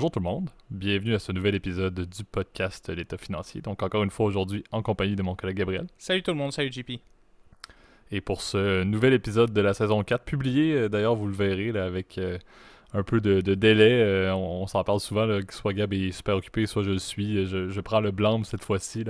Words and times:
Bonjour 0.00 0.12
tout 0.12 0.20
le 0.20 0.24
monde, 0.24 0.48
bienvenue 0.70 1.12
à 1.12 1.18
ce 1.18 1.30
nouvel 1.30 1.54
épisode 1.54 1.92
du 1.92 2.24
podcast 2.24 2.88
L'État 2.88 3.18
financier. 3.18 3.60
Donc 3.60 3.82
encore 3.82 4.02
une 4.02 4.08
fois 4.08 4.24
aujourd'hui 4.24 4.64
en 4.72 4.80
compagnie 4.80 5.14
de 5.14 5.22
mon 5.22 5.34
collègue 5.34 5.58
Gabriel. 5.58 5.88
Salut 5.98 6.22
tout 6.22 6.30
le 6.30 6.38
monde, 6.38 6.54
salut 6.54 6.72
JP. 6.72 6.92
Et 8.10 8.22
pour 8.22 8.40
ce 8.40 8.82
nouvel 8.82 9.12
épisode 9.12 9.52
de 9.52 9.60
la 9.60 9.74
saison 9.74 10.02
4, 10.02 10.24
publié 10.24 10.72
euh, 10.72 10.88
d'ailleurs 10.88 11.16
vous 11.16 11.26
le 11.26 11.34
verrez 11.34 11.70
là, 11.70 11.84
avec 11.84 12.16
euh, 12.16 12.38
un 12.94 13.02
peu 13.02 13.20
de, 13.20 13.42
délai, 13.42 14.00
euh, 14.00 14.34
on, 14.34 14.66
s'en 14.66 14.82
parle 14.84 15.00
souvent, 15.00 15.26
là, 15.26 15.42
que 15.42 15.52
soit 15.52 15.74
Gab 15.74 15.92
est 15.92 16.12
super 16.12 16.36
occupé, 16.36 16.64
soit 16.64 16.82
je 16.82 16.92
le 16.92 16.98
suis, 16.98 17.46
je, 17.46 17.80
prends 17.82 18.00
le 18.00 18.10
blâme 18.10 18.44
cette 18.44 18.64
fois-ci. 18.64 19.04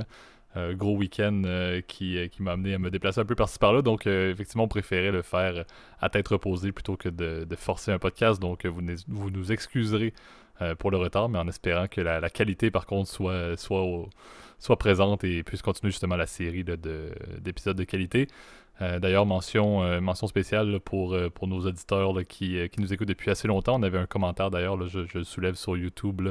Euh, 0.56 0.74
gros 0.74 0.96
week-end 0.96 1.42
euh, 1.44 1.80
qui, 1.80 2.18
euh, 2.18 2.26
qui 2.26 2.42
m'a 2.42 2.52
amené 2.52 2.74
à 2.74 2.78
me 2.80 2.90
déplacer 2.90 3.20
un 3.20 3.24
peu 3.24 3.36
par-ci 3.36 3.58
par-là. 3.60 3.82
Donc, 3.82 4.06
effectivement, 4.06 4.64
on 4.64 4.68
préférait 4.68 5.12
le 5.12 5.22
faire 5.22 5.64
à 6.00 6.08
tête 6.08 6.26
reposée 6.26 6.72
plutôt 6.72 6.96
que 6.96 7.08
de, 7.08 7.46
forcer 7.56 7.92
un 7.92 8.00
podcast. 8.00 8.40
Donc, 8.40 8.66
vous, 8.66 8.82
vous 9.06 9.30
nous 9.30 9.52
excuserez 9.52 10.12
pour 10.78 10.90
le 10.90 10.96
retard, 10.96 11.28
mais 11.28 11.38
en 11.38 11.48
espérant 11.48 11.86
que 11.88 12.00
la, 12.00 12.30
qualité, 12.30 12.70
par 12.70 12.86
contre, 12.86 13.08
soit, 13.08 13.56
soit, 13.56 14.76
présente 14.78 15.24
et 15.24 15.42
puisse 15.42 15.62
continuer 15.62 15.90
justement 15.90 16.16
la 16.16 16.26
série 16.26 16.64
d'épisodes 16.64 17.76
de, 17.76 17.84
qualité. 17.84 18.28
D'ailleurs, 18.80 19.26
mention, 19.26 20.00
mention 20.00 20.26
spéciale 20.26 20.80
pour, 20.80 21.16
pour 21.34 21.48
nos 21.48 21.66
auditeurs 21.66 22.14
qui, 22.28 22.56
qui, 22.70 22.80
nous 22.80 22.92
écoutent 22.92 23.08
depuis 23.08 23.30
assez 23.30 23.48
longtemps. 23.48 23.78
On 23.78 23.82
avait 23.82 23.98
un 23.98 24.06
commentaire 24.06 24.50
d'ailleurs, 24.50 24.88
je, 24.88 25.06
je, 25.06 25.22
soulève 25.22 25.54
sur 25.54 25.76
YouTube 25.76 26.28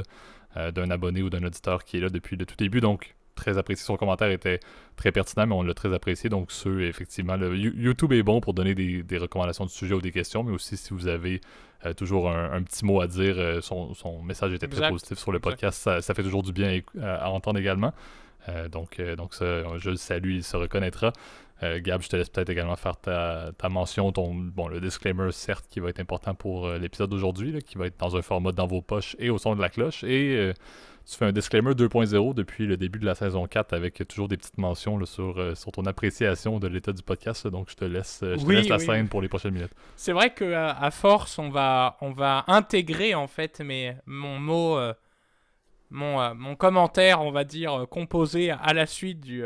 d'un 0.56 0.90
abonné 0.90 1.22
ou 1.22 1.30
d'un 1.30 1.44
auditeur 1.44 1.84
qui 1.84 1.98
est 1.98 2.00
là 2.00 2.08
depuis 2.08 2.36
le 2.36 2.46
tout 2.46 2.56
début. 2.56 2.80
Donc, 2.80 3.14
très 3.40 3.58
apprécié. 3.58 3.84
Son 3.84 3.96
commentaire 3.96 4.30
était 4.30 4.60
très 4.96 5.12
pertinent, 5.12 5.46
mais 5.46 5.54
on 5.54 5.62
l'a 5.62 5.74
très 5.74 5.92
apprécié. 5.92 6.28
Donc, 6.28 6.52
ceux, 6.52 6.82
effectivement, 6.82 7.36
le, 7.36 7.56
YouTube 7.56 8.12
est 8.12 8.22
bon 8.22 8.40
pour 8.40 8.54
donner 8.54 8.74
des, 8.74 9.18
recommandations 9.18 9.64
de 9.64 9.70
sujets 9.70 9.94
ou 9.94 10.00
des 10.00 10.12
questions, 10.12 10.42
mais 10.44 10.52
aussi 10.52 10.76
si 10.76 10.92
vous 10.92 11.08
avez 11.08 11.40
euh, 11.86 11.94
toujours 11.94 12.30
un, 12.30 12.62
petit 12.62 12.84
mot 12.84 13.00
à 13.00 13.06
dire, 13.06 13.34
euh, 13.38 13.60
son, 13.60 14.22
message 14.22 14.52
était 14.52 14.68
très 14.68 14.88
positif 14.90 15.18
sur 15.18 15.32
le 15.32 15.40
podcast. 15.40 15.90
Ça, 16.00 16.14
fait 16.14 16.22
toujours 16.22 16.42
du 16.42 16.52
bien 16.52 16.80
à, 17.02 17.30
entendre 17.30 17.58
également. 17.58 17.92
Euh, 18.48 18.68
donc, 18.68 19.00
donc 19.16 19.34
ça, 19.34 19.78
je 19.78 19.90
le 19.90 19.96
salue, 19.96 20.36
il 20.36 20.44
se 20.44 20.56
reconnaîtra. 20.56 21.12
Gab, 21.62 22.00
je 22.00 22.08
te 22.08 22.16
laisse 22.16 22.30
peut-être 22.30 22.48
également 22.48 22.76
faire 22.76 22.96
ta, 22.96 23.52
mention, 23.68 24.12
ton 24.12 24.34
bon 24.34 24.66
le 24.68 24.80
disclaimer 24.80 25.30
certes 25.30 25.66
qui 25.68 25.78
va 25.78 25.90
être 25.90 26.00
important 26.00 26.34
pour 26.34 26.70
l'épisode 26.70 27.10
d'aujourd'hui, 27.10 27.58
qui 27.62 27.76
va 27.76 27.86
être 27.86 28.00
dans 28.00 28.16
un 28.16 28.22
format 28.22 28.52
dans 28.52 28.66
vos 28.66 28.80
poches 28.80 29.14
et 29.18 29.28
au 29.28 29.36
son 29.36 29.54
de 29.54 29.60
la 29.60 29.68
cloche. 29.68 30.02
Et 30.02 30.54
tu 31.10 31.16
fais 31.16 31.24
un 31.24 31.32
disclaimer 31.32 31.72
2.0 31.72 32.34
depuis 32.34 32.66
le 32.66 32.76
début 32.76 33.00
de 33.00 33.06
la 33.06 33.16
saison 33.16 33.46
4 33.46 33.72
avec 33.72 34.06
toujours 34.06 34.28
des 34.28 34.36
petites 34.36 34.58
mentions 34.58 35.04
sur, 35.04 35.38
euh, 35.40 35.54
sur 35.56 35.72
ton 35.72 35.84
appréciation 35.86 36.60
de 36.60 36.68
l'état 36.68 36.92
du 36.92 37.02
podcast. 37.02 37.48
donc, 37.48 37.68
je 37.68 37.74
te 37.74 37.84
laisse, 37.84 38.20
euh, 38.22 38.36
je 38.38 38.46
te 38.46 38.52
laisse 38.52 38.68
la 38.68 38.78
scène 38.78 39.08
pour 39.08 39.20
les 39.20 39.28
prochaines 39.28 39.54
minutes. 39.54 39.72
C'est 39.96 40.12
vrai 40.12 40.32
qu'à 40.32 40.70
à 40.70 40.90
force, 40.92 41.38
on 41.38 41.50
va, 41.50 41.96
on 42.00 42.12
va 42.12 42.44
intégrer 42.46 43.14
en 43.14 43.26
fait 43.26 43.60
mais 43.64 43.96
mon 44.06 44.38
mot, 44.38 44.78
euh, 44.78 44.94
mon, 45.90 46.34
mon 46.36 46.54
commentaire, 46.54 47.20
on 47.22 47.32
va 47.32 47.42
dire, 47.42 47.86
composé 47.90 48.52
à 48.52 48.72
la 48.72 48.86
suite 48.86 49.20
du 49.20 49.44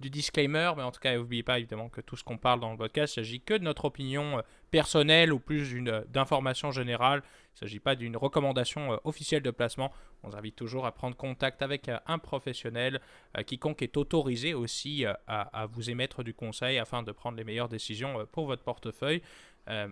du 0.00 0.10
disclaimer, 0.10 0.72
mais 0.76 0.82
en 0.82 0.90
tout 0.90 1.00
cas, 1.00 1.14
n'oubliez 1.16 1.42
pas 1.42 1.58
évidemment 1.58 1.88
que 1.88 2.00
tout 2.00 2.16
ce 2.16 2.24
qu'on 2.24 2.36
parle 2.36 2.60
dans 2.60 2.72
le 2.72 2.76
podcast, 2.76 3.14
il 3.14 3.20
s'agit 3.20 3.40
que 3.40 3.54
de 3.54 3.62
notre 3.62 3.84
opinion 3.84 4.38
euh, 4.38 4.42
personnelle 4.70 5.32
ou 5.32 5.38
plus 5.38 5.74
euh, 5.88 6.04
d'informations 6.08 6.72
générales. 6.72 7.22
Il 7.24 7.54
ne 7.54 7.68
s'agit 7.68 7.78
pas 7.78 7.94
d'une 7.94 8.16
recommandation 8.16 8.94
euh, 8.94 8.96
officielle 9.04 9.42
de 9.42 9.52
placement. 9.52 9.92
On 10.22 10.30
vous 10.30 10.36
invite 10.36 10.56
toujours 10.56 10.84
à 10.84 10.92
prendre 10.92 11.16
contact 11.16 11.62
avec 11.62 11.90
un 12.06 12.18
professionnel. 12.18 13.00
quiconque 13.46 13.82
est 13.82 13.96
autorisé 13.96 14.54
aussi 14.54 15.04
à, 15.26 15.66
vous 15.70 15.90
émettre 15.90 16.24
du 16.24 16.32
conseil 16.32 16.78
afin 16.78 17.02
de 17.02 17.12
prendre 17.12 17.36
les 17.36 17.44
meilleures 17.44 17.68
décisions 17.68 18.26
pour 18.32 18.46
votre 18.46 18.62
portefeuille. 18.62 19.20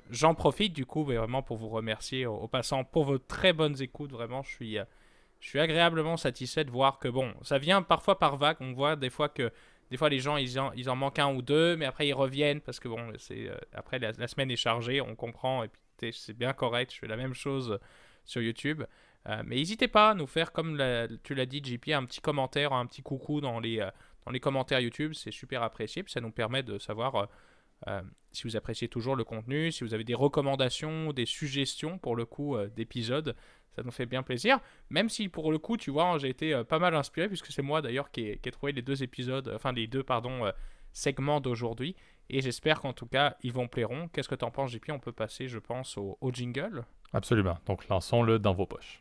J'en 0.08 0.34
profite 0.34 0.72
du 0.72 0.86
coup 0.86 1.04
vraiment 1.04 1.42
pour 1.42 1.58
vous 1.58 1.68
remercier 1.68 2.24
au, 2.24 2.48
passant 2.48 2.82
pour 2.82 3.04
vos 3.04 3.18
très 3.18 3.52
bonnes 3.52 3.78
écoutes. 3.82 4.10
Vraiment, 4.10 4.42
je 4.42 4.50
suis, 4.52 4.78
je 5.40 5.48
suis 5.48 5.60
agréablement 5.60 6.16
satisfait 6.16 6.64
de 6.64 6.70
voir 6.70 6.98
que 6.98 7.08
bon, 7.08 7.34
ça 7.42 7.58
vient 7.58 7.82
parfois 7.82 8.18
par 8.18 8.38
vague. 8.38 8.56
On 8.60 8.72
voit 8.72 8.96
des 8.96 9.10
fois 9.10 9.28
que 9.28 9.52
des 9.92 9.98
fois, 9.98 10.08
les 10.08 10.20
gens, 10.20 10.38
ils 10.38 10.58
en, 10.58 10.72
ils 10.72 10.88
en 10.88 10.96
manquent 10.96 11.18
un 11.18 11.34
ou 11.34 11.42
deux, 11.42 11.76
mais 11.76 11.84
après, 11.84 12.08
ils 12.08 12.14
reviennent 12.14 12.62
parce 12.62 12.80
que, 12.80 12.88
bon, 12.88 13.12
c'est 13.18 13.46
euh, 13.46 13.54
après, 13.74 13.98
la, 13.98 14.26
semaine 14.26 14.50
est 14.50 14.56
chargée, 14.56 15.02
on 15.02 15.14
comprend, 15.14 15.64
et 15.64 15.68
puis 15.68 16.14
c'est 16.14 16.32
bien 16.32 16.54
correct. 16.54 16.94
Je 16.94 16.98
fais 16.98 17.06
la 17.06 17.18
même 17.18 17.34
chose 17.34 17.78
sur 18.24 18.40
YouTube. 18.40 18.84
Euh, 19.28 19.42
mais 19.44 19.56
n'hésitez 19.56 19.88
pas 19.88 20.12
à 20.12 20.14
nous 20.14 20.26
faire, 20.26 20.50
comme 20.50 20.82
tu 21.22 21.34
l'as 21.34 21.44
dit, 21.44 21.60
JP, 21.62 21.90
un 21.90 22.06
petit 22.06 22.22
commentaire, 22.22 22.72
un 22.72 22.86
petit 22.86 23.02
coucou 23.02 23.42
dans 23.42 23.60
les, 23.60 23.80
euh, 23.80 23.90
dans 24.24 24.32
les 24.32 24.40
commentaires 24.40 24.80
YouTube. 24.80 25.12
C'est 25.12 25.30
super 25.30 25.62
apprécié. 25.62 26.02
Ça 26.06 26.22
nous 26.22 26.32
permet 26.32 26.62
de 26.62 26.78
savoir 26.78 27.28
si 28.32 28.44
vous 28.44 28.56
appréciez 28.56 28.88
toujours 28.88 29.16
le 29.16 29.24
contenu, 29.24 29.72
si 29.72 29.84
vous 29.84 29.94
avez 29.94 30.04
des 30.04 30.14
recommandations, 30.14 31.12
des 31.12 31.26
suggestions 31.26 31.98
pour 31.98 32.16
le 32.16 32.24
coup 32.24 32.56
d'épisodes 32.74 33.34
ça 33.74 33.82
nous 33.82 33.90
fait 33.90 34.06
bien 34.06 34.22
plaisir. 34.22 34.58
Même 34.90 35.08
si 35.08 35.28
pour 35.28 35.50
le 35.50 35.58
coup, 35.58 35.76
tu 35.76 35.90
vois, 35.90 36.18
j'ai 36.18 36.28
été 36.28 36.52
euh, 36.54 36.64
pas 36.64 36.78
mal 36.78 36.94
inspiré, 36.94 37.28
puisque 37.28 37.46
c'est 37.46 37.62
moi 37.62 37.82
d'ailleurs 37.82 38.10
qui, 38.10 38.26
ai 38.26 38.38
trouvé 38.50 38.72
les 38.72 38.82
deux 38.82 39.02
épisodes, 39.02 39.48
euh, 39.48 39.56
enfin 39.56 39.72
les 39.72 39.86
deux, 39.86 40.02
pardon, 40.02 40.46
euh, 40.46 40.52
segments 40.92 41.40
d'aujourd'hui. 41.40 41.96
Et 42.28 42.40
j'espère 42.40 42.80
qu'en 42.80 42.92
tout 42.92 43.06
cas, 43.06 43.36
ils 43.42 43.52
vont 43.52 43.68
plairont. 43.68 44.08
Qu'est-ce 44.08 44.28
que 44.28 44.34
tu 44.34 44.44
en 44.44 44.50
penses, 44.50 44.72
JP 44.72 44.90
On 44.90 44.98
peut 44.98 45.12
passer, 45.12 45.48
je 45.48 45.58
pense, 45.58 45.96
au, 45.96 46.18
jingle. 46.32 46.84
Absolument. 47.12 47.58
Donc 47.66 47.88
lançons-le 47.88 48.38
dans 48.38 48.54
vos 48.54 48.66
poches. 48.66 49.00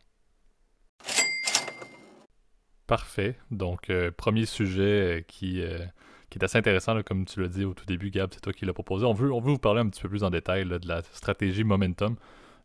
Parfait. 2.88 3.38
Donc, 3.52 3.90
premier 4.18 4.46
sujet 4.46 5.24
qui, 5.30 5.64
qui 6.32 6.40
est 6.40 6.44
assez 6.44 6.58
intéressant, 6.58 7.04
comme 7.04 7.26
tu 7.26 7.42
l'as 7.42 7.50
dit 7.50 7.66
au 7.66 7.74
tout 7.74 7.86
début, 7.86 8.10
Gab, 8.10 8.30
c'est 8.34 8.40
toi 8.40 8.54
qui 8.54 8.66
l'as 8.66 8.74
proposé. 8.74 9.06
On 9.06 9.14
veut, 9.14 9.32
on 9.32 9.42
veut 9.42 9.52
vous 9.52 9.60
parler 9.60 9.82
un 9.82 9.90
petit 9.90 10.02
peu 10.02 10.10
plus 10.10 10.24
en 10.24 10.30
détail 10.30 10.66
de 10.66 10.88
la 10.88 11.04
stratégie 11.12 11.66
Momentum. 11.66 12.16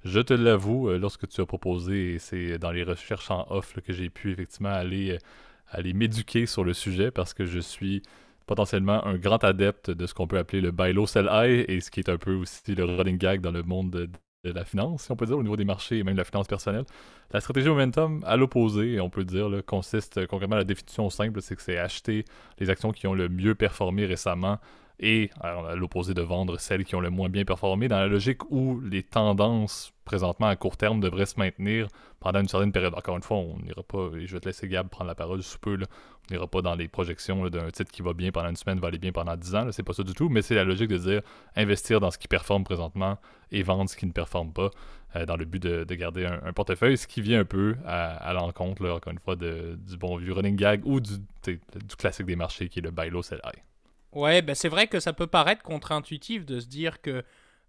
Je 0.04 0.20
te 0.20 0.32
l'avoue, 0.32 0.88
euh, 0.88 0.98
lorsque 0.98 1.28
tu 1.28 1.40
as 1.40 1.46
proposé, 1.46 2.14
et 2.14 2.18
c'est 2.20 2.58
dans 2.58 2.70
les 2.70 2.84
recherches 2.84 3.28
en 3.30 3.44
off 3.50 3.74
que 3.84 3.92
j'ai 3.92 4.08
pu 4.08 4.30
effectivement 4.30 4.70
aller, 4.70 5.10
euh, 5.12 5.18
aller 5.68 5.94
m'éduquer 5.94 6.46
sur 6.46 6.62
le 6.62 6.74
sujet 6.74 7.10
parce 7.10 7.34
que 7.34 7.44
je 7.44 7.58
suis 7.58 8.02
potentiellement 8.46 9.04
un 9.04 9.16
grand 9.16 9.42
adepte 9.42 9.90
de 9.90 10.06
ce 10.06 10.14
qu'on 10.14 10.28
peut 10.28 10.38
appeler 10.38 10.60
le 10.60 10.70
buy 10.70 10.92
low 10.92 11.06
sell 11.06 11.28
high 11.28 11.64
et 11.68 11.80
ce 11.80 11.90
qui 11.90 11.98
est 11.98 12.08
un 12.08 12.18
peu 12.18 12.34
aussi 12.34 12.72
le 12.72 12.84
running 12.84 13.18
gag 13.18 13.40
dans 13.40 13.50
le 13.50 13.64
monde 13.64 14.08
de, 14.46 14.52
la 14.52 14.64
finance, 14.64 15.02
si 15.02 15.12
on 15.12 15.16
peut 15.16 15.26
dire, 15.26 15.38
au 15.38 15.42
niveau 15.42 15.56
des 15.56 15.64
marchés 15.64 15.98
et 15.98 16.04
même 16.04 16.14
de 16.14 16.18
la 16.18 16.24
finance 16.24 16.46
personnelle. 16.46 16.84
La 17.32 17.40
stratégie 17.40 17.68
momentum, 17.68 18.22
à 18.26 18.36
l'opposé, 18.36 19.00
on 19.00 19.10
peut 19.10 19.24
dire, 19.24 19.50
consiste 19.66 20.26
concrètement 20.26 20.56
à 20.56 20.60
la 20.60 20.64
définition 20.64 21.10
simple, 21.10 21.42
c'est 21.42 21.56
que 21.56 21.62
c'est 21.62 21.78
acheter 21.78 22.24
les 22.58 22.70
actions 22.70 22.92
qui 22.92 23.06
ont 23.06 23.14
le 23.14 23.28
mieux 23.28 23.54
performé 23.54 24.06
récemment 24.06 24.58
et 24.98 25.30
à 25.40 25.74
l'opposé 25.74 26.14
de 26.14 26.22
vendre 26.22 26.58
celles 26.58 26.84
qui 26.84 26.94
ont 26.94 27.00
le 27.00 27.10
moins 27.10 27.28
bien 27.28 27.44
performé, 27.44 27.88
dans 27.88 27.98
la 27.98 28.06
logique 28.06 28.50
où 28.50 28.80
les 28.80 29.02
tendances 29.02 29.92
présentement 30.04 30.46
à 30.46 30.56
court 30.56 30.76
terme 30.76 31.00
devraient 31.00 31.26
se 31.26 31.38
maintenir 31.38 31.88
pendant 32.20 32.40
une 32.40 32.48
certaine 32.48 32.72
période. 32.72 32.94
Encore 32.94 33.16
une 33.16 33.22
fois, 33.22 33.38
on 33.38 33.58
n'ira 33.58 33.82
pas, 33.82 34.10
et 34.16 34.26
je 34.26 34.32
vais 34.32 34.40
te 34.40 34.46
laisser 34.46 34.68
Gab 34.68 34.88
prendre 34.88 35.08
la 35.08 35.14
parole 35.14 35.42
sous 35.42 35.58
peu, 35.58 35.76
on 35.76 36.34
n'ira 36.34 36.46
pas 36.46 36.62
dans 36.62 36.74
les 36.74 36.88
projections 36.88 37.48
d'un 37.48 37.70
titre 37.70 37.90
qui 37.92 38.02
va 38.02 38.14
bien 38.14 38.30
pendant 38.30 38.48
une 38.48 38.56
semaine, 38.56 38.78
va 38.78 38.88
aller 38.88 38.98
bien 38.98 39.12
pendant 39.12 39.36
10 39.36 39.54
ans, 39.54 39.72
c'est 39.72 39.82
pas 39.82 39.92
ça 39.92 40.02
du 40.02 40.14
tout, 40.14 40.28
mais 40.28 40.42
c'est 40.42 40.54
la 40.54 40.64
logique 40.64 40.88
de 40.88 40.98
dire 40.98 41.22
investir 41.56 42.00
dans 42.00 42.10
ce 42.10 42.18
qui 42.18 42.28
performe 42.28 42.64
présentement 42.64 43.18
et 43.50 43.62
vendre 43.62 43.90
ce 43.90 43.96
qui 43.96 44.06
ne 44.06 44.12
performe 44.12 44.52
pas 44.52 44.70
euh, 45.16 45.26
dans 45.26 45.36
le 45.36 45.44
but 45.44 45.62
de, 45.62 45.94
garder 45.94 46.24
un, 46.24 46.52
portefeuille, 46.52 46.96
ce 46.96 47.06
qui 47.06 47.20
vient 47.20 47.40
un 47.40 47.44
peu 47.44 47.76
à, 47.84 48.32
l'encontre, 48.32 48.88
encore 48.88 49.12
une 49.12 49.18
fois, 49.18 49.36
du 49.36 49.96
bon 49.98 50.16
vieux 50.16 50.32
running 50.32 50.56
gag 50.56 50.82
ou 50.86 51.00
du, 51.00 51.18
du 51.44 51.96
classique 51.98 52.26
des 52.26 52.36
marchés 52.36 52.68
qui 52.68 52.78
est 52.78 52.82
le 52.82 52.90
buy 52.90 53.10
low 53.10 53.22
sell 53.22 53.40
high. 53.44 53.62
Ouais, 54.16 54.40
bah 54.40 54.54
c'est 54.54 54.70
vrai 54.70 54.86
que 54.86 54.98
ça 54.98 55.12
peut 55.12 55.26
paraître 55.26 55.62
contre-intuitif 55.62 56.46
de 56.46 56.58
se 56.58 56.66
dire 56.66 57.02
que 57.02 57.22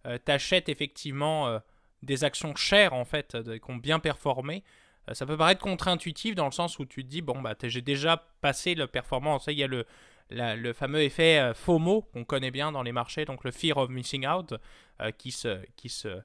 euh, 0.05 0.17
tu 0.25 0.31
achètes 0.31 0.69
effectivement 0.69 1.49
euh, 1.49 1.59
des 2.03 2.23
actions 2.23 2.55
chères 2.55 2.94
en 2.94 3.03
fait, 3.03 3.38
qui 3.44 3.69
ont 3.69 3.75
bien 3.75 3.99
performé. 3.99 4.63
Euh, 5.09 5.13
ça 5.13 5.25
peut 5.25 5.35
paraître 5.35 5.59
contre-intuitif 5.59 6.35
dans 6.35 6.45
le 6.45 6.53
sens 6.53 6.79
où 6.79 6.85
tu 6.85 7.03
te 7.03 7.09
dis, 7.09 7.21
bon, 7.21 7.41
bah 7.41 7.53
j'ai 7.61 7.81
déjà 7.81 8.25
passé 8.39 8.75
la 8.75 8.88
performance. 8.88 9.47
Il 9.47 9.57
y 9.57 9.63
a 9.63 9.67
le, 9.67 9.85
le 10.29 10.71
fameux 10.71 11.01
effet 11.01 11.51
FOMO 11.53 12.03
qu'on 12.13 12.23
connaît 12.23 12.51
bien 12.51 12.71
dans 12.71 12.81
les 12.83 12.94
marchés, 12.94 13.25
donc 13.25 13.44
le 13.44 13.51
Fear 13.51 13.75
of 13.75 13.89
Missing 13.89 14.25
Out, 14.25 14.53
qui, 15.17 15.31
se, 15.33 15.59
qui, 15.75 15.89
se, 15.89 16.21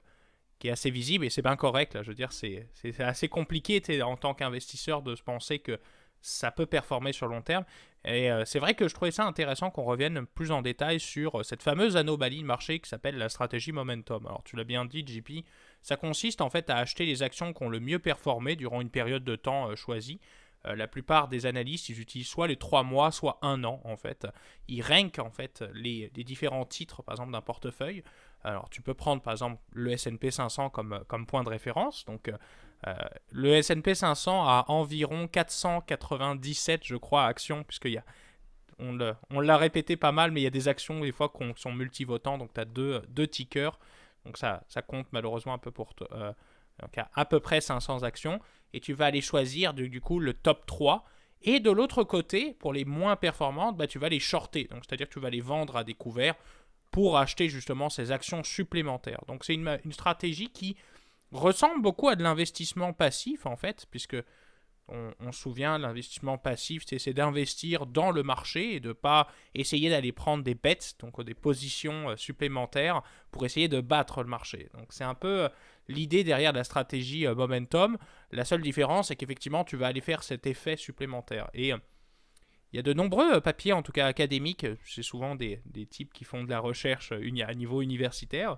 qui 0.57 0.69
est 0.69 0.71
assez 0.71 0.89
visible 0.89 1.25
et 1.25 1.29
c'est 1.29 1.41
bien 1.41 1.57
correct. 1.57 1.95
Là, 1.95 2.01
je 2.01 2.07
veux 2.07 2.15
dire, 2.15 2.31
c'est 2.31 2.69
assez 2.99 3.27
compliqué 3.27 3.81
en 4.01 4.15
tant 4.15 4.33
qu'investisseur 4.33 5.01
de 5.01 5.15
se 5.15 5.21
penser 5.21 5.59
que 5.59 5.77
ça 6.21 6.51
peut 6.51 6.65
performer 6.65 7.11
sur 7.11 7.27
long 7.27 7.41
terme. 7.41 7.65
Et 8.05 8.29
euh, 8.29 8.43
c'est 8.45 8.59
vrai 8.59 8.73
que 8.73 8.87
je 8.87 8.93
trouvais 8.93 9.11
ça 9.11 9.25
intéressant 9.25 9.69
qu'on 9.69 9.83
revienne 9.83 10.25
plus 10.25 10.51
en 10.51 10.61
détail 10.61 10.99
sur 10.99 11.39
euh, 11.39 11.43
cette 11.43 11.63
fameuse 11.63 11.95
anomalie 11.95 12.41
de 12.41 12.45
marché 12.45 12.79
qui 12.79 12.89
s'appelle 12.89 13.17
la 13.17 13.29
stratégie 13.29 13.71
momentum. 13.71 14.25
Alors 14.27 14.43
tu 14.43 14.57
l'as 14.57 14.65
bien 14.65 14.83
dit, 14.83 15.05
JP, 15.07 15.45
ça 15.81 15.95
consiste 15.95 16.41
en 16.41 16.49
fait 16.49 16.69
à 16.69 16.77
acheter 16.77 17.05
les 17.05 17.23
actions 17.23 17.53
qui 17.53 17.63
ont 17.63 17.69
le 17.69 17.79
mieux 17.79 17.99
performé 17.99 18.57
durant 18.57 18.81
une 18.81 18.89
période 18.89 19.23
de 19.23 19.35
temps 19.37 19.69
euh, 19.69 19.75
choisie. 19.75 20.19
la 20.65 20.87
plupart 20.87 21.27
des 21.27 21.45
analystes, 21.45 21.89
ils 21.89 21.99
utilisent 21.99 22.27
soit 22.27 22.47
les 22.47 22.55
3 22.55 22.83
mois, 22.83 23.11
soit 23.11 23.37
un 23.41 23.65
an 23.65 23.81
en 23.83 23.97
fait. 23.97 24.27
Ils 24.69 24.81
rankent 24.81 25.19
en 25.19 25.29
fait 25.29 25.61
les, 25.73 26.09
différents 26.09 26.65
titres, 26.65 27.03
par 27.03 27.15
exemple, 27.15 27.33
d'un 27.33 27.41
portefeuille. 27.41 28.01
Alors 28.45 28.69
tu 28.69 28.81
peux 28.81 28.93
prendre 28.93 29.21
par 29.21 29.33
exemple 29.33 29.61
le 29.73 29.91
S&P 29.91 30.31
500 30.31 30.69
comme, 30.69 31.03
comme 31.07 31.25
point 31.25 31.43
de 31.43 31.49
référence. 31.49 32.05
Donc 32.05 32.31
euh, 32.87 32.93
le 33.31 33.53
S&P 33.53 33.95
500 33.95 34.47
a 34.47 34.65
environ 34.67 35.27
497, 35.27 36.81
je 36.83 36.95
crois, 36.95 37.25
actions, 37.25 37.63
puisqu'il 37.63 37.93
y 37.93 37.97
a 37.97 38.03
on 38.79 39.39
l'a 39.39 39.57
répété 39.57 39.95
pas 39.95 40.11
mal, 40.11 40.31
mais 40.31 40.41
il 40.41 40.43
y 40.43 40.47
a 40.47 40.51
des 40.51 40.67
actions 40.67 41.01
des 41.01 41.11
fois 41.11 41.29
qui 41.29 41.61
sont 41.61 41.71
multivotants, 41.71 42.37
donc 42.37 42.53
tu 42.53 42.59
as 42.59 42.65
deux, 42.65 43.01
deux 43.09 43.27
tickers. 43.27 43.79
Donc 44.25 44.37
ça, 44.37 44.63
ça 44.67 44.81
compte 44.81 45.07
malheureusement 45.11 45.53
un 45.53 45.57
peu 45.57 45.71
pour, 45.71 45.93
euh, 46.13 46.31
donc 46.81 46.97
à, 46.97 47.09
à 47.13 47.25
peu 47.25 47.39
près 47.39 47.61
500 47.61 48.03
actions, 48.03 48.39
et 48.73 48.79
tu 48.79 48.93
vas 48.93 49.05
aller 49.05 49.21
choisir 49.21 49.73
du, 49.73 49.89
du 49.89 50.01
coup 50.01 50.19
le 50.19 50.33
top 50.33 50.65
3. 50.65 51.05
Et 51.45 51.59
de 51.59 51.71
l'autre 51.71 52.03
côté, 52.03 52.55
pour 52.59 52.71
les 52.71 52.85
moins 52.85 53.17
performantes, 53.17 53.75
bah, 53.75 53.87
tu 53.87 53.99
vas 53.99 54.09
les 54.09 54.19
shorter, 54.19 54.65
donc 54.65 54.83
c'est-à-dire 54.85 55.07
que 55.07 55.13
tu 55.13 55.19
vas 55.19 55.29
les 55.29 55.41
vendre 55.41 55.75
à 55.75 55.83
découvert 55.83 56.35
pour 56.91 57.17
acheter 57.17 57.49
justement 57.49 57.89
ces 57.89 58.11
actions 58.11 58.43
supplémentaires. 58.43 59.23
Donc 59.27 59.43
c'est 59.43 59.55
une, 59.55 59.79
une 59.83 59.91
stratégie 59.91 60.49
qui 60.49 60.77
ressemble 61.33 61.81
beaucoup 61.81 62.09
à 62.09 62.15
de 62.15 62.23
l'investissement 62.23 62.93
passif 62.93 63.45
en 63.45 63.55
fait, 63.55 63.85
puisque 63.91 64.17
on, 64.89 65.31
se 65.31 65.39
souvient, 65.39 65.77
l'investissement 65.77 66.37
passif, 66.37 66.83
c'est 66.85 67.13
d'investir 67.13 67.85
dans 67.85 68.11
le 68.11 68.21
marché 68.21 68.75
et 68.75 68.79
de 68.79 68.91
pas 68.91 69.27
essayer 69.53 69.89
d'aller 69.89 70.11
prendre 70.11 70.43
des 70.43 70.55
bets, 70.55 70.77
donc 70.99 71.21
des 71.23 71.33
positions 71.33 72.09
euh, 72.09 72.15
supplémentaires 72.17 73.01
pour 73.31 73.45
essayer 73.45 73.67
de 73.67 73.81
battre 73.81 74.21
le 74.21 74.29
marché. 74.29 74.69
Donc 74.73 74.87
c'est 74.89 75.03
un 75.03 75.15
peu 75.15 75.45
euh, 75.45 75.49
l'idée 75.87 76.23
derrière 76.23 76.51
la 76.51 76.63
stratégie 76.63 77.25
euh, 77.25 77.33
momentum. 77.33 77.97
La 78.31 78.45
seule 78.45 78.61
différence, 78.61 79.07
c'est 79.07 79.15
qu'effectivement, 79.15 79.63
tu 79.63 79.77
vas 79.77 79.87
aller 79.87 80.01
faire 80.01 80.23
cet 80.23 80.47
effet 80.47 80.75
supplémentaire. 80.75 81.49
Et 81.53 81.69
il 81.69 82.75
y 82.75 82.79
a 82.79 82.83
de 82.83 82.93
nombreux 82.93 83.39
papiers, 83.39 83.73
en 83.73 83.83
tout 83.83 83.91
cas 83.91 84.07
académiques, 84.07 84.65
c'est 84.85 85.03
souvent 85.03 85.35
des, 85.35 85.61
types 85.89 86.11
qui 86.11 86.25
font 86.25 86.43
de 86.43 86.49
la 86.49 86.59
recherche 86.59 87.11
à 87.13 87.53
niveau 87.53 87.81
universitaire, 87.81 88.57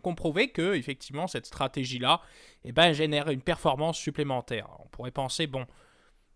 qu'on 0.00 0.14
prouvait 0.14 0.48
que 0.48 0.74
effectivement 0.74 1.26
cette 1.26 1.46
stratégie-là 1.46 2.20
eh 2.64 2.72
ben, 2.72 2.92
génère 2.92 3.28
une 3.28 3.42
performance 3.42 3.98
supplémentaire. 3.98 4.68
On 4.84 4.88
pourrait 4.88 5.10
penser, 5.10 5.46
bon, 5.46 5.66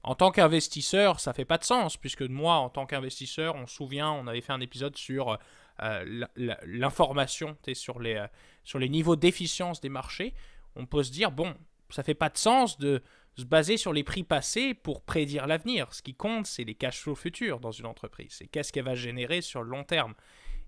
en 0.03 0.15
tant 0.15 0.31
qu'investisseur, 0.31 1.19
ça 1.19 1.33
fait 1.33 1.47
pas 1.47 1.59
de 1.59 1.65
sens, 1.65 1.97
puisque 1.97 2.23
moi, 2.23 2.57
en 2.57 2.69
tant 2.69 2.85
qu'investisseur, 2.85 3.55
on 3.57 3.67
se 3.67 3.75
souvient, 3.75 4.11
on 4.13 4.27
avait 4.27 4.43
fait 4.43 4.53
un 4.53 4.61
épisode 4.61 4.97
sur 4.97 5.39
euh, 5.83 6.25
l'information 6.37 7.57
sur 7.73 7.99
les, 7.99 8.15
euh, 8.15 8.27
sur 8.65 8.79
les 8.79 8.91
niveaux 8.91 9.17
d'efficience 9.17 9.81
des 9.81 9.89
marchés. 9.89 10.35
On 10.77 10.85
peut 10.85 11.03
se 11.03 11.11
dire, 11.11 11.33
bon, 11.33 11.55
ça 11.89 12.03
fait 12.03 12.15
pas 12.15 12.29
de 12.29 12.37
sens 12.37 12.79
de 12.79 13.03
se 13.37 13.45
baser 13.45 13.77
sur 13.77 13.93
les 13.93 14.05
prix 14.05 14.23
passés 14.25 14.75
pour 14.75 15.03
prédire 15.03 15.47
l'avenir. 15.47 15.93
Ce 15.93 16.03
qui 16.03 16.15
compte, 16.15 16.47
c'est 16.47 16.65
les 16.65 16.75
cash 16.75 17.01
flows 17.01 17.17
futurs 17.17 17.59
dans 17.59 17.73
une 17.73 17.87
entreprise. 17.87 18.35
C'est 18.39 18.47
qu'est-ce 18.47 18.73
qu'elle 18.73 18.85
va 18.85 18.95
générer 18.95 19.41
sur 19.41 19.63
le 19.63 19.71
long 19.71 19.85
terme. 19.85 20.15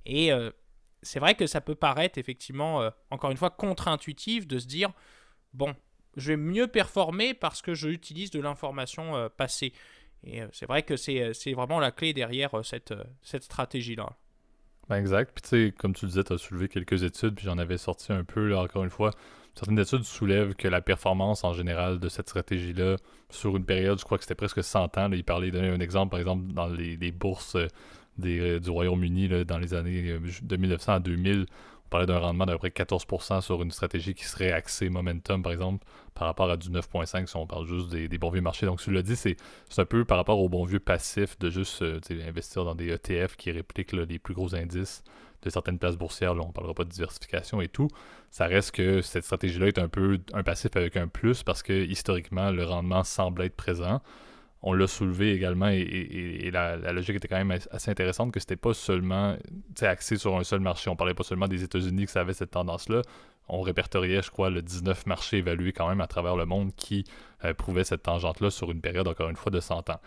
Et 0.06 0.32
euh, 0.32 0.50
c'est 1.02 1.20
vrai 1.20 1.34
que 1.34 1.46
ça 1.46 1.60
peut 1.60 1.74
paraître 1.74 2.18
effectivement, 2.18 2.82
euh, 2.82 2.90
encore 3.10 3.30
une 3.30 3.36
fois, 3.36 3.50
contre-intuitif 3.50 4.46
de 4.46 4.58
se 4.58 4.66
dire, 4.66 4.92
bon, 5.52 5.74
je 6.16 6.32
vais 6.32 6.36
mieux 6.36 6.66
performer 6.66 7.34
parce 7.34 7.62
que 7.62 7.74
j'utilise 7.74 8.30
de 8.30 8.40
l'information 8.40 9.16
euh, 9.16 9.28
passée. 9.28 9.72
Et 10.24 10.42
euh, 10.42 10.48
c'est 10.52 10.66
vrai 10.66 10.82
que 10.82 10.96
c'est 10.96 11.52
vraiment 11.52 11.78
la 11.78 11.90
clé 11.90 12.12
derrière 12.12 12.50
cette, 12.64 12.94
cette 13.22 13.44
stratégie-là. 13.44 14.08
Ben 14.88 14.96
exact. 14.96 15.32
Puis 15.34 15.42
tu 15.42 15.48
sais, 15.48 15.74
comme 15.76 15.94
tu 15.94 16.06
disais, 16.06 16.22
tu 16.24 16.32
as 16.32 16.38
soulevé 16.38 16.68
quelques 16.68 17.02
études, 17.02 17.34
puis 17.34 17.44
j'en 17.44 17.58
avais 17.58 17.76
sorti 17.76 18.12
un 18.12 18.24
peu, 18.24 18.48
là, 18.48 18.60
encore 18.60 18.84
une 18.84 18.90
fois. 18.90 19.10
Certaines 19.54 19.78
études 19.78 20.04
soulèvent 20.04 20.54
que 20.54 20.68
la 20.68 20.80
performance 20.80 21.42
en 21.42 21.54
général 21.54 21.98
de 21.98 22.08
cette 22.08 22.28
stratégie-là, 22.28 22.96
sur 23.30 23.56
une 23.56 23.64
période, 23.64 23.98
je 23.98 24.04
crois 24.04 24.18
que 24.18 24.24
c'était 24.24 24.34
presque 24.34 24.62
100 24.62 24.98
ans, 24.98 25.10
il 25.10 25.24
parlait, 25.24 25.50
donner 25.50 25.70
un 25.70 25.80
exemple, 25.80 26.10
par 26.10 26.20
exemple, 26.20 26.52
dans 26.52 26.68
les 26.68 27.10
bourses 27.10 27.56
euh, 28.24 28.58
du 28.58 28.70
Royaume-Uni 28.70 29.44
dans 29.44 29.58
les 29.58 29.74
années 29.74 30.10
euh, 30.10 30.20
de 30.42 30.56
1900 30.56 30.92
à 30.94 31.00
2000. 31.00 31.46
On 31.86 31.88
parlait 31.88 32.06
d'un 32.06 32.18
rendement 32.18 32.46
d'à 32.46 32.52
peu 32.58 32.70
près 32.70 32.84
14% 32.84 33.40
sur 33.40 33.62
une 33.62 33.70
stratégie 33.70 34.14
qui 34.14 34.24
serait 34.24 34.50
axée 34.50 34.88
momentum, 34.88 35.42
par 35.42 35.52
exemple, 35.52 35.86
par 36.14 36.26
rapport 36.26 36.50
à 36.50 36.56
du 36.56 36.68
9,5 36.68 37.26
si 37.26 37.36
on 37.36 37.46
parle 37.46 37.66
juste 37.66 37.90
des, 37.90 38.18
bons 38.18 38.30
vieux 38.30 38.40
marchés. 38.40 38.66
Donc, 38.66 38.80
tu 38.80 38.90
l'as 38.90 39.02
dit, 39.02 39.14
c'est 39.14 39.36
un 39.76 39.84
peu 39.84 40.04
par 40.04 40.16
rapport 40.16 40.40
au 40.40 40.48
bon 40.48 40.64
vieux 40.64 40.80
passif 40.80 41.38
de 41.38 41.48
juste 41.48 41.82
euh, 41.82 42.00
investir 42.26 42.64
dans 42.64 42.74
des 42.74 42.88
ETF 42.88 43.36
qui 43.36 43.52
répliquent 43.52 43.92
les 43.92 44.18
plus 44.18 44.34
gros 44.34 44.54
indices 44.54 45.04
de 45.42 45.50
certaines 45.50 45.78
places 45.78 45.96
boursières. 45.96 46.34
Là, 46.34 46.42
on 46.42 46.48
ne 46.48 46.52
parlera 46.52 46.74
pas 46.74 46.84
de 46.84 46.90
diversification 46.90 47.60
et 47.60 47.68
tout. 47.68 47.88
Ça 48.30 48.46
reste 48.46 48.72
que 48.72 49.00
cette 49.00 49.24
stratégie-là 49.24 49.68
est 49.68 49.78
un 49.78 49.88
peu 49.88 50.18
un 50.32 50.42
passif 50.42 50.74
avec 50.76 50.96
un 50.96 51.06
plus 51.06 51.44
parce 51.44 51.62
que 51.62 51.72
historiquement, 51.72 52.50
le 52.50 52.64
rendement 52.64 53.04
semble 53.04 53.42
être 53.42 53.56
présent 53.56 54.00
on 54.62 54.72
l'a 54.72 54.86
soulevé 54.86 55.32
également 55.32 55.68
et, 55.68 56.50
la, 56.52 56.76
logique 56.92 57.16
était 57.16 57.28
quand 57.28 57.36
même 57.36 57.58
assez 57.70 57.90
intéressante 57.90 58.32
que 58.32 58.40
c'était 58.40 58.56
pas 58.56 58.74
seulement 58.74 59.36
axé 59.80 60.16
sur 60.16 60.36
un 60.36 60.44
seul 60.44 60.60
marché. 60.60 60.90
On 60.90 60.96
parlait 60.96 61.14
pas 61.14 61.24
seulement 61.24 61.48
des 61.48 61.62
États-Unis 61.62 62.06
que 62.06 62.10
ça 62.10 62.20
avait 62.20 62.34
cette 62.34 62.50
tendance-là. 62.50 63.02
On 63.48 63.60
répertoriait, 63.60 64.22
je 64.22 64.30
crois, 64.30 64.50
le 64.50 64.62
19 64.62 65.06
marchés 65.06 65.38
évalués 65.38 65.72
quand 65.72 65.88
même 65.88 66.00
à 66.00 66.06
travers 66.06 66.36
le 66.36 66.46
monde 66.46 66.74
qui 66.74 67.04
euh, 67.44 67.54
prouvaient 67.54 67.84
cette 67.84 68.02
tangente-là 68.02 68.50
sur 68.50 68.72
une 68.72 68.80
période, 68.80 69.06
encore 69.06 69.28
une 69.28 69.36
fois, 69.36 69.52
de 69.52 69.60
100 69.60 69.90
ans. 69.90 70.00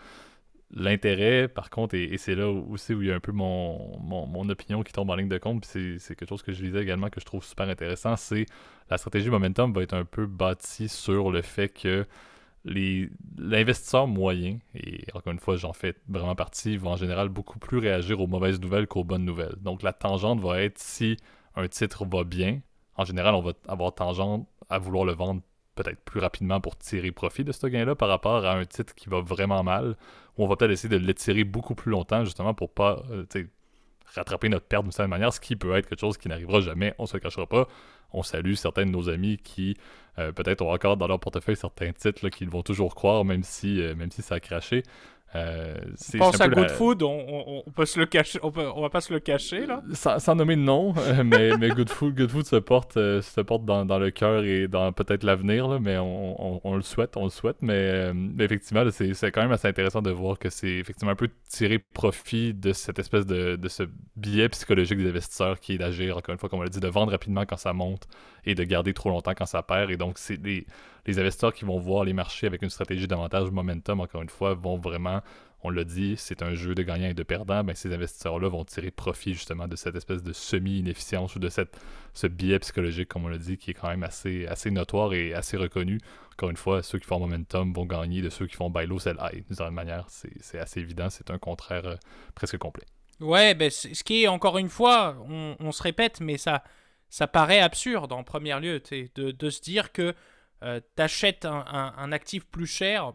L'intérêt, 0.72 1.48
par 1.48 1.70
contre, 1.70 1.94
et, 1.94 2.16
c'est 2.18 2.34
là 2.34 2.48
aussi 2.48 2.92
où 2.94 3.02
il 3.02 3.08
y 3.08 3.10
a 3.10 3.14
un 3.14 3.20
peu 3.20 3.32
mon, 3.32 3.98
mon, 3.98 4.48
opinion 4.50 4.82
qui 4.82 4.92
tombe 4.92 5.10
en 5.10 5.16
ligne 5.16 5.28
de 5.28 5.38
compte, 5.38 5.66
puis 5.66 5.96
c'est 5.98 6.14
quelque 6.14 6.28
chose 6.28 6.42
que 6.42 6.52
je 6.52 6.62
lisais 6.62 6.80
également 6.80 7.08
que 7.08 7.18
je 7.18 7.24
trouve 7.24 7.44
super 7.44 7.68
intéressant, 7.68 8.14
c'est 8.14 8.46
la 8.88 8.98
stratégie 8.98 9.30
Momentum 9.30 9.72
va 9.72 9.82
être 9.82 9.94
un 9.94 10.04
peu 10.04 10.26
bâtie 10.26 10.88
sur 10.88 11.32
le 11.32 11.42
fait 11.42 11.70
que 11.70 12.06
l'investisseur 12.64 14.06
moyen, 14.06 14.58
et 14.74 15.04
encore 15.14 15.32
une 15.32 15.38
fois, 15.38 15.56
j'en 15.56 15.72
fais 15.72 15.94
vraiment 16.08 16.34
partie, 16.34 16.76
va 16.76 16.90
en 16.90 16.96
général 16.96 17.28
beaucoup 17.28 17.58
plus 17.58 17.78
réagir 17.78 18.20
aux 18.20 18.26
mauvaises 18.26 18.60
nouvelles 18.60 18.86
qu'aux 18.86 19.04
bonnes 19.04 19.24
nouvelles. 19.24 19.56
Donc 19.60 19.82
la 19.82 19.92
tangente 19.92 20.40
va 20.40 20.62
être 20.62 20.78
si 20.78 21.16
un 21.56 21.68
titre 21.68 22.04
va 22.04 22.24
bien, 22.24 22.60
en 22.96 23.04
général, 23.04 23.34
on 23.34 23.40
va 23.40 23.52
avoir 23.66 23.94
tangente 23.94 24.46
à 24.68 24.78
vouloir 24.78 25.04
le 25.04 25.12
vendre 25.12 25.40
peut-être 25.74 26.00
plus 26.04 26.20
rapidement 26.20 26.60
pour 26.60 26.76
tirer 26.76 27.10
profit 27.12 27.44
de 27.44 27.52
ce 27.52 27.66
gain-là 27.66 27.94
par 27.94 28.08
rapport 28.08 28.44
à 28.44 28.54
un 28.54 28.64
titre 28.66 28.94
qui 28.94 29.08
va 29.08 29.20
vraiment 29.20 29.62
mal, 29.62 29.96
ou 30.36 30.44
on 30.44 30.48
va 30.48 30.56
peut-être 30.56 30.72
essayer 30.72 30.90
de 30.90 31.04
l'étirer 31.04 31.44
beaucoup 31.44 31.74
plus 31.74 31.90
longtemps 31.90 32.24
justement 32.24 32.54
pour 32.54 32.72
pas 32.72 33.02
euh, 33.10 33.24
rattraper 34.14 34.48
notre 34.48 34.66
perte 34.66 34.82
d'une 34.84 34.92
certaine 34.92 35.10
manière, 35.10 35.32
ce 35.32 35.40
qui 35.40 35.56
peut 35.56 35.74
être 35.76 35.88
quelque 35.88 36.00
chose 36.00 36.18
qui 36.18 36.28
n'arrivera 36.28 36.60
jamais, 36.60 36.94
on 36.98 37.06
se 37.06 37.14
le 37.14 37.20
cachera 37.20 37.46
pas. 37.46 37.68
On 38.12 38.22
salue 38.22 38.54
certains 38.54 38.86
de 38.86 38.90
nos 38.90 39.08
amis 39.08 39.38
qui 39.38 39.76
euh, 40.18 40.32
peut-être 40.32 40.62
ont 40.62 40.72
encore 40.72 40.96
dans 40.96 41.06
leur 41.06 41.20
portefeuille 41.20 41.56
certains 41.56 41.92
titres 41.92 42.28
qu'ils 42.28 42.50
vont 42.50 42.62
toujours 42.62 42.94
croire, 42.94 43.24
même 43.24 43.44
si, 43.44 43.80
euh, 43.80 43.94
même 43.94 44.10
si 44.10 44.22
ça 44.22 44.36
a 44.36 44.40
craché. 44.40 44.82
Euh, 45.36 45.76
pense 46.18 46.40
à 46.40 46.48
Good 46.48 46.70
Food, 46.70 47.02
on, 47.04 47.62
peut 47.74 47.86
se 47.86 48.00
le 48.00 48.06
cacher, 48.06 48.40
on, 48.42 48.50
va 48.50 48.90
pas 48.90 49.00
se 49.00 49.12
le 49.12 49.20
cacher 49.20 49.64
là. 49.64 49.82
Sans, 49.92 50.34
nommer 50.34 50.56
de 50.56 50.62
nom, 50.62 50.92
euh, 50.98 51.22
mais, 51.24 51.56
mais 51.56 51.68
Good 51.68 51.88
Food, 51.88 52.16
Good 52.16 52.30
Food 52.30 52.46
se 52.46 52.56
porte, 52.56 52.94
se 52.94 53.40
porte 53.40 53.64
dans, 53.64 53.84
dans 53.84 53.98
le 53.98 54.10
cœur 54.10 54.42
et 54.42 54.66
dans 54.66 54.92
peut-être 54.92 55.22
l'avenir, 55.22 55.80
mais 55.80 55.98
on, 55.98 56.66
on, 56.66 56.74
le 56.74 56.82
souhaite, 56.82 57.16
on 57.16 57.24
le 57.24 57.30
souhaite. 57.30 57.58
Mais, 57.62 58.10
effectivement, 58.40 58.84
c'est 58.90 59.30
quand 59.30 59.42
même 59.42 59.52
assez 59.52 59.68
intéressant 59.68 60.02
de 60.02 60.10
voir 60.10 60.38
que 60.38 60.50
c'est 60.50 60.68
effectivement 60.68 61.12
un 61.12 61.16
peu 61.16 61.28
tirer 61.48 61.78
profit 61.78 62.52
de 62.52 62.72
cette 62.72 62.98
espèce 62.98 63.26
de, 63.26 63.54
de 63.54 63.68
ce 63.68 63.84
biais 64.16 64.48
psychologique 64.48 64.98
des 64.98 65.08
investisseurs 65.08 65.60
qui 65.60 65.74
est 65.74 65.78
d'agir, 65.78 66.16
encore 66.16 66.32
une 66.32 66.38
fois, 66.38 66.48
comme 66.48 66.58
on 66.58 66.62
l'a 66.64 66.68
dit, 66.68 66.80
de 66.80 66.88
vendre 66.88 67.12
rapidement 67.12 67.46
quand 67.46 67.56
ça 67.56 67.72
monte 67.72 68.08
et 68.44 68.54
de 68.54 68.64
garder 68.64 68.94
trop 68.94 69.10
longtemps 69.10 69.32
quand 69.36 69.46
ça 69.46 69.62
perd. 69.62 69.90
Et 69.90 69.96
donc, 69.96 70.18
c'est 70.18 70.38
les, 70.42 70.66
investisseurs 71.06 71.52
qui 71.52 71.64
vont 71.64 71.78
voir 71.78 72.04
les 72.04 72.12
marchés 72.12 72.46
avec 72.46 72.62
une 72.62 72.70
stratégie 72.70 73.08
davantage 73.08 73.50
momentum, 73.50 74.00
encore 74.00 74.22
une 74.22 74.28
fois, 74.28 74.54
vont 74.54 74.78
vraiment, 74.78 75.20
on 75.62 75.70
l'a 75.70 75.82
dit, 75.82 76.14
c'est 76.16 76.42
un 76.42 76.54
jeu 76.54 76.74
de 76.74 76.82
gagnants 76.82 77.08
et 77.08 77.14
de 77.14 77.22
perdants. 77.22 77.64
Ben, 77.64 77.74
ces 77.74 77.92
investisseurs-là 77.92 78.48
vont 78.48 78.64
tirer 78.64 78.90
profit 78.90 79.34
justement 79.34 79.66
de 79.66 79.76
cette 79.76 79.96
espèce 79.96 80.22
de 80.22 80.32
semi-inefficience 80.32 81.34
ou 81.34 81.38
de 81.40 81.48
cette, 81.48 81.76
ce 82.14 82.26
biais 82.28 82.58
psychologique, 82.60 83.08
comme 83.08 83.24
on 83.24 83.28
l'a 83.28 83.38
dit, 83.38 83.58
qui 83.58 83.72
est 83.72 83.74
quand 83.74 83.88
même 83.88 84.04
assez, 84.04 84.46
assez 84.46 84.70
notoire 84.70 85.12
et 85.12 85.34
assez 85.34 85.56
reconnu. 85.56 85.98
Encore 86.32 86.50
une 86.50 86.56
fois, 86.56 86.82
ceux 86.82 86.98
qui 86.98 87.06
font 87.06 87.18
momentum 87.18 87.72
vont 87.72 87.86
gagner 87.86 88.22
de 88.22 88.30
ceux 88.30 88.46
qui 88.46 88.56
font 88.56 88.70
buy 88.70 88.86
low, 88.86 88.98
sell 88.98 89.16
high. 89.20 89.44
D'une 89.46 89.56
certaine 89.56 89.74
manière, 89.74 90.06
c'est 90.08 90.58
assez 90.58 90.80
évident, 90.80 91.10
c'est 91.10 91.30
un 91.30 91.38
contraire 91.38 91.86
euh, 91.86 91.96
presque 92.34 92.56
complet. 92.56 92.84
Ouais, 93.20 93.54
ben, 93.54 93.68
ce 93.70 94.02
qui 94.02 94.22
est, 94.22 94.28
encore 94.28 94.56
une 94.56 94.70
fois, 94.70 95.16
on 95.28 95.72
se 95.72 95.82
répète, 95.82 96.20
mais 96.22 96.38
ça 96.38 96.62
ça 97.10 97.26
paraît 97.26 97.60
absurde 97.60 98.12
en 98.12 98.22
premier 98.22 98.58
lieu, 98.60 98.80
de, 99.14 99.30
de, 99.32 99.50
se 99.50 99.60
dire 99.60 99.92
que 99.92 100.14
euh, 100.62 100.80
tu 100.96 101.02
achètes 101.02 101.44
un, 101.44 102.12
actif 102.12 102.46
plus 102.46 102.66
cher 102.66 103.12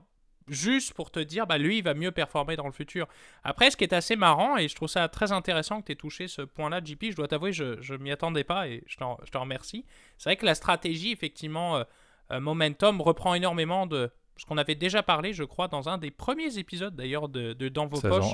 juste 0.48 0.94
pour 0.94 1.10
te 1.10 1.20
dire, 1.20 1.48
bah 1.48 1.58
lui, 1.58 1.80
il 1.80 1.84
va 1.84 1.96
mieux 1.96 2.12
performer 2.12 2.56
dans 2.56 2.68
le 2.68 2.72
futur. 2.72 3.08
Après, 3.44 3.72
ce 3.72 3.78
qui 3.78 3.84
est 3.84 3.94
assez 3.94 4.16
marrant, 4.16 4.58
et 4.58 4.68
je 4.68 4.76
trouve 4.76 4.90
ça 4.90 5.08
très 5.08 5.32
intéressant 5.32 5.82
que 5.82 5.88
tu 5.88 5.92
aies 5.94 5.96
touché 5.96 6.28
ce 6.28 6.44
point-là, 6.44 6.82
JP, 6.84 7.06
je 7.12 7.16
dois 7.16 7.28
t'avouer, 7.28 7.52
je 7.52 7.64
ne 7.94 7.98
m'y 7.98 8.12
attendais 8.12 8.44
pas 8.44 8.68
et 8.68 8.84
je, 8.86 8.98
je 9.24 9.32
te 9.32 9.38
remercie. 9.38 9.86
C'est 10.18 10.30
vrai 10.30 10.36
que 10.36 10.46
la 10.46 10.54
stratégie, 10.54 11.12
effectivement, 11.12 11.78
euh, 11.78 11.84
euh, 12.32 12.40
Momentum 12.40 13.02
reprend 13.02 13.34
énormément 13.34 13.88
de 13.88 14.12
ce 14.38 14.46
qu'on 14.46 14.58
avait 14.58 14.76
déjà 14.76 15.02
parlé, 15.02 15.34
je 15.34 15.44
crois, 15.44 15.68
dans 15.68 15.90
un 15.90 15.98
des 15.98 16.12
premiers 16.12 16.58
épisodes 16.58 16.96
d'ailleurs 16.96 17.30
de, 17.30 17.54
de, 17.54 17.70
Dans 17.70 17.88
vos 17.88 18.02
poches. 18.02 18.34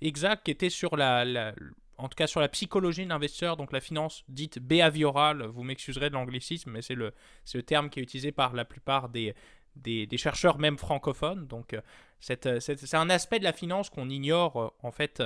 Exact, 0.00 0.44
qui 0.44 0.50
était 0.50 0.70
sur 0.70 0.96
la, 0.96 1.24
la 1.24 1.54
en 1.98 2.08
tout 2.08 2.16
cas 2.16 2.26
sur 2.26 2.40
la 2.40 2.48
psychologie 2.48 3.04
de 3.04 3.08
l'investisseur, 3.08 3.56
donc 3.56 3.72
la 3.72 3.80
finance 3.80 4.24
dite 4.28 4.58
behaviorale, 4.58 5.46
vous 5.46 5.62
m'excuserez 5.62 6.10
de 6.10 6.14
l'anglicisme, 6.14 6.70
mais 6.70 6.82
c'est 6.82 6.94
le, 6.94 7.12
le 7.54 7.62
terme 7.62 7.90
qui 7.90 8.00
est 8.00 8.02
utilisé 8.02 8.32
par 8.32 8.54
la 8.54 8.64
plupart 8.64 9.08
des, 9.08 9.34
des, 9.76 10.16
chercheurs, 10.16 10.58
même 10.58 10.78
francophones. 10.78 11.46
Donc 11.46 11.74
euh, 11.74 11.80
c'est 12.20 12.94
un 12.94 13.10
aspect 13.10 13.38
de 13.38 13.44
la 13.44 13.52
finance 13.52 13.90
qu'on 13.90 14.08
ignore 14.08 14.60
euh, 14.60 14.68
en 14.82 14.90
fait 14.90 15.22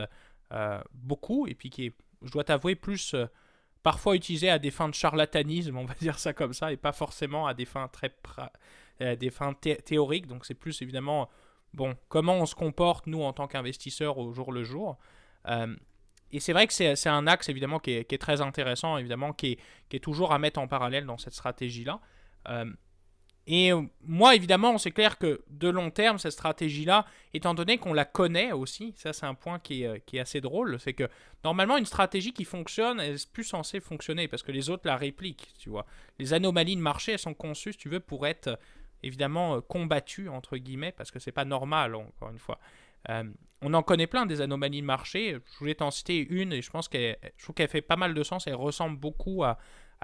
euh, 0.53 0.81
beaucoup, 0.93 1.47
et 1.47 1.55
puis 1.55 1.71
qui 1.71 1.87
est, 1.87 1.95
je 2.23 2.31
dois 2.31 2.45
t'avouer, 2.45 2.75
plus 2.75 3.15
parfois 3.83 4.15
utilisé 4.15 4.51
à 4.51 4.59
des 4.59 4.71
fins 4.71 4.89
de 4.89 4.95
charlatanisme, 4.95 5.77
on 5.77 5.85
va 5.85 5.95
dire 5.95 6.19
ça 6.19 6.33
comme 6.33 6.53
ça, 6.53 6.73
et 6.73 6.77
pas 6.77 6.93
forcément 6.93 7.47
à 7.47 7.55
des 7.55 7.65
fins 7.65 7.89
très 7.89 8.15
des 9.17 9.31
fins 9.31 9.55
théoriques. 9.55 10.27
Donc 10.27 10.45
c'est 10.45 10.55
plus 10.55 10.83
évidemment 10.83 11.31
bon 11.73 11.97
comment 12.09 12.35
on 12.35 12.47
se 12.47 12.55
comporte 12.55 13.07
nous 13.07 13.23
en 13.23 13.33
tant 13.33 13.47
qu'investisseurs 13.47 14.19
au 14.19 14.33
jour 14.33 14.53
le 14.53 14.63
jour 14.63 14.99
et 16.33 16.41
c'est 16.41 16.53
vrai 16.53 16.67
que 16.67 16.73
c'est 16.73 17.09
un 17.09 17.27
axe 17.27 17.49
évidemment 17.49 17.79
qui 17.79 17.93
est, 17.93 18.21
très 18.21 18.41
intéressant, 18.41 18.97
évidemment, 18.99 19.33
qui 19.33 19.59
est, 19.91 19.99
toujours 20.01 20.33
à 20.33 20.39
mettre 20.39 20.61
en 20.61 20.69
parallèle 20.69 21.07
dans 21.07 21.19
cette 21.19 21.35
stratégie-là. 21.35 22.01
Euh, 22.49 22.67
Et 23.47 23.73
moi, 24.05 24.37
évidemment, 24.37 24.79
c'est 24.79 24.93
clair 24.93 25.19
que 25.19 25.43
de 25.49 25.69
long 25.69 25.91
terme, 25.91 26.19
cette 26.19 26.33
stratégie-là, 26.33 27.05
étant 27.35 27.55
donné 27.55 27.79
qu'on 27.79 27.93
la 27.93 28.05
connaît 28.05 28.53
aussi, 28.53 28.95
ça 28.97 29.13
c'est 29.13 29.27
un 29.27 29.35
point 29.35 29.59
qui 29.59 29.83
est, 29.83 30.05
qui 30.05 30.19
est 30.19 30.21
assez 30.21 30.41
drôle, 30.41 30.79
c'est 30.79 30.93
que 30.93 31.09
normalement, 31.43 31.77
une 31.77 31.87
stratégie 31.87 32.33
qui 32.33 32.45
fonctionne, 32.45 33.01
elle 33.01 33.15
est 33.15 33.33
plus 33.33 33.45
censée 33.45 33.81
fonctionner 33.81 34.29
parce 34.29 34.45
que 34.45 34.53
les 34.53 34.71
autres 34.71 34.87
la 34.87 34.97
répliquent, 34.97 35.53
tu 35.59 35.69
vois. 35.69 35.85
Les 36.21 36.33
anomalies 36.33 36.77
de 36.77 36.81
marché, 36.81 37.13
elles 37.13 37.19
sont 37.19 37.35
conçues, 37.35 37.73
si 37.73 37.79
tu 37.79 37.89
veux, 37.89 38.01
pour 38.01 38.27
être 38.27 38.59
évidemment 39.03 39.61
combattues, 39.63 40.29
entre 40.29 40.57
guillemets, 40.57 40.93
parce 40.93 41.11
que 41.11 41.19
c'est 41.19 41.33
pas 41.33 41.45
normal, 41.47 41.95
encore 41.95 42.31
une 42.31 42.39
fois. 42.39 42.61
On 43.63 43.75
en 43.75 43.83
connaît 43.83 44.07
plein 44.07 44.27
des 44.27 44.41
anomalies 44.41 44.81
de 44.81 44.87
marché. 44.87 45.37
Je 45.53 45.59
voulais 45.59 45.75
t'en 45.75 45.91
citer 45.91 46.19
une 46.19 46.53
et 46.53 46.63
je 46.63 46.71
pense 46.71 46.89
qu'elle, 46.89 47.19
je 47.37 47.43
trouve 47.43 47.55
qu'elle 47.55 47.69
fait 47.69 47.83
pas 47.83 47.97
mal 47.97 48.15
de 48.15 48.23
sens. 48.23 48.47
Elle 48.47 48.55
ressemble 48.55 48.99
beaucoup 48.99 49.45
à, 49.45 49.59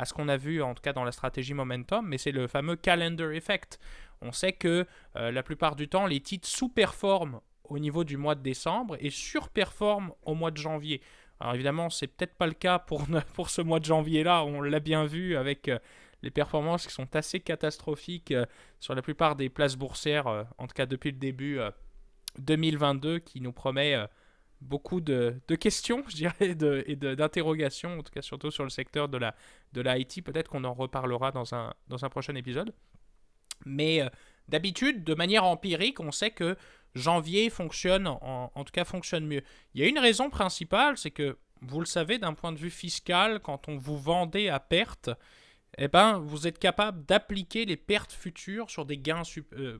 ce 0.04 0.12
qu'on 0.12 0.28
a 0.28 0.36
vu 0.36 0.62
en 0.62 0.74
tout 0.74 0.82
cas 0.82 0.92
dans 0.92 1.04
la 1.04 1.12
stratégie 1.12 1.54
momentum, 1.54 2.06
mais 2.06 2.18
c'est 2.18 2.32
le 2.32 2.46
fameux 2.48 2.76
calendar 2.76 3.32
effect. 3.32 3.78
On 4.20 4.32
sait 4.32 4.52
que 4.52 4.86
euh, 5.16 5.30
la 5.30 5.42
plupart 5.42 5.76
du 5.76 5.88
temps, 5.88 6.06
les 6.06 6.20
titres 6.20 6.48
sous-performent 6.48 7.40
au 7.64 7.78
niveau 7.78 8.04
du 8.04 8.16
mois 8.16 8.34
de 8.34 8.42
décembre 8.42 8.96
et 9.00 9.10
surperforment 9.10 10.12
au 10.22 10.34
mois 10.34 10.50
de 10.50 10.58
janvier. 10.58 11.00
Alors 11.40 11.54
évidemment, 11.54 11.90
c'est 11.90 12.06
peut-être 12.06 12.34
pas 12.34 12.46
le 12.46 12.52
cas 12.52 12.78
pour, 12.78 13.06
ce 13.48 13.62
mois 13.62 13.80
de 13.80 13.86
janvier-là, 13.86 14.44
on 14.44 14.60
l'a 14.60 14.80
bien 14.80 15.06
vu 15.06 15.36
avec 15.36 15.68
euh, 15.68 15.78
les 16.22 16.30
performances 16.30 16.86
qui 16.86 16.92
sont 16.92 17.14
assez 17.16 17.40
catastrophiques 17.40 18.32
euh, 18.32 18.44
sur 18.80 18.94
la 18.94 19.02
plupart 19.02 19.34
des 19.34 19.48
places 19.48 19.76
boursières, 19.76 20.26
en 20.58 20.66
tout 20.66 20.74
cas 20.74 20.86
depuis 20.86 21.10
le 21.10 21.18
début 21.18 21.58
2022, 22.38 23.18
qui 23.20 23.40
nous 23.40 23.52
promet 23.52 23.96
beaucoup 24.60 25.00
de, 25.00 25.40
questions, 25.60 26.02
je 26.08 26.16
dirais, 26.16 26.54
de, 26.54 26.84
et 26.86 26.96
d'interrogations, 26.96 27.98
en 27.98 28.02
tout 28.02 28.12
cas 28.12 28.22
surtout 28.22 28.50
sur 28.50 28.64
le 28.64 28.70
secteur 28.70 29.08
de 29.08 29.18
la, 29.18 29.98
IT. 29.98 30.22
Peut-être 30.24 30.48
qu'on 30.50 30.64
en 30.64 30.74
reparlera 30.74 31.32
dans 31.32 31.54
un, 31.54 32.08
prochain 32.10 32.34
épisode. 32.34 32.72
Mais 33.64 34.02
euh, 34.02 34.08
d'habitude, 34.48 35.04
de 35.04 35.14
manière 35.14 35.44
empirique, 35.44 36.00
on 36.00 36.12
sait 36.12 36.30
que 36.30 36.56
janvier 36.94 37.50
fonctionne, 37.50 38.06
en, 38.06 38.64
tout 38.64 38.72
cas 38.72 38.84
fonctionne 38.84 39.26
mieux. 39.26 39.42
Il 39.74 39.80
y 39.80 39.84
a 39.84 39.88
une 39.88 39.98
raison 39.98 40.30
principale, 40.30 40.96
c'est 40.96 41.10
que, 41.10 41.38
vous 41.62 41.80
le 41.80 41.86
savez, 41.86 42.18
d'un 42.18 42.34
point 42.34 42.52
de 42.52 42.58
vue 42.58 42.70
fiscal, 42.70 43.40
quand 43.40 43.68
on 43.68 43.76
vous 43.76 43.98
vendait 43.98 44.48
à 44.48 44.60
perte, 44.60 45.10
eh 45.78 45.88
ben, 45.88 46.18
vous 46.18 46.46
êtes 46.46 46.58
capable 46.58 47.04
d'appliquer 47.04 47.64
les 47.64 47.76
pertes 47.76 48.12
futures 48.12 48.70
sur 48.70 48.84
des 48.84 48.98
gains 48.98 49.22
euh, 49.36 49.42
euh, 49.58 49.78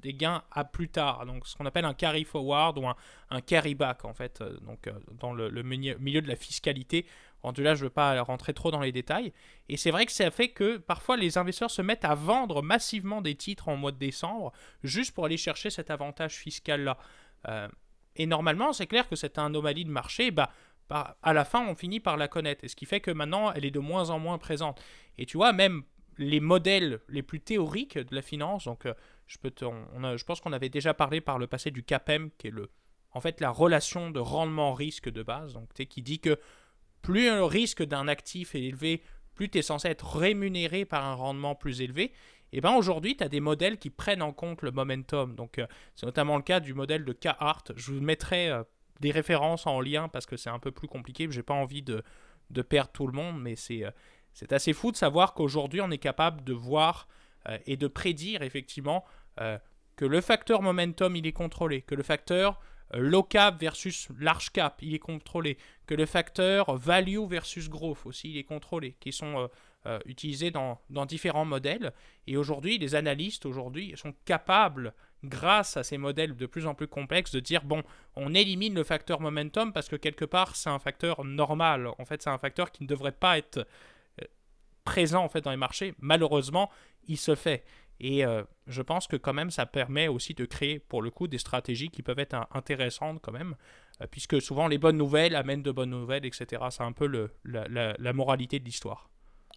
des 0.00 0.14
gains 0.14 0.42
à 0.50 0.64
plus 0.64 0.88
tard. 0.88 1.26
Donc 1.26 1.46
ce 1.46 1.56
qu'on 1.56 1.66
appelle 1.66 1.84
un 1.84 1.94
carry 1.94 2.24
forward 2.24 2.78
ou 2.78 2.86
un, 2.86 3.40
carry 3.40 3.74
back 3.74 4.04
en 4.04 4.14
fait. 4.14 4.40
Euh, 4.40 4.58
donc 4.60 4.86
euh, 4.86 4.92
dans 5.20 5.32
le, 5.32 5.62
milieu 5.62 6.22
de 6.22 6.28
la 6.28 6.36
fiscalité. 6.36 7.06
Rendu 7.42 7.62
là, 7.62 7.74
je 7.74 7.80
ne 7.80 7.86
veux 7.86 7.90
pas 7.90 8.22
rentrer 8.22 8.54
trop 8.54 8.70
dans 8.70 8.80
les 8.80 8.92
détails. 8.92 9.32
Et 9.68 9.76
c'est 9.76 9.90
vrai 9.90 10.06
que 10.06 10.12
ça 10.12 10.30
fait 10.30 10.48
que 10.48 10.76
parfois 10.76 11.16
les 11.16 11.38
investisseurs 11.38 11.70
se 11.70 11.82
mettent 11.82 12.04
à 12.04 12.14
vendre 12.14 12.62
massivement 12.62 13.20
des 13.20 13.34
titres 13.34 13.68
en 13.68 13.76
mois 13.76 13.90
de 13.90 13.98
décembre 13.98 14.52
juste 14.84 15.12
pour 15.12 15.24
aller 15.24 15.36
chercher 15.36 15.68
cet 15.70 15.90
avantage 15.90 16.34
fiscal 16.34 16.84
là. 16.84 17.68
et 18.14 18.26
normalement, 18.26 18.72
c'est 18.72 18.86
clair 18.86 19.08
que 19.08 19.16
cette 19.16 19.38
anomalie 19.38 19.84
de 19.84 19.90
marché, 19.90 20.30
bah, 20.30 20.52
bah, 20.88 21.16
à 21.22 21.32
la 21.32 21.44
fin, 21.44 21.66
on 21.66 21.74
finit 21.74 21.98
par 21.98 22.16
la 22.16 22.28
connaître. 22.28 22.62
Et 22.64 22.68
ce 22.68 22.76
qui 22.76 22.86
fait 22.86 23.00
que 23.00 23.10
maintenant, 23.10 23.52
elle 23.52 23.64
est 23.64 23.72
de 23.72 23.80
moins 23.80 24.10
en 24.10 24.20
moins 24.20 24.38
présente. 24.38 24.80
Et 25.18 25.26
tu 25.26 25.36
vois, 25.36 25.52
même 25.52 25.82
les 26.22 26.40
modèles 26.40 27.00
les 27.08 27.22
plus 27.22 27.40
théoriques 27.40 27.98
de 27.98 28.14
la 28.14 28.22
finance, 28.22 28.64
donc 28.64 28.86
je, 29.26 29.36
on, 29.64 30.16
je 30.16 30.24
pense 30.24 30.40
qu'on 30.40 30.52
avait 30.52 30.68
déjà 30.68 30.94
parlé 30.94 31.20
par 31.20 31.38
le 31.38 31.46
passé 31.46 31.70
du 31.70 31.82
CAPEM, 31.82 32.30
qui 32.38 32.48
est 32.48 32.50
le, 32.50 32.70
en 33.12 33.20
fait 33.20 33.40
la 33.40 33.50
relation 33.50 34.10
de 34.10 34.20
rendement-risque 34.20 35.10
de 35.10 35.22
base, 35.22 35.54
donc, 35.54 35.72
qui 35.72 36.02
dit 36.02 36.20
que 36.20 36.38
plus 37.02 37.30
le 37.30 37.44
risque 37.44 37.82
d'un 37.82 38.08
actif 38.08 38.54
est 38.54 38.62
élevé, 38.62 39.02
plus 39.34 39.48
tu 39.48 39.58
es 39.58 39.62
censé 39.62 39.88
être 39.88 40.16
rémunéré 40.16 40.84
par 40.84 41.04
un 41.04 41.14
rendement 41.14 41.54
plus 41.54 41.80
élevé. 41.80 42.12
Et 42.52 42.60
bien 42.60 42.74
aujourd'hui, 42.74 43.16
tu 43.16 43.24
as 43.24 43.28
des 43.28 43.40
modèles 43.40 43.78
qui 43.78 43.90
prennent 43.90 44.22
en 44.22 44.32
compte 44.32 44.62
le 44.62 44.70
momentum. 44.70 45.34
Donc 45.34 45.58
euh, 45.58 45.66
c'est 45.94 46.06
notamment 46.06 46.36
le 46.36 46.42
cas 46.42 46.60
du 46.60 46.74
modèle 46.74 47.04
de 47.04 47.12
K-Art. 47.12 47.64
Je 47.74 47.92
vous 47.92 48.00
mettrai 48.00 48.50
euh, 48.50 48.62
des 49.00 49.10
références 49.10 49.66
en 49.66 49.80
lien 49.80 50.08
parce 50.08 50.26
que 50.26 50.36
c'est 50.36 50.50
un 50.50 50.58
peu 50.58 50.70
plus 50.70 50.88
compliqué. 50.88 51.26
J'ai 51.30 51.42
pas 51.42 51.54
envie 51.54 51.82
de, 51.82 52.02
perdre 52.62 52.92
tout 52.92 53.06
le 53.06 53.14
monde, 53.14 53.40
mais 53.40 53.56
c'est 53.56 53.84
euh, 53.84 53.90
c'est 54.34 54.52
assez 54.52 54.72
fou 54.72 54.92
de 54.92 54.96
savoir 54.96 55.34
qu'aujourd'hui, 55.34 55.80
on 55.80 55.90
est 55.90 55.98
capable 55.98 56.42
de 56.44 56.52
voir 56.52 57.08
et 57.66 57.76
de 57.76 57.88
prédire 57.88 58.42
effectivement 58.42 59.04
euh, 59.40 59.58
que 59.96 60.04
le 60.04 60.20
facteur 60.20 60.62
momentum, 60.62 61.14
il 61.16 61.26
est 61.26 61.32
contrôlé, 61.32 61.82
que 61.82 61.94
le 61.94 62.02
facteur 62.02 62.58
euh, 62.94 62.98
low 62.98 63.22
cap 63.22 63.60
versus 63.60 64.08
large 64.18 64.50
cap, 64.50 64.78
il 64.80 64.94
est 64.94 64.98
contrôlé, 64.98 65.58
que 65.86 65.94
le 65.94 66.06
facteur 66.06 66.76
value 66.76 67.24
versus 67.28 67.68
growth 67.68 68.06
aussi, 68.06 68.30
il 68.30 68.38
est 68.38 68.44
contrôlé, 68.44 68.96
qui 69.00 69.12
sont 69.12 69.50
euh, 69.86 69.98
utilisés 70.06 70.50
dans, 70.50 70.80
dans, 70.88 71.04
différents 71.04 71.44
modèles. 71.44 71.92
Et 72.26 72.36
aujourd'hui, 72.36 72.78
les 72.78 72.94
analystes 72.94 73.44
aujourd'hui 73.44 73.92
sont 73.96 74.14
capables, 74.24 74.94
grâce 75.24 75.76
à 75.76 75.84
ces 75.84 75.98
modèles 75.98 76.34
de 76.36 76.46
plus 76.46 76.66
en 76.66 76.74
plus 76.74 76.88
complexes, 76.88 77.32
de 77.32 77.40
dire 77.40 77.62
bon, 77.62 77.82
on 78.16 78.34
élimine 78.34 78.74
le 78.74 78.82
facteur 78.82 79.20
momentum 79.20 79.72
parce 79.72 79.88
que 79.88 79.94
quelque 79.94 80.24
part 80.24 80.56
c'est 80.56 80.70
un 80.70 80.80
facteur 80.80 81.24
normal. 81.24 81.88
En 81.98 82.04
fait, 82.04 82.22
c'est 82.22 82.30
un 82.30 82.38
facteur 82.38 82.72
qui 82.72 82.82
ne 82.82 82.88
devrait 82.88 83.12
pas 83.12 83.38
être 83.38 83.66
présent 84.84 85.24
en 85.24 85.28
fait 85.28 85.42
dans 85.42 85.50
les 85.50 85.56
marchés. 85.56 85.94
Malheureusement, 86.00 86.70
il 87.08 87.16
se 87.16 87.34
fait. 87.34 87.64
Et 88.00 88.24
euh, 88.24 88.42
je 88.66 88.82
pense 88.82 89.06
que 89.06 89.16
quand 89.16 89.32
même, 89.32 89.50
ça 89.50 89.64
permet 89.64 90.08
aussi 90.08 90.34
de 90.34 90.44
créer, 90.44 90.80
pour 90.80 91.02
le 91.02 91.10
coup, 91.10 91.28
des 91.28 91.38
stratégies 91.38 91.88
qui 91.88 92.02
peuvent 92.02 92.18
être 92.18 92.36
intéressantes 92.52 93.20
quand 93.22 93.30
même, 93.30 93.54
euh, 94.00 94.06
puisque 94.10 94.42
souvent 94.42 94.66
les 94.66 94.78
bonnes 94.78 94.96
nouvelles 94.96 95.36
amènent 95.36 95.62
de 95.62 95.70
bonnes 95.70 95.90
nouvelles, 95.90 96.26
etc. 96.26 96.62
C'est 96.70 96.82
un 96.82 96.92
peu 96.92 97.06
le, 97.06 97.30
la, 97.44 98.12
moralité 98.12 98.58
de 98.58 98.64
l'histoire. 98.64 99.08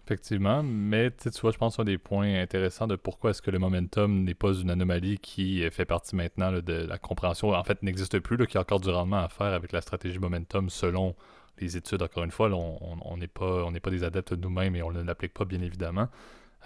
Effectivement, 0.05 0.61
mais 0.61 1.09
tu 1.09 1.29
vois, 1.41 1.49
je 1.49 1.57
pense 1.57 1.79
un 1.79 1.83
des 1.83 1.97
points 1.97 2.39
intéressants 2.39 2.85
de 2.85 2.95
pourquoi 2.95 3.31
est-ce 3.31 3.41
que 3.41 3.49
le 3.49 3.57
momentum 3.57 4.23
n'est 4.23 4.35
pas 4.35 4.53
une 4.53 4.69
anomalie 4.69 5.17
qui 5.17 5.67
fait 5.71 5.85
partie 5.85 6.15
maintenant 6.15 6.51
de 6.51 6.73
la 6.73 6.99
compréhension, 6.99 7.49
en 7.49 7.63
fait, 7.63 7.81
n'existe 7.81 8.19
plus, 8.19 8.37
qu'il 8.37 8.53
y 8.53 8.57
a 8.57 8.61
encore 8.61 8.79
du 8.79 8.89
rendement 8.89 9.23
à 9.23 9.29
faire 9.29 9.47
avec 9.47 9.71
la 9.71 9.81
stratégie 9.81 10.19
momentum 10.19 10.69
selon 10.69 11.15
les 11.59 11.77
études. 11.77 12.01
Encore 12.01 12.23
une 12.23 12.31
fois, 12.31 12.49
on 12.49 13.17
n'est 13.17 13.27
pas, 13.27 13.69
pas 13.81 13.89
des 13.89 14.03
adeptes 14.03 14.33
nous-mêmes 14.33 14.75
et 14.75 14.83
on 14.83 14.91
ne 14.91 15.01
l'applique 15.01 15.33
pas, 15.33 15.45
bien 15.45 15.61
évidemment. 15.61 16.09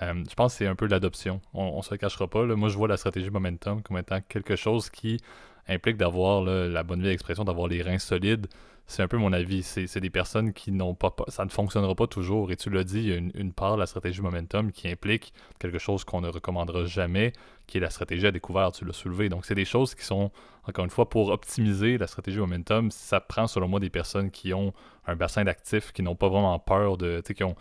Euh, 0.02 0.24
je 0.30 0.36
pense 0.36 0.54
que 0.54 0.60
c'est 0.60 0.68
un 0.68 0.76
peu 0.76 0.88
l'adoption. 0.88 1.42
On, 1.54 1.78
ne 1.78 1.82
se 1.82 1.96
cachera 1.96 2.28
pas. 2.28 2.46
Moi, 2.46 2.70
je 2.70 2.78
vois 2.78 2.88
la 2.88 2.98
stratégie 2.98 3.30
momentum 3.30 3.82
comme 3.82 3.98
étant 3.98 4.22
quelque 4.22 4.56
chose 4.56 4.90
qui 4.90 5.20
implique 5.68 5.98
d'avoir 5.98 6.42
la 6.42 6.84
bonne 6.84 7.02
vieille 7.02 7.14
expression, 7.14 7.44
d'avoir 7.44 7.68
les 7.68 7.82
reins 7.82 8.00
solides. 8.00 8.48
C'est 8.88 9.04
un 9.04 9.08
peu 9.08 9.18
mon 9.18 9.34
avis. 9.34 9.62
C'est 9.62 10.00
des 10.00 10.10
personnes 10.10 10.52
qui 10.52 10.72
n'ont 10.72 10.96
pas, 10.96 11.14
Ça 11.28 11.46
ne 11.46 11.50
fonctionnera 11.50 11.94
pas 11.94 12.08
toujours. 12.08 12.52
Et 12.52 12.56
tu 12.56 12.72
l'as 12.72 12.84
dit, 12.84 13.00
il 13.00 13.08
y 13.08 13.14
a 13.14 13.18
une, 13.18 13.54
part 13.54 13.76
de 13.76 13.80
la 13.82 13.86
stratégie 13.86 14.22
momentum 14.22 14.72
qui 14.72 14.88
implique 14.88 15.32
quelque 15.60 15.78
chose 15.78 16.04
qu'on 16.04 16.22
ne 16.22 16.28
recommandera 16.30 16.86
jamais, 16.86 17.34
qui 17.68 17.78
est 17.78 17.82
la 17.82 17.92
stratégie 17.92 18.26
à 18.26 18.32
découvert. 18.32 18.72
Tu 18.72 18.86
l'as 18.86 18.94
soulevé. 18.94 19.30
Donc, 19.30 19.46
c'est 19.46 19.54
des 19.54 19.66
choses 19.66 19.94
qui 19.94 20.04
sont, 20.04 20.32
encore 20.68 20.86
une 20.86 20.92
fois, 20.92 21.08
pour 21.08 21.30
optimiser 21.30 22.00
la 22.00 22.08
stratégie 22.08 22.40
momentum, 22.40 22.90
ça 22.90 23.20
prend, 23.20 23.46
selon 23.46 23.68
moi, 23.68 23.80
des 23.80 23.92
personnes 23.92 24.32
qui 24.32 24.56
ont 24.56 24.74
un 25.06 25.16
bassin 25.16 25.44
d'actifs, 25.44 25.92
qui 25.92 26.02
n'ont 26.02 26.16
pas 26.16 26.30
vraiment 26.30 26.58
peur 26.58 26.98
de. 26.98 27.22
Qui 27.22 27.44
ont 27.44 27.56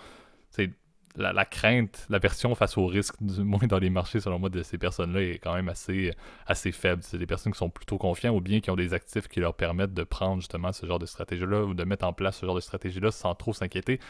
la, 1.17 1.45
crainte, 1.45 2.07
la 2.11 2.19
version 2.19 2.55
face 2.55 2.77
au 2.77 2.87
risque, 2.87 3.15
du 3.21 3.43
moins 3.43 3.67
dans 3.67 3.79
les 3.79 3.91
marchés, 3.91 4.21
selon 4.21 4.39
moi, 4.39 4.49
de 4.49 4.63
ces 4.63 4.79
personnes-là 4.79 5.23
est 5.23 5.39
quand 5.39 5.55
même 5.55 5.69
assez, 5.69 6.13
assez 6.47 6.73
faible. 6.73 7.03
C'est 7.03 7.19
des 7.19 7.27
personnes 7.27 7.53
qui 7.53 7.59
sont 7.59 7.71
plutôt 7.71 7.99
confiants 7.99 8.35
ou 8.35 8.41
bien 8.41 8.61
qui 8.61 8.71
ont 8.71 8.77
des 8.77 8.95
actifs 8.95 9.29
qui 9.29 9.41
leur 9.41 9.55
permettent 9.55 9.95
de 9.95 10.05
prendre 10.05 10.41
justement 10.41 10.73
ce 10.73 10.87
genre 10.87 10.99
de 10.99 11.07
stratégie-là 11.07 11.65
ou 11.65 11.75
de 11.75 11.85
mettre 11.85 12.07
en 12.07 12.13
place 12.13 12.39
ce 12.39 12.47
genre 12.47 12.55
de 12.55 12.61
stratégie-là 12.61 13.11
sans 13.11 13.35
trop 13.35 13.53
s'inquiéter. 13.53 14.01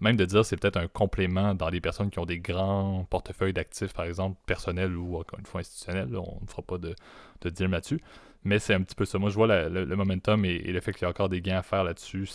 Même 0.00 0.16
de 0.16 0.24
dire 0.24 0.44
c'est 0.44 0.56
peut-être 0.56 0.78
un 0.78 0.88
complément 0.88 1.54
dans 1.54 1.68
les 1.68 1.80
personnes 1.80 2.10
qui 2.10 2.18
ont 2.18 2.26
des 2.26 2.38
grands 2.38 3.06
portefeuilles 3.10 3.52
d'actifs, 3.52 3.92
par 3.92 4.06
exemple, 4.06 4.38
personnels 4.46 4.96
ou 4.96 5.18
encore 5.18 5.38
une 5.38 5.46
fois 5.46 5.60
institutionnels. 5.60 6.16
on 6.16 6.38
ne 6.40 6.48
fera 6.48 6.62
pas 6.62 6.78
de, 6.78 6.94
de 7.42 7.64
là-dessus. 7.66 8.00
Mais 8.42 8.58
c'est 8.58 8.72
un 8.72 8.80
petit 8.80 8.94
peu 8.94 9.04
ça. 9.04 9.18
Moi, 9.18 9.28
je 9.28 9.34
vois 9.34 9.46
le, 9.68 9.96
momentum 9.96 10.46
et, 10.46 10.48
et, 10.48 10.72
le 10.72 10.80
fait 10.80 10.92
qu'il 10.92 11.02
y 11.02 11.04
a 11.04 11.10
encore 11.10 11.28
des 11.28 11.42
gains 11.42 11.58
à 11.58 11.62
faire 11.62 11.84
là-dessus 11.84 12.26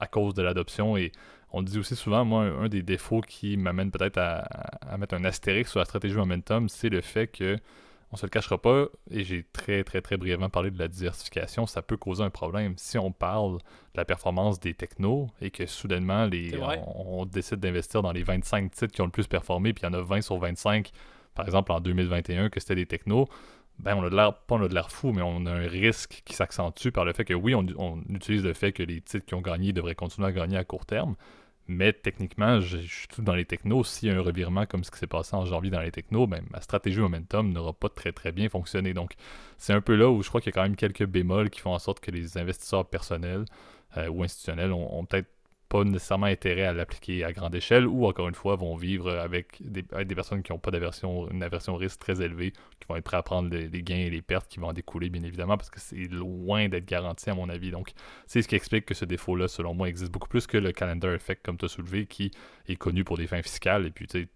à 0.00 0.06
cause 0.06 0.32
de 0.32 0.40
l'adoption. 0.40 0.96
Et 0.96 1.12
on 1.52 1.62
dit 1.62 1.78
aussi 1.78 1.96
souvent, 1.96 2.24
moi, 2.24 2.44
un, 2.44 2.68
des 2.68 2.82
défauts 2.82 3.20
qui 3.20 3.56
m'amène 3.56 3.90
peut-être 3.90 4.18
à, 4.18 4.96
mettre 4.98 5.14
un 5.14 5.24
astérix 5.24 5.70
sur 5.70 5.78
la 5.78 5.84
stratégie 5.84 6.14
momentum, 6.14 6.68
c'est 6.68 6.88
le 6.88 7.00
fait 7.00 7.26
que, 7.26 7.58
on 8.12 8.16
se 8.16 8.26
le 8.26 8.30
cachera 8.30 8.58
pas, 8.58 8.86
et 9.10 9.22
j'ai 9.22 9.46
très, 9.52 9.84
très, 9.84 10.00
très 10.00 10.16
brièvement 10.16 10.50
parlé 10.50 10.72
de 10.72 10.78
la 10.78 10.88
diversification, 10.88 11.66
ça 11.66 11.80
peut 11.80 11.96
causer 11.96 12.24
un 12.24 12.30
problème. 12.30 12.74
Si 12.76 12.98
on 12.98 13.12
parle 13.12 13.58
de 13.58 13.60
la 13.96 14.04
performance 14.04 14.58
des 14.58 14.74
technos 14.74 15.28
et 15.40 15.50
que 15.50 15.64
soudainement, 15.66 16.26
les, 16.26 16.58
on, 16.96 17.24
décide 17.24 17.60
d'investir 17.60 18.02
dans 18.02 18.10
les 18.10 18.24
25 18.24 18.70
titres 18.72 18.92
qui 18.92 19.00
ont 19.00 19.04
le 19.04 19.12
plus 19.12 19.28
performé, 19.28 19.72
puis 19.72 19.84
il 19.84 19.86
y 19.86 19.88
en 19.88 19.98
a 19.98 20.02
20 20.02 20.22
sur 20.22 20.38
25, 20.38 20.90
par 21.36 21.46
exemple 21.46 21.70
en 21.70 21.80
2021, 21.80 22.50
que 22.50 22.58
c'était 22.58 22.74
des 22.74 22.86
technos, 22.86 23.28
ben 23.82 23.94
on 23.96 24.04
a 24.04 24.10
de 24.10 24.16
l'air, 24.16 24.34
pas 24.34 24.56
on 24.56 24.62
a 24.62 24.68
de 24.68 24.74
l'air 24.74 24.90
fou, 24.90 25.12
mais 25.12 25.22
on 25.22 25.46
a 25.46 25.52
un 25.52 25.66
risque 25.66 26.22
qui 26.24 26.34
s'accentue 26.34 26.90
par 26.90 27.04
le 27.04 27.12
fait 27.12 27.24
que 27.24 27.34
oui, 27.34 27.54
on, 27.54 28.02
utilise 28.08 28.44
le 28.44 28.52
fait 28.52 28.72
que 28.72 28.82
les 28.82 29.00
titres 29.00 29.24
qui 29.26 29.34
ont 29.34 29.40
gagné 29.40 29.72
devraient 29.72 29.94
continuer 29.94 30.28
à 30.28 30.32
gagner 30.32 30.56
à 30.56 30.64
court 30.64 30.86
terme, 30.86 31.16
mais 31.66 31.92
techniquement, 31.92 32.60
je, 32.60 32.78
suis 32.78 33.06
tout 33.08 33.22
dans 33.22 33.34
les 33.34 33.44
technos. 33.44 33.84
S'il 33.84 34.08
y 34.08 34.12
a 34.12 34.18
un 34.18 34.22
revirement 34.22 34.66
comme 34.66 34.82
ce 34.82 34.90
qui 34.90 34.98
s'est 34.98 35.06
passé 35.06 35.36
en 35.36 35.44
janvier 35.44 35.70
dans 35.70 35.80
les 35.80 35.92
technos, 35.92 36.26
ben, 36.26 36.44
ma 36.50 36.60
stratégie 36.60 36.98
momentum 36.98 37.52
n'aura 37.52 37.72
pas 37.72 37.88
très 37.88 38.12
très 38.12 38.32
bien 38.32 38.48
fonctionné. 38.48 38.92
Donc, 38.92 39.14
c'est 39.56 39.72
un 39.72 39.80
peu 39.80 39.94
là 39.94 40.10
où 40.10 40.22
je 40.22 40.28
crois 40.28 40.40
qu'il 40.40 40.50
y 40.50 40.54
a 40.54 40.60
quand 40.60 40.64
même 40.64 40.76
quelques 40.76 41.06
bémols 41.06 41.48
qui 41.48 41.60
font 41.60 41.72
en 41.72 41.78
sorte 41.78 42.00
que 42.00 42.10
les 42.10 42.38
investisseurs 42.38 42.86
personnels 42.88 43.44
euh, 43.96 44.08
ou 44.08 44.24
institutionnels 44.24 44.72
ont, 44.72 45.04
peut-être 45.04 45.28
pas 45.70 45.84
nécessairement 45.84 46.26
intérêt 46.26 46.64
à 46.64 46.72
l'appliquer 46.72 47.24
à 47.24 47.32
grande 47.32 47.54
échelle 47.54 47.86
ou 47.86 48.04
encore 48.04 48.28
une 48.28 48.34
fois 48.34 48.56
vont 48.56 48.74
vivre 48.74 49.10
avec 49.12 49.56
des, 49.60 49.82
des 49.82 50.14
personnes 50.16 50.42
qui 50.42 50.52
n'ont 50.52 50.58
pas 50.58 50.72
d'aversion, 50.72 51.30
une 51.30 51.44
aversion 51.44 51.76
risque 51.76 52.00
très 52.00 52.20
élevée, 52.20 52.50
qui 52.50 52.88
vont 52.88 52.96
être 52.96 53.04
prêts 53.04 53.16
à 53.16 53.22
prendre 53.22 53.48
les, 53.48 53.82
gains 53.82 53.94
et 53.94 54.10
les 54.10 54.20
pertes 54.20 54.48
qui 54.48 54.58
vont 54.58 54.66
en 54.66 54.72
découler 54.72 55.08
bien 55.10 55.22
évidemment 55.22 55.56
parce 55.56 55.70
que 55.70 55.78
c'est 55.78 56.08
loin 56.08 56.68
d'être 56.68 56.86
garanti 56.86 57.30
à 57.30 57.34
mon 57.34 57.48
avis. 57.48 57.70
Donc 57.70 57.92
c'est 58.26 58.42
ce 58.42 58.48
qui 58.48 58.56
explique 58.56 58.84
que 58.84 58.94
ce 58.94 59.04
défaut-là, 59.04 59.46
selon 59.46 59.72
moi, 59.72 59.88
existe 59.88 60.10
beaucoup 60.10 60.28
plus 60.28 60.48
que 60.48 60.58
le 60.58 60.72
calendar 60.72 61.14
effect 61.14 61.44
comme 61.44 61.56
tu 61.56 61.66
as 61.66 61.68
soulevé 61.68 62.06
qui 62.06 62.32
est 62.66 62.76
connu 62.76 63.04
pour 63.04 63.16
des 63.16 63.28
fins 63.28 63.42
fiscales 63.42 63.86
et 63.86 63.90
puis 63.90 64.08
tu 64.08 64.22
sais 64.22 64.28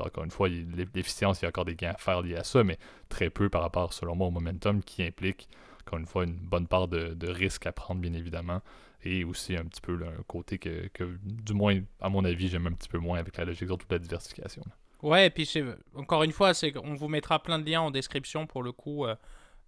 encore 0.00 0.24
une 0.24 0.30
fois, 0.30 0.48
l'efficience, 0.48 1.40
il 1.40 1.44
y 1.44 1.46
a 1.46 1.48
encore 1.48 1.64
des 1.64 1.74
gains 1.74 1.90
à 1.90 1.98
faire 1.98 2.22
liés 2.22 2.36
à 2.36 2.44
ça, 2.44 2.62
mais 2.64 2.78
très 3.08 3.30
peu 3.30 3.48
par 3.48 3.62
rapport, 3.62 3.92
selon 3.92 4.14
moi, 4.14 4.28
au 4.28 4.30
momentum 4.30 4.82
qui 4.82 5.02
implique, 5.02 5.48
encore 5.82 5.98
une 5.98 6.06
fois, 6.06 6.24
une 6.24 6.36
bonne 6.36 6.66
part 6.66 6.88
de, 6.88 7.28
risque 7.28 7.66
à 7.66 7.72
prendre, 7.72 8.00
bien 8.00 8.12
évidemment, 8.12 8.62
et 9.04 9.24
aussi 9.24 9.56
un 9.56 9.64
petit 9.64 9.80
peu 9.80 9.98
un 10.04 10.22
côté 10.26 10.58
que, 10.58 10.90
du 11.22 11.54
moins, 11.54 11.78
à 12.00 12.08
mon 12.08 12.24
avis, 12.24 12.48
j'aime 12.48 12.66
un 12.66 12.72
petit 12.72 12.88
peu 12.88 12.98
moins 12.98 13.18
avec 13.18 13.36
la 13.36 13.44
logique, 13.44 13.68
surtout 13.68 13.86
la 13.90 13.98
diversification. 13.98 14.62
Ouais, 15.02 15.26
et 15.26 15.30
puis 15.30 15.48
encore 15.94 16.24
une 16.24 16.32
fois, 16.32 16.52
on 16.82 16.94
vous 16.94 17.08
mettra 17.08 17.40
plein 17.40 17.58
de 17.58 17.68
liens 17.68 17.82
en 17.82 17.90
description 17.90 18.46
pour 18.46 18.62
le 18.62 18.72
coup. 18.72 19.06
Euh, 19.06 19.14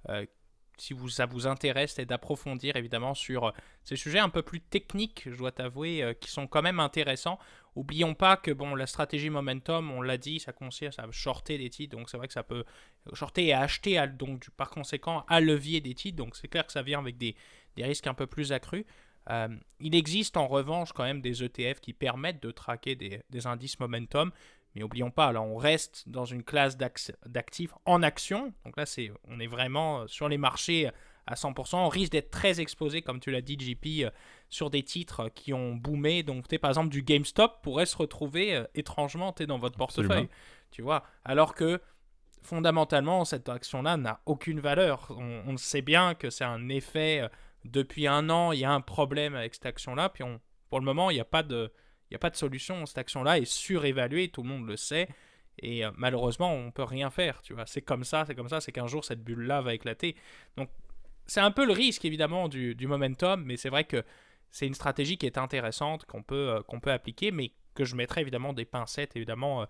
euh, 0.08 0.26
si 0.76 0.94
vous, 0.94 1.10
ça 1.10 1.26
vous 1.26 1.46
intéresse, 1.46 1.98
et 1.98 2.06
d'approfondir 2.06 2.74
évidemment 2.74 3.14
sur 3.14 3.48
euh, 3.48 3.50
ces 3.84 3.96
sujets 3.96 4.18
un 4.18 4.30
peu 4.30 4.42
plus 4.42 4.60
techniques, 4.60 5.28
je 5.30 5.36
dois 5.36 5.52
t'avouer, 5.52 6.16
qui 6.20 6.30
sont 6.30 6.46
quand 6.46 6.62
même 6.62 6.80
intéressants. 6.80 7.38
Oublions 7.76 8.14
pas 8.14 8.36
que 8.36 8.50
bon, 8.50 8.74
la 8.74 8.86
stratégie 8.86 9.30
momentum, 9.30 9.92
on 9.92 10.00
l'a 10.00 10.16
dit, 10.16 10.40
ça 10.40 10.52
consiste 10.52 10.98
à 10.98 11.06
shorter 11.12 11.58
des 11.58 11.70
titres, 11.70 11.96
donc 11.96 12.08
c'est 12.08 12.16
vrai 12.16 12.26
que 12.26 12.32
ça 12.32 12.42
peut 12.42 12.64
shorter 13.12 13.46
et 13.46 13.52
acheter, 13.52 14.04
donc 14.08 14.48
par 14.56 14.70
conséquent 14.70 15.24
à 15.28 15.40
levier 15.40 15.80
des 15.80 15.94
titres, 15.94 16.16
donc 16.16 16.34
c'est 16.34 16.48
clair 16.48 16.66
que 16.66 16.72
ça 16.72 16.82
vient 16.82 16.98
avec 16.98 17.18
des, 17.18 17.36
risques 17.76 18.06
un 18.06 18.14
peu 18.14 18.26
plus 18.26 18.52
accrus. 18.52 18.84
Euh, 19.28 19.48
il 19.80 19.94
existe 19.94 20.36
en 20.36 20.48
revanche 20.48 20.92
quand 20.92 21.04
même 21.04 21.20
des 21.20 21.44
ETF 21.44 21.80
qui 21.80 21.92
permettent 21.92 22.42
de 22.42 22.50
traquer 22.50 22.94
des, 22.96 23.46
indices 23.46 23.78
momentum, 23.78 24.30
mais 24.74 24.82
oublions 24.82 25.10
pas, 25.10 25.32
là 25.32 25.42
on 25.42 25.56
reste 25.56 26.08
dans 26.08 26.24
une 26.24 26.42
classe 26.42 26.76
d'actifs 26.76 27.74
en 27.84 28.02
action, 28.02 28.52
donc 28.64 28.76
là 28.76 28.86
c'est, 28.86 29.12
on 29.28 29.38
est 29.38 29.46
vraiment 29.46 30.06
sur 30.08 30.28
les 30.28 30.38
marchés 30.38 30.90
à 31.26 31.34
100%. 31.34 31.76
On 31.76 31.88
risque 31.88 32.12
d'être 32.12 32.30
très 32.30 32.60
exposé, 32.60 33.02
comme 33.02 33.20
tu 33.20 33.30
l'as 33.30 33.40
dit, 33.40 33.56
JP, 33.58 34.04
euh, 34.04 34.10
sur 34.48 34.68
des 34.68 34.82
titres 34.82 35.28
qui 35.28 35.52
ont 35.52 35.74
boomé. 35.74 36.22
Donc, 36.22 36.46
par 36.58 36.70
exemple, 36.70 36.90
du 36.90 37.02
GameStop 37.02 37.62
pourrait 37.62 37.86
se 37.86 37.96
retrouver 37.96 38.56
euh, 38.56 38.64
étrangement 38.74 39.34
dans 39.46 39.58
votre 39.58 39.76
portefeuille. 39.76 40.28
Tu 40.70 40.82
vois 40.82 41.04
Alors 41.24 41.54
que 41.54 41.80
fondamentalement, 42.42 43.24
cette 43.24 43.48
action-là 43.48 43.96
n'a 43.96 44.20
aucune 44.26 44.60
valeur. 44.60 45.10
On, 45.16 45.56
sait 45.56 45.82
bien 45.82 46.14
que 46.14 46.30
c'est 46.30 46.44
un 46.44 46.68
effet. 46.68 47.28
Euh, 47.64 47.68
depuis 47.70 48.06
un 48.06 48.30
an, 48.30 48.52
il 48.52 48.60
y 48.60 48.64
a 48.64 48.72
un 48.72 48.80
problème 48.80 49.34
avec 49.34 49.54
cette 49.54 49.66
action-là. 49.66 50.08
Puis 50.08 50.22
on, 50.22 50.40
pour 50.68 50.80
le 50.80 50.84
moment, 50.84 51.10
il 51.10 51.14
n'y 51.14 51.20
a 51.20 51.24
pas 51.24 51.42
de. 51.42 51.72
A 52.12 52.18
pas 52.18 52.30
de 52.30 52.36
solution. 52.36 52.86
Cette 52.86 52.98
action-là 52.98 53.38
est 53.38 53.44
surévaluée, 53.44 54.30
tout 54.30 54.42
le 54.42 54.48
monde 54.48 54.66
le 54.66 54.76
sait. 54.76 55.08
Et 55.62 55.84
malheureusement, 55.96 56.52
on 56.52 56.72
peut 56.72 56.82
rien 56.82 57.08
faire, 57.08 57.40
tu 57.40 57.54
vois. 57.54 57.66
C'est 57.66 57.82
comme 57.82 58.02
ça, 58.02 58.24
c'est 58.26 58.34
comme 58.34 58.48
ça, 58.48 58.60
c'est 58.60 58.72
qu'un 58.72 58.88
jour 58.88 59.04
cette 59.04 59.22
bulle-là 59.22 59.60
va 59.60 59.74
éclater. 59.74 60.16
Donc 60.56 60.70
c'est 61.30 61.40
un 61.40 61.52
peu 61.52 61.64
le 61.64 61.72
risque 61.72 62.04
évidemment 62.04 62.48
du, 62.48 62.74
momentum, 62.88 63.44
mais 63.44 63.56
c'est 63.56 63.68
vrai 63.68 63.84
que 63.84 64.02
c'est 64.50 64.66
une 64.66 64.74
stratégie 64.74 65.16
qui 65.16 65.26
est 65.26 65.38
intéressante, 65.38 66.04
qu'on 66.04 66.24
peut, 66.24 66.50
euh, 66.50 66.62
qu'on 66.62 66.80
peut 66.80 66.90
appliquer, 66.90 67.30
mais 67.30 67.52
que 67.74 67.84
je 67.84 67.94
mettrais 67.94 68.22
évidemment 68.22 68.52
des 68.52 68.64
pincettes 68.64 69.14
évidemment 69.14 69.62
euh, 69.62 69.66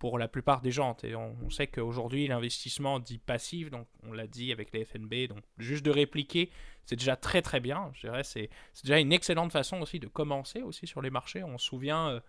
pour 0.00 0.18
la 0.18 0.28
plupart 0.28 0.62
des 0.62 0.72
gens. 0.72 0.96
Et 1.04 1.14
on, 1.14 1.50
sait 1.50 1.66
qu'aujourd'hui 1.66 2.26
l'investissement 2.26 2.98
dit 2.98 3.18
passif, 3.18 3.70
donc 3.70 3.86
on 4.02 4.12
l'a 4.12 4.26
dit 4.26 4.50
avec 4.50 4.72
les 4.72 4.84
FNB, 4.84 5.28
donc 5.28 5.42
juste 5.58 5.84
de 5.84 5.90
répliquer, 5.90 6.50
c'est 6.86 6.96
déjà 6.96 7.16
très 7.16 7.42
très 7.42 7.60
bien. 7.60 7.92
Je 7.94 8.08
dirais 8.08 8.24
c'est, 8.24 8.48
déjà 8.82 8.98
une 8.98 9.12
excellente 9.12 9.52
façon 9.52 9.80
aussi 9.82 10.00
de 10.00 10.08
commencer 10.08 10.62
aussi 10.62 10.86
sur 10.86 11.02
les 11.02 11.10
marchés. 11.10 11.44
On 11.44 11.58
se 11.58 11.66
souvient, 11.66 12.08
euh, 12.08 12.20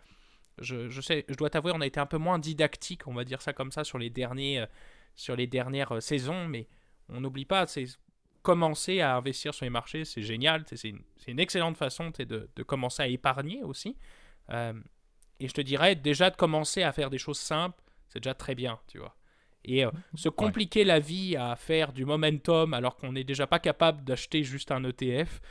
je, 0.60 0.90
je, 0.90 1.00
sais, 1.00 1.26
je 1.30 1.36
dois 1.36 1.50
t'avouer, 1.50 1.72
on 1.74 1.80
a 1.80 1.88
été 1.88 2.02
un 2.02 2.06
peu 2.06 2.18
moins 2.18 2.40
didactique, 2.40 3.08
on 3.08 3.14
va 3.14 3.24
dire 3.24 3.42
ça 3.42 3.54
comme 3.54 3.72
ça, 3.72 3.86
sur 3.86 3.98
les 3.98 4.10
derniers, 4.10 4.66
sur 5.16 5.38
les 5.38 5.48
dernières 5.48 6.04
saisons, 6.04 6.48
mais 6.50 6.68
on 7.08 7.22
n'oublie 7.22 7.46
pas, 7.46 7.68
c'est 7.68 7.86
commencer 8.42 9.00
à 9.00 9.16
investir 9.16 9.54
sur 9.54 9.64
les 9.64 9.70
marchés, 9.70 10.04
c'est 10.04 10.24
génial. 10.24 10.66
C'est 10.68 10.90
une, 10.90 11.40
excellente 11.40 11.78
façon 11.78 12.12
de, 12.20 12.50
de, 12.54 12.64
commencer 12.64 13.04
à 13.04 13.08
épargner 13.08 13.64
aussi. 13.64 13.96
Euh, 14.50 14.74
et 15.42 15.48
je 15.48 15.54
te 15.54 15.62
dirais, 15.62 15.96
déjà 15.96 16.30
de 16.30 16.36
commencer 16.36 16.84
à 16.84 16.92
faire 16.92 17.10
des 17.10 17.18
choses 17.18 17.40
simples, 17.40 17.82
c'est 18.08 18.20
déjà 18.20 18.36
très 18.36 18.54
bien, 18.54 18.80
tu 18.88 19.00
vois. 19.00 19.16
Et 19.66 19.84
euh, 19.84 19.92
se 20.14 20.30
compliquer 20.30 20.84
la 20.84 21.00
vie 21.00 21.36
à 21.36 21.56
faire 21.56 21.94
du 21.94 22.06
momentum 22.06 22.74
alors 22.76 22.96
qu'on 22.96 23.14
n'est 23.14 23.24
déjà 23.24 23.48
pas 23.48 23.60
capable 23.60 24.04
d'acheter 24.04 24.44
juste 24.44 24.72
un 24.72 24.84
ETF, 24.84 25.42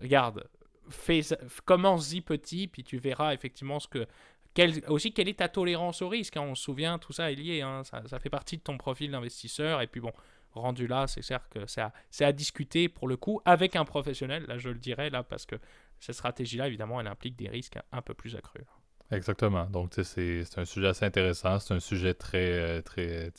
regarde, 0.00 0.48
fais, 0.90 1.20
commence-y 1.64 2.20
petit, 2.20 2.66
puis 2.66 2.82
tu 2.82 2.98
verras 2.98 3.32
effectivement 3.32 3.78
ce 3.78 3.86
que. 3.88 4.06
Quel, 4.54 4.82
aussi, 4.88 5.12
quelle 5.12 5.28
est 5.28 5.38
ta 5.38 5.48
tolérance 5.48 6.02
au 6.02 6.08
risque 6.08 6.36
hein, 6.36 6.42
On 6.42 6.56
se 6.56 6.64
souvient, 6.64 6.98
tout 6.98 7.12
ça 7.12 7.30
est 7.30 7.36
lié, 7.36 7.60
hein, 7.60 7.84
ça, 7.84 8.02
ça, 8.08 8.18
fait 8.18 8.30
partie 8.30 8.56
de 8.56 8.62
ton 8.62 8.76
profil 8.76 9.12
d'investisseur. 9.12 9.82
Et 9.82 9.86
puis 9.86 10.00
bon, 10.00 10.12
rendu 10.52 10.88
là, 10.88 11.06
c'est 11.06 11.22
certes 11.22 11.46
que 11.50 11.64
c'est 11.66 11.82
à, 11.82 11.92
à, 12.20 12.32
discuter 12.32 12.88
pour 12.88 13.06
le 13.06 13.16
coup 13.16 13.40
avec 13.44 13.76
un 13.76 13.84
professionnel, 13.84 14.46
là 14.48 14.58
je 14.58 14.70
le 14.70 14.78
dirais, 14.78 15.10
là, 15.10 15.22
parce 15.22 15.46
que 15.46 15.56
cette 16.00 16.16
stratégie-là, 16.16 16.66
évidemment, 16.66 17.00
elle 17.00 17.06
implique 17.06 17.36
des 17.36 17.48
risques 17.48 17.78
un 17.92 18.02
peu 18.02 18.14
plus 18.14 18.34
accrus. 18.34 18.64
Exactement. 19.10 19.64
Donc, 19.66 19.92
c'est 20.02 20.44
un 20.56 20.64
sujet 20.66 20.88
assez 20.88 21.04
intéressant. 21.04 21.58
C'est 21.58 21.72
un 21.72 21.80
sujet 21.80 22.12
très. 22.12 22.82
très 22.82 23.32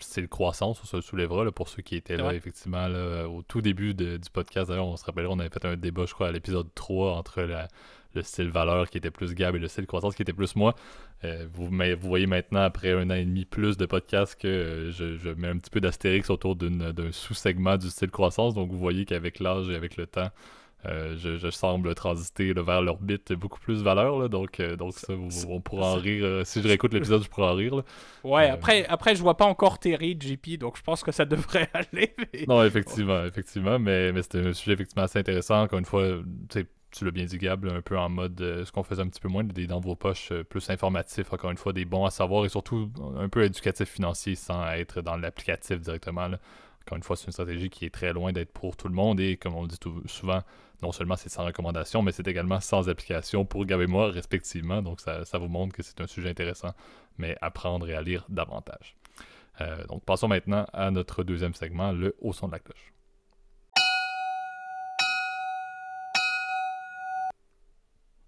c'est 0.00 0.20
le 0.20 0.26
croissance, 0.26 0.80
on 0.82 0.86
se 0.86 0.96
le 0.96 1.02
soulèvera 1.02 1.44
là, 1.44 1.52
pour 1.52 1.68
ceux 1.68 1.82
qui 1.82 1.96
étaient 1.96 2.16
là, 2.16 2.34
effectivement, 2.34 2.86
au 3.24 3.42
tout 3.42 3.62
début 3.62 3.94
du 3.94 4.18
podcast. 4.32 4.68
D'ailleurs, 4.68 4.86
on 4.86 4.96
se 4.96 5.04
rappellera, 5.04 5.32
on 5.32 5.38
avait 5.38 5.48
fait 5.48 5.64
un 5.64 5.76
débat, 5.76 6.04
je 6.06 6.12
crois, 6.12 6.28
à 6.28 6.32
l'épisode 6.32 6.68
3 6.74 7.12
entre 7.12 7.42
la, 7.42 7.68
le 8.16 8.22
style 8.22 8.50
valeur 8.50 8.90
qui 8.90 8.98
était 8.98 9.10
plus 9.10 9.34
Gab 9.34 9.54
et 9.54 9.58
le 9.58 9.68
style 9.68 9.86
croissance 9.86 10.16
qui 10.16 10.22
était 10.22 10.32
plus 10.32 10.56
moi. 10.56 10.74
Euh, 11.24 11.46
vous, 11.52 11.68
vous 11.68 12.08
voyez 12.08 12.26
maintenant, 12.26 12.62
après 12.62 12.92
un 12.92 13.10
an 13.10 13.14
et 13.14 13.24
demi 13.24 13.44
plus 13.44 13.76
de 13.76 13.86
podcast, 13.86 14.36
que 14.40 14.48
euh, 14.48 14.90
je, 14.90 15.30
mets 15.30 15.48
un 15.48 15.58
petit 15.58 15.70
peu 15.70 15.80
d'astérix 15.80 16.30
autour 16.30 16.56
d'un 16.56 17.12
sous-segment 17.12 17.76
du 17.76 17.88
style 17.90 18.10
croissance. 18.10 18.54
Donc 18.54 18.70
vous 18.70 18.78
voyez 18.78 19.04
qu'avec 19.04 19.38
l'âge 19.38 19.68
et 19.68 19.76
avec 19.76 19.96
le 19.96 20.06
temps, 20.06 20.30
euh, 20.84 21.16
je, 21.16 21.50
semble 21.50 21.94
transiter 21.94 22.52
vers 22.52 22.82
l'orbite 22.82 23.32
beaucoup 23.32 23.58
plus 23.58 23.82
valeur. 23.82 24.28
donc, 24.28 24.60
donc 24.60 24.92
ça, 24.94 25.14
on 25.48 25.60
pourra 25.60 25.92
en 25.92 25.96
rire. 25.96 26.42
si 26.44 26.62
je 26.62 26.68
réécoute 26.68 26.92
l'épisode, 26.92 27.22
je 27.22 27.28
pourrai 27.28 27.48
en 27.48 27.54
rire. 27.54 27.82
Ouais, 28.22 28.48
après, 28.50 28.84
après, 28.86 29.16
je 29.16 29.22
vois 29.22 29.36
pas 29.36 29.46
encore 29.46 29.78
Terry, 29.78 30.16
JP, 30.20 30.58
donc 30.58 30.76
je 30.76 30.82
pense 30.82 31.02
que 31.02 31.12
ça 31.12 31.24
devrait 31.26 31.68
aller. 31.72 32.14
Non, 32.46 32.62
effectivement, 32.64 33.24
effectivement. 33.24 33.78
Mais, 33.78 34.12
mais 34.12 34.22
c'était 34.22 34.46
un 34.46 34.52
sujet 34.52 34.72
effectivement 34.72 35.04
assez 35.04 35.18
intéressant. 35.18 35.62
Encore 35.62 35.78
une 35.78 35.84
fois, 35.84 36.18
tu 36.96 37.04
l'as 37.04 37.10
bien 37.10 37.24
dit, 37.24 37.38
Gab, 37.38 37.66
un 37.66 37.82
peu 37.82 37.98
en 37.98 38.08
mode 38.08 38.40
euh, 38.40 38.64
ce 38.64 38.72
qu'on 38.72 38.82
faisait 38.82 39.02
un 39.02 39.08
petit 39.08 39.20
peu 39.20 39.28
moins, 39.28 39.44
des 39.44 39.66
dans 39.66 39.80
vos 39.80 39.94
poches 39.94 40.32
euh, 40.32 40.44
plus 40.44 40.70
informatifs, 40.70 41.32
encore 41.32 41.50
une 41.50 41.56
fois, 41.56 41.72
des 41.72 41.84
bons 41.84 42.04
à 42.04 42.10
savoir 42.10 42.44
et 42.44 42.48
surtout 42.48 42.90
un 43.18 43.28
peu 43.28 43.44
éducatif 43.44 43.88
financier 43.88 44.34
sans 44.34 44.66
être 44.72 45.02
dans 45.02 45.16
l'applicatif 45.16 45.80
directement. 45.80 46.30
Encore 46.86 46.98
une 46.98 47.02
fois, 47.02 47.16
c'est 47.16 47.26
une 47.26 47.32
stratégie 47.32 47.68
qui 47.68 47.84
est 47.84 47.90
très 47.90 48.12
loin 48.12 48.32
d'être 48.32 48.52
pour 48.52 48.76
tout 48.76 48.86
le 48.86 48.94
monde 48.94 49.18
et 49.18 49.36
comme 49.36 49.56
on 49.56 49.62
le 49.62 49.68
dit 49.68 49.76
souvent, 50.06 50.42
non 50.84 50.92
seulement 50.92 51.16
c'est 51.16 51.28
sans 51.28 51.44
recommandation, 51.44 52.00
mais 52.00 52.12
c'est 52.12 52.28
également 52.28 52.60
sans 52.60 52.88
application 52.88 53.44
pour 53.44 53.64
Gab 53.64 53.80
et 53.80 53.88
moi, 53.88 54.12
respectivement. 54.12 54.82
Donc 54.82 55.00
ça, 55.00 55.24
vous 55.34 55.48
montre 55.48 55.74
que 55.74 55.82
c'est 55.82 56.00
un 56.00 56.06
sujet 56.06 56.30
intéressant, 56.30 56.74
mais 57.18 57.36
apprendre 57.40 57.88
et 57.88 57.94
à 57.94 58.02
lire 58.02 58.24
davantage. 58.28 58.94
Euh, 59.60 59.84
donc 59.86 60.04
passons 60.04 60.28
maintenant 60.28 60.64
à 60.72 60.92
notre 60.92 61.24
deuxième 61.24 61.54
segment, 61.54 61.90
le 61.90 62.14
haut 62.20 62.32
son 62.32 62.46
de 62.46 62.52
la 62.52 62.60
cloche. 62.60 62.92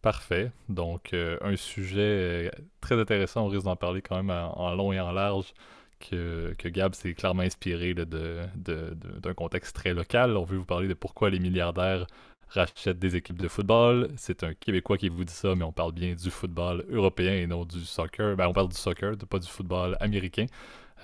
Parfait. 0.02 0.50
Donc, 0.68 1.12
euh, 1.12 1.38
un 1.42 1.56
sujet 1.56 2.48
euh, 2.48 2.50
très 2.80 2.98
intéressant. 2.98 3.44
On 3.44 3.48
risque 3.48 3.64
d'en 3.64 3.76
parler 3.76 4.00
quand 4.00 4.16
même 4.16 4.30
en, 4.30 4.74
long 4.74 4.92
et 4.92 5.00
en 5.00 5.12
large. 5.12 5.52
Que, 6.00 6.54
que 6.58 6.68
Gab 6.68 6.94
s'est 6.94 7.12
clairement 7.14 7.42
inspiré 7.42 7.92
d'un 7.94 9.34
contexte 9.34 9.74
très 9.74 9.94
local. 9.94 10.36
On 10.36 10.44
veut 10.44 10.58
vous 10.58 10.64
parler 10.64 10.86
de 10.88 10.94
pourquoi 10.94 11.28
les 11.30 11.40
milliardaires 11.40 12.06
rachètent 12.50 12.98
des 12.98 13.16
équipes 13.16 13.38
de 13.38 13.48
football. 13.48 14.08
C'est 14.16 14.44
un 14.44 14.54
Québécois 14.54 14.96
qui 14.96 15.08
vous 15.08 15.24
dit 15.24 15.32
ça, 15.32 15.54
mais 15.54 15.64
on 15.64 15.72
parle 15.72 15.92
bien 15.92 16.14
du 16.14 16.30
football 16.30 16.84
européen 16.90 17.32
et 17.32 17.46
non 17.46 17.64
du 17.64 17.80
soccer. 17.80 18.36
Ben, 18.36 18.46
on 18.46 18.52
parle 18.52 18.68
du 18.68 18.76
soccer, 18.76 19.16
pas 19.28 19.38
du 19.38 19.48
football 19.48 19.96
américain. 20.00 20.46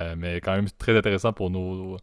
Euh, 0.01 0.15
mais 0.17 0.41
quand 0.41 0.53
même 0.53 0.69
très 0.79 0.97
intéressant 0.97 1.33
pour 1.33 1.51
nos, 1.51 1.99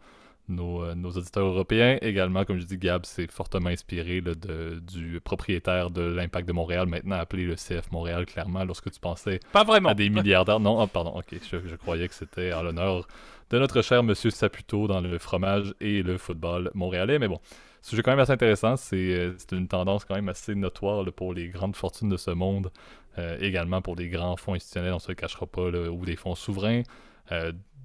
euh, 0.50 0.96
nos, 0.96 1.12
auditeurs 1.12 1.46
européens. 1.46 1.98
Également, 2.02 2.46
comme 2.46 2.58
je 2.58 2.66
dis, 2.66 2.78
Gab 2.78 3.06
s'est 3.06 3.28
fortement 3.28 3.70
inspiré 3.70 4.22
du 4.22 5.22
propriétaire 5.24 5.92
de 5.92 6.02
l'Impact 6.02 6.48
de 6.48 6.54
Montréal, 6.54 6.88
maintenant 6.88 7.18
appelé 7.18 7.46
le 7.46 7.56
CF 7.56 7.92
Montréal, 7.92 8.26
clairement, 8.26 8.64
lorsque 8.66 8.92
tu 8.92 9.00
pensais 9.00 9.40
Pas 9.52 9.64
vraiment. 9.64 9.90
à 9.90 9.94
des 9.94 10.10
milliardaires. 10.10 10.60
Non, 10.60 10.80
ah, 10.80 10.88
pardon, 10.88 11.12
ok, 11.12 11.36
je, 11.50 11.76
croyais 11.76 12.08
que 12.08 12.14
c'était 12.14 12.54
en 12.54 12.64
l'honneur 12.64 13.08
de 13.50 13.60
notre 13.60 13.82
cher 13.82 14.02
monsieur 14.02 14.30
Saputo 14.30 14.88
dans 14.88 15.02
le 15.02 15.18
fromage 15.18 15.74
et 15.82 16.04
le 16.04 16.18
football 16.18 16.72
montréalais. 16.74 17.20
Mais 17.20 17.28
bon, 17.28 17.40
sujet 17.82 18.02
quand 18.02 18.12
même 18.12 18.20
assez 18.20 18.32
intéressant. 18.32 18.78
C'est 18.78 19.14
euh, 19.14 19.34
une 19.52 19.68
tendance 19.68 20.06
quand 20.06 20.16
même 20.16 20.30
assez 20.30 20.56
notoire 20.56 21.06
pour 21.14 21.34
les 21.34 21.50
grandes 21.50 21.76
fortunes 21.76 22.10
de 22.10 22.18
ce 22.18 22.32
monde. 22.32 22.72
Euh, 23.18 23.38
également 23.42 23.82
pour 23.82 23.98
des 23.98 24.08
grands 24.08 24.38
fonds 24.38 24.54
institutionnels, 24.54 24.94
on 24.94 24.96
ne 24.96 25.02
se 25.02 25.10
le 25.10 25.16
cachera 25.16 25.46
pas, 25.46 25.70
ou 25.70 26.06
des 26.06 26.16
fonds 26.16 26.36
souverains 26.36 26.84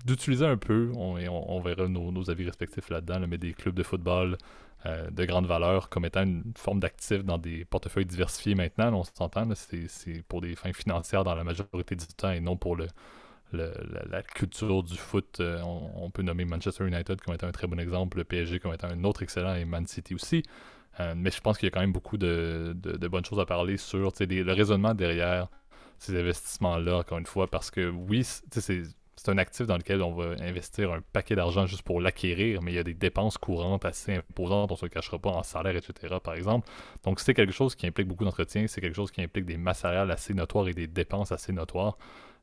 d'utiliser 0.07 0.47
un 0.47 0.57
peu, 0.57 0.91
on, 0.95 1.19
on, 1.29 1.61
verra 1.61 1.89
nos, 1.89 2.31
avis 2.31 2.45
respectifs 2.45 2.89
là-dedans, 2.89 3.27
mais 3.29 3.39
des 3.39 3.53
clubs 3.53 3.75
de 3.75 3.83
football 3.83 4.39
euh, 4.87 5.11
de 5.11 5.25
grande 5.25 5.47
valeur 5.47 5.89
comme 5.89 6.05
étant 6.05 6.23
une 6.23 6.53
forme 6.57 6.81
d'actif 6.81 7.25
dans 7.25 7.39
des 7.39 7.65
portefeuilles 7.65 8.07
diversifiés 8.07 8.55
maintenant. 8.55 8.93
on 8.93 9.03
s'entend, 9.03 9.49
c'est 9.55 10.23
pour 10.29 10.41
des 10.41 10.55
fins 10.55 10.73
financières 10.73 11.25
dans 11.25 11.35
la 11.35 11.45
majorité 11.45 11.97
du 11.97 12.07
temps 12.07 12.31
et 12.31 12.41
non 12.41 12.57
pour 12.57 12.77
le, 12.77 12.87
la, 13.53 14.23
culture 14.23 14.83
du 14.83 14.97
foot. 14.97 15.39
Euh, 15.41 15.61
on, 15.63 16.11
peut 16.11 16.23
nommer 16.23 16.45
Manchester 16.45 16.87
United 16.87 17.21
comme 17.21 17.35
étant 17.35 17.49
un 17.49 17.53
très 17.53 17.67
bon 17.67 17.81
exemple, 17.81 18.19
le 18.19 18.25
PSG 18.25 18.61
comme 18.61 18.73
étant 18.75 18.89
un 18.89 19.03
autre 19.05 19.23
excellent 19.23 19.55
et 19.55 19.65
Man 19.65 19.87
City 19.87 20.15
aussi. 20.15 20.45
Euh, 21.01 21.15
mais 21.17 21.31
je 21.31 21.41
pense 21.41 21.59
qu'il 21.59 21.67
y 21.67 21.69
a 21.69 21.73
quand 21.73 21.81
même 21.81 21.93
beaucoup 21.93 22.17
de, 22.17 22.75
bonnes 23.11 23.25
choses 23.25 23.41
à 23.41 23.47
parler 23.47 23.77
sur 23.77 23.99
le 23.99 24.53
raisonnement 24.53 24.95
derrière 24.95 25.49
ces 25.99 26.19
investissements-là, 26.19 26.99
encore 26.99 27.19
une 27.19 27.27
fois, 27.27 27.49
parce 27.49 27.71
que 27.71 27.89
oui, 27.89 28.23
c'est 28.25 28.83
c'est 29.17 29.31
un 29.31 29.39
actif 29.39 29.67
dans 29.67 29.77
lequel 29.77 30.03
on 30.03 30.13
va 30.13 30.35
investir 30.41 30.93
un 30.93 31.01
paquet 31.13 31.35
d'argent 31.35 31.67
juste 31.67 31.83
pour 31.83 32.01
l'acquérir, 32.01 32.63
mais 32.63 32.73
il 32.73 32.75
y 32.75 32.79
a 32.79 32.83
des 32.83 32.95
dépenses 32.95 33.39
courantes 33.39 33.85
assez 33.85 34.15
imposantes, 34.17 34.71
on 34.71 34.75
ne 34.75 34.79
se 34.79 34.87
cachera 34.87 35.19
pas 35.19 35.31
en 35.31 35.43
salaire, 35.43 35.75
etc. 35.75 36.17
par 36.23 36.35
exemple. 36.35 36.69
Donc 37.03 37.21
c'est 37.21 37.33
quelque 37.33 37.53
chose 37.53 37.75
qui 37.75 37.87
implique 37.87 38.09
beaucoup 38.09 38.25
d'entretien, 38.25 38.67
c'est 38.67 38.81
quelque 38.81 38.95
chose 38.95 39.11
qui 39.11 39.23
implique 39.23 39.47
des 39.47 39.57
masses 39.57 39.81
salariales 39.81 40.11
assez 40.11 40.35
notoires 40.35 40.69
et 40.69 40.75
des 40.75 40.87
dépenses 40.87 41.33
assez 41.33 41.53
notoires. 41.53 41.97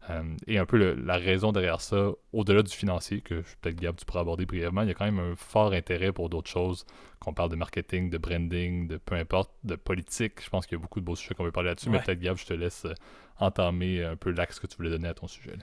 Euh, 0.09 0.21
et 0.47 0.57
un 0.57 0.65
peu 0.65 0.95
la 0.95 1.15
raison 1.15 1.51
derrière 1.51 1.79
ça, 1.79 2.09
au-delà 2.33 2.61
du 2.61 2.75
financier, 2.75 3.21
que 3.21 3.35
peut-être 3.61 3.75
Gab, 3.75 3.95
tu 3.95 4.05
pourrais 4.05 4.19
aborder 4.19 4.45
brièvement, 4.45 4.81
il 4.81 4.89
y 4.89 4.91
a 4.91 4.93
quand 4.93 5.05
même 5.05 5.19
un 5.19 5.35
fort 5.35 5.71
intérêt 5.71 6.11
pour 6.11 6.29
d'autres 6.29 6.49
choses, 6.49 6.85
qu'on 7.19 7.33
parle 7.33 7.49
de 7.49 7.55
marketing, 7.55 8.09
de 8.09 8.17
branding, 8.17 8.87
de 8.87 8.97
peu 8.97 9.15
importe, 9.15 9.51
de 9.63 9.75
politique. 9.75 10.43
Je 10.43 10.49
pense 10.49 10.65
qu'il 10.65 10.77
y 10.77 10.81
a 10.81 10.81
beaucoup 10.81 10.99
de 10.99 11.05
beaux 11.05 11.15
sujets 11.15 11.35
qu'on 11.35 11.45
veut 11.45 11.51
parler 11.51 11.69
là-dessus, 11.69 11.89
mais 11.89 11.99
peut-être 11.99 12.19
Gab, 12.19 12.35
je 12.35 12.45
te 12.45 12.53
laisse 12.53 12.85
entamer 13.39 14.03
un 14.03 14.17
peu 14.17 14.31
l'axe 14.31 14.59
que 14.59 14.67
tu 14.67 14.75
voulais 14.75 14.89
donner 14.89 15.07
à 15.07 15.13
ton 15.13 15.27
sujet. 15.27 15.53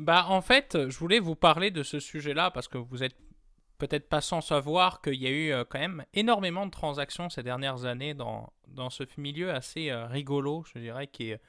Bah 0.00 0.24
en 0.28 0.40
fait, 0.40 0.88
je 0.88 0.98
voulais 0.98 1.18
vous 1.18 1.36
parler 1.36 1.70
de 1.70 1.82
ce 1.82 2.00
sujet-là 2.00 2.50
parce 2.50 2.68
que 2.68 2.78
vous 2.78 3.02
êtes 3.02 3.18
peut-être 3.76 4.08
pas 4.08 4.22
sans 4.22 4.40
savoir 4.40 5.02
qu'il 5.02 5.16
y 5.16 5.26
a 5.26 5.30
eu 5.30 5.52
euh, 5.52 5.64
quand 5.68 5.78
même 5.78 6.06
énormément 6.14 6.64
de 6.64 6.70
transactions 6.70 7.28
ces 7.28 7.42
dernières 7.42 7.84
années 7.84 8.14
dans, 8.14 8.50
dans 8.68 8.88
ce 8.88 9.02
milieu 9.18 9.50
assez 9.52 9.90
euh, 9.90 10.06
rigolo, 10.06 10.64
je 10.72 10.78
dirais, 10.78 11.06
qui 11.06 11.32
est, 11.32 11.42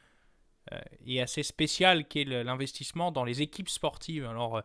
euh, 0.73 1.23
assez 1.23 1.43
spécial, 1.43 2.09
qui 2.09 2.23
est 2.23 2.43
l'investissement 2.43 3.13
dans 3.13 3.23
les 3.23 3.41
équipes 3.41 3.69
sportives. 3.69 4.25
Alors, 4.25 4.61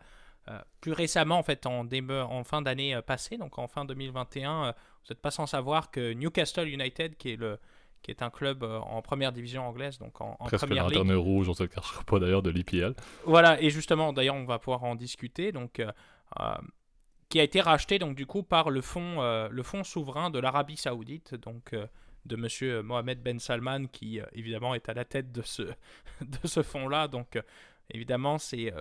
plus 0.80 0.92
récemment, 0.92 1.38
en 1.38 1.42
fait, 1.44 1.64
en, 1.64 1.86
en 1.88 2.44
fin 2.44 2.62
d'année 2.62 3.00
passée, 3.06 3.36
donc 3.36 3.56
en 3.56 3.68
fin 3.68 3.84
2021, 3.84 4.72
vous 4.72 4.74
n'êtes 5.10 5.20
pas 5.22 5.30
sans 5.30 5.46
savoir 5.46 5.92
que 5.92 6.12
Newcastle 6.12 6.68
United, 6.68 7.16
qui 7.16 7.30
est 7.30 7.36
le, 7.36 7.58
qui 8.06 8.12
est 8.12 8.22
un 8.22 8.30
club 8.30 8.62
euh, 8.62 8.78
en 8.78 9.02
première 9.02 9.32
division 9.32 9.66
anglaise, 9.66 9.98
donc 9.98 10.20
en, 10.20 10.36
en 10.38 10.44
Presque 10.44 10.64
première 10.64 10.84
lanterne 10.84 11.12
rouge, 11.14 11.48
on 11.48 11.54
se 11.54 11.64
cachera 11.64 12.04
pas 12.04 12.20
d'ailleurs 12.20 12.40
de 12.40 12.50
l'IPL. 12.50 12.94
Voilà, 13.24 13.60
et 13.60 13.68
justement, 13.68 14.12
d'ailleurs, 14.12 14.36
on 14.36 14.44
va 14.44 14.60
pouvoir 14.60 14.84
en 14.84 14.94
discuter. 14.94 15.50
Donc, 15.50 15.80
euh, 15.80 15.90
euh, 16.38 16.54
qui 17.28 17.40
a 17.40 17.42
été 17.42 17.60
racheté 17.60 17.98
donc 17.98 18.14
du 18.14 18.24
coup 18.24 18.44
par 18.44 18.70
le 18.70 18.80
fonds, 18.80 19.20
le 19.50 19.62
fonds 19.64 19.82
souverain 19.82 20.30
de 20.30 20.38
l'Arabie 20.38 20.76
Saoudite, 20.76 21.34
donc 21.34 21.74
de 22.24 22.36
Monsieur 22.36 22.82
Mohamed 22.82 23.20
Ben 23.20 23.40
Salman, 23.40 23.86
qui 23.90 24.20
évidemment 24.32 24.76
est 24.76 24.88
à 24.88 24.94
la 24.94 25.04
tête 25.04 25.32
de 25.32 25.42
ce 25.42 25.62
de 26.20 26.46
ce 26.46 26.62
fonds-là. 26.62 27.08
Donc 27.08 27.36
Évidemment, 27.90 28.38
c'est 28.38 28.72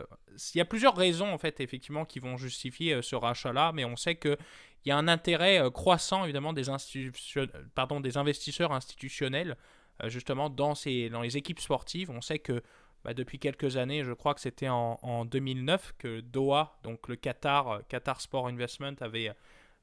il 0.55 0.57
y 0.57 0.61
a 0.61 0.65
plusieurs 0.65 0.95
raisons 0.95 1.31
en 1.31 1.37
fait 1.37 1.59
effectivement 1.59 2.05
qui 2.05 2.19
vont 2.19 2.37
justifier 2.37 3.01
ce 3.03 3.15
rachat-là, 3.15 3.71
mais 3.71 3.85
on 3.85 3.95
sait 3.95 4.15
que 4.15 4.37
il 4.85 4.89
y 4.89 4.91
a 4.91 4.97
un 4.97 5.07
intérêt 5.07 5.59
euh, 5.59 5.69
croissant 5.69 6.23
évidemment 6.23 6.53
des, 6.53 6.65
des 6.65 8.17
investisseurs 8.17 8.71
institutionnels 8.71 9.57
euh, 10.03 10.09
justement 10.09 10.49
dans, 10.49 10.73
les 10.85 11.37
équipes 11.37 11.59
sportives. 11.59 12.09
On 12.11 12.21
sait 12.21 12.39
que 12.39 12.61
bah, 13.03 13.13
depuis 13.13 13.39
quelques 13.39 13.77
années, 13.77 14.03
je 14.03 14.13
crois 14.13 14.33
que 14.33 14.41
c'était 14.41 14.69
en, 14.69 15.25
2009 15.25 15.95
que 15.97 16.21
Doha, 16.21 16.77
donc 16.83 17.07
le 17.07 17.15
Qatar, 17.15 17.69
euh, 17.69 17.79
Qatar 17.89 18.21
Sport 18.21 18.47
Investment, 18.47 18.95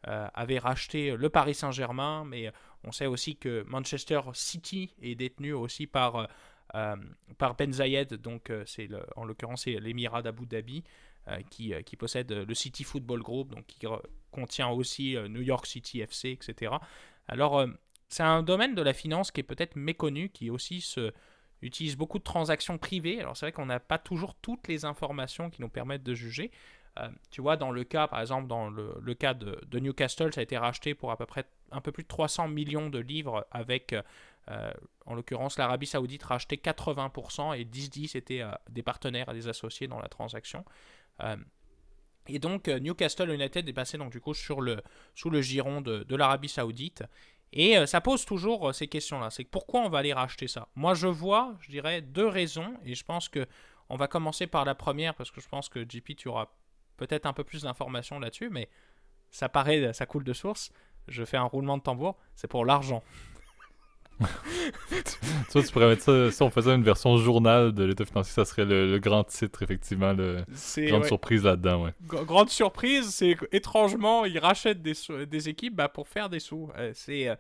avait 0.05 0.59
racheté 0.59 1.17
le 1.17 1.29
Paris 1.29 1.55
Saint-Germain, 1.55 2.25
mais 2.25 2.51
on 2.83 2.91
sait 2.91 3.07
aussi 3.07 3.37
que 3.37 3.63
Manchester 3.69 4.21
City 4.35 4.93
est 5.01 5.15
détenu 5.15 5.53
aussi 5.53 5.87
par, 5.87 6.29
par 6.73 7.55
Ben 7.57 7.73
Zayed, 7.73 8.15
donc 8.15 8.51
c'est 8.67 8.89
en 9.17 9.25
l'occurrence 9.25 9.65
c'est 9.65 9.79
l'émirat 9.79 10.23
d'Abu 10.23 10.47
Dhabi. 10.47 10.83
qui, 11.51 11.73
qui, 11.85 11.97
possède 11.97 12.33
le 12.33 12.55
City 12.55 12.83
Football 12.83 13.23
Group, 13.23 13.55
donc 13.55 13.67
qui 13.67 13.79
contient 14.33 14.71
aussi 14.71 15.17
euh, 15.17 15.29
New 15.29 15.43
York 15.43 15.67
City 15.67 16.01
FC, 16.01 16.31
etc. 16.31 16.73
Alors, 17.29 17.61
euh, 17.61 17.69
c'est 18.09 18.25
un 18.25 18.43
domaine 18.43 18.75
de 18.75 18.83
la 18.83 18.93
finance 18.93 19.31
qui 19.31 19.41
est 19.41 19.45
peut-être 19.45 19.77
méconnu, 19.77 20.31
qui 20.31 20.51
aussi 20.51 20.81
se, 20.81 21.13
utilise 21.61 21.97
beaucoup 21.97 22.19
de 22.19 22.25
transactions 22.25 22.79
privées. 22.79 23.21
Alors, 23.21 23.37
c'est 23.37 23.47
vrai 23.47 23.53
qu'on 23.53 23.67
n'a 23.67 23.79
pas 23.79 23.99
toujours 23.99 24.35
toutes 24.35 24.67
les 24.67 24.85
informations 24.85 25.51
qui 25.51 25.61
nous 25.61 25.69
permettent 25.69 26.03
de 26.03 26.15
juger. 26.15 26.51
Euh, 26.99 27.09
tu 27.31 27.41
vois, 27.41 27.57
dans 27.57 27.71
le 27.71 27.85
cas, 27.85 28.09
par 28.09 28.21
exemple, 28.21 28.49
dans 28.49 28.69
le, 28.69 29.15
cas 29.15 29.35
de, 29.35 29.79
Newcastle, 29.79 30.33
ça 30.35 30.41
a 30.41 30.43
été 30.43 30.59
racheté 30.59 30.95
pour 30.95 31.13
à 31.13 31.17
peu 31.17 31.27
près 31.27 31.45
un 31.71 31.81
peu 31.81 31.93
plus 31.93 32.03
de 32.03 32.09
300 32.09 32.49
millions 32.49 32.91
de 32.91 32.99
livres 32.99 33.47
avec, 33.51 33.95
en 35.07 35.15
l'occurrence, 35.15 35.59
l'Arabie 35.59 35.87
Saoudite 35.87 36.23
rachetait 36.25 36.57
80% 36.57 37.57
et 37.59 37.65
10-10 37.65 38.17
étaient 38.17 38.43
des 38.69 38.83
partenaires 38.83 39.33
des 39.33 39.49
associés 39.49 39.87
dans 39.87 40.01
la 40.01 40.09
transaction. 40.09 40.65
Et 42.29 42.39
donc 42.39 42.69
euh, 42.69 42.79
Newcastle 42.79 43.31
United 43.31 43.69
est 43.69 43.73
passé 43.73 43.99
donc 43.99 44.13
du 44.13 44.21
coup 44.21 44.35
sur 44.35 44.61
le, 44.61 44.81
sous 45.15 45.31
le 45.31 45.41
giron 45.41 45.81
de, 45.81 46.15
l'Arabie 46.15 46.49
Saoudite. 46.49 47.05
Et 47.53 47.77
euh, 47.77 47.87
ça 47.87 48.01
pose 48.01 48.25
toujours 48.25 48.69
euh, 48.69 48.73
ces 48.73 48.89
questions-là. 48.89 49.31
C'est 49.31 49.45
pourquoi 49.45 49.81
on 49.81 49.89
va 49.89 49.99
aller 49.99 50.13
racheter 50.13 50.49
ça? 50.49 50.69
Moi 50.75 50.95
je 50.95 51.09
vois, 51.09 51.57
je 51.61 51.71
dirais, 51.71 52.01
deux 52.01 52.27
raisons. 52.27 52.75
Et 52.85 52.95
je 52.95 53.05
pense 53.05 53.29
que 53.29 53.47
on 53.89 53.97
va 53.97 54.09
commencer 54.09 54.47
par 54.47 54.65
la 54.65 54.75
première 54.75 55.15
parce 55.15 55.31
que 55.31 55.41
je 55.41 55.49
pense 55.49 55.69
que 55.69 55.85
JP, 55.87 56.17
tu 56.17 56.29
auras 56.29 56.47
peut-être 56.97 57.27
un 57.27 57.33
peu 57.33 57.45
plus 57.45 57.63
d'informations 57.63 58.19
là-dessus. 58.21 58.51
Mais 58.51 58.69
ça 59.31 59.49
paraît, 59.49 59.93
ça 59.93 60.07
coule 60.07 60.25
de 60.25 60.33
source. 60.33 60.73
Je 61.09 61.25
fais 61.25 61.37
un 61.37 61.45
roulement 61.45 61.77
de 61.77 61.83
tambour. 61.83 62.17
C'est 62.37 62.49
pour 62.49 62.65
l'argent. 62.65 63.03
tu 65.53 65.63
tu 65.63 65.73
pourrais 65.73 65.89
mettre 65.89 66.03
ça, 66.03 66.31
si 66.31 66.43
on 66.43 66.51
faisait 66.51 66.75
une 66.75 66.83
version 66.83 67.17
journal 67.17 67.73
de 67.73 67.85
l'état 67.85 68.05
financier, 68.05 68.33
ça 68.33 68.45
serait 68.45 68.65
le, 68.65 68.99
grand 68.99 69.25
titre, 69.25 69.63
effectivement. 69.63 70.13
Le, 70.13 70.45
grande 70.89 71.05
surprise 71.05 71.45
là-dedans, 71.45 71.85
ouais. 71.85 71.95
grande 72.03 72.51
surprise, 72.51 73.11
c'est 73.11 73.37
étrangement, 73.53 74.25
ils 74.25 74.39
rachètent 74.39 74.83
des, 74.83 74.95
des 75.27 75.49
équipes 75.49 75.77
bah, 75.77 75.89
pour 75.89 76.09
faire 76.09 76.29
des 76.29 76.41
sous. 76.41 76.71
Euh, 76.77 76.93
c'est, 76.95 77.29
euh, 77.29 77.37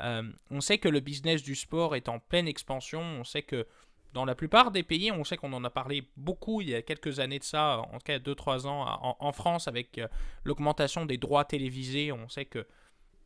euh, 0.00 0.22
on 0.50 0.60
sait 0.60 0.78
que 0.78 0.88
le 0.88 1.00
business 1.00 1.42
du 1.42 1.54
sport 1.54 1.96
est 1.96 2.08
en 2.08 2.18
pleine 2.18 2.48
expansion. 2.48 3.00
On 3.00 3.24
sait 3.24 3.42
que 3.42 3.66
dans 4.12 4.24
la 4.24 4.34
plupart 4.34 4.70
des 4.70 4.82
pays, 4.82 5.12
on 5.12 5.24
sait 5.24 5.36
qu'on 5.36 5.52
en 5.52 5.64
a 5.64 5.70
parlé 5.70 6.08
beaucoup 6.16 6.60
il 6.60 6.70
y 6.70 6.74
a 6.74 6.82
quelques 6.82 7.20
années 7.20 7.38
de 7.38 7.44
ça, 7.44 7.80
en 7.92 7.98
tout 7.98 8.04
cas 8.04 8.18
2-3 8.18 8.66
ans, 8.66 8.86
en, 9.02 9.16
en, 9.18 9.32
France, 9.32 9.68
avec 9.68 10.00
l'augmentation 10.44 11.04
des 11.04 11.18
droits 11.18 11.44
télévisés. 11.44 12.12
On 12.12 12.28
sait 12.28 12.46
que 12.46 12.66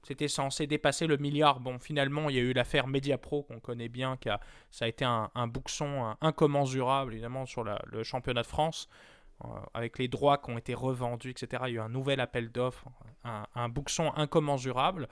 c'était 0.02 0.28
censé 0.28 0.66
dépasser 0.66 1.06
le 1.06 1.16
milliard. 1.16 1.60
Bon, 1.60 1.78
finalement, 1.78 2.30
il 2.30 2.36
y 2.36 2.38
a 2.38 2.42
eu 2.42 2.52
l'affaire 2.52 2.86
Mediapro 2.86 3.42
qu'on 3.42 3.60
connaît 3.60 3.88
bien, 3.88 4.16
qui 4.16 4.28
a, 4.28 4.40
ça 4.70 4.86
a 4.86 4.88
été 4.88 5.04
un, 5.04 5.30
un 5.34 5.50
incommensurable, 6.20 7.12
évidemment, 7.12 7.46
sur 7.46 7.64
le 7.64 8.02
championnat 8.02 8.42
de 8.42 8.46
France, 8.46 8.88
euh, 9.44 9.48
avec 9.72 9.98
les 9.98 10.08
droits 10.08 10.36
qui 10.36 10.50
ont 10.50 10.58
été 10.58 10.74
revendus, 10.74 11.30
etc. 11.30 11.62
Il 11.66 11.74
y 11.74 11.78
a 11.78 11.80
eu 11.80 11.84
un 11.84 11.88
nouvel 11.88 12.20
appel 12.20 12.50
d'offres, 12.50 12.84
un, 13.24 13.46
un, 13.54 13.72
incommensurable. 14.16 15.08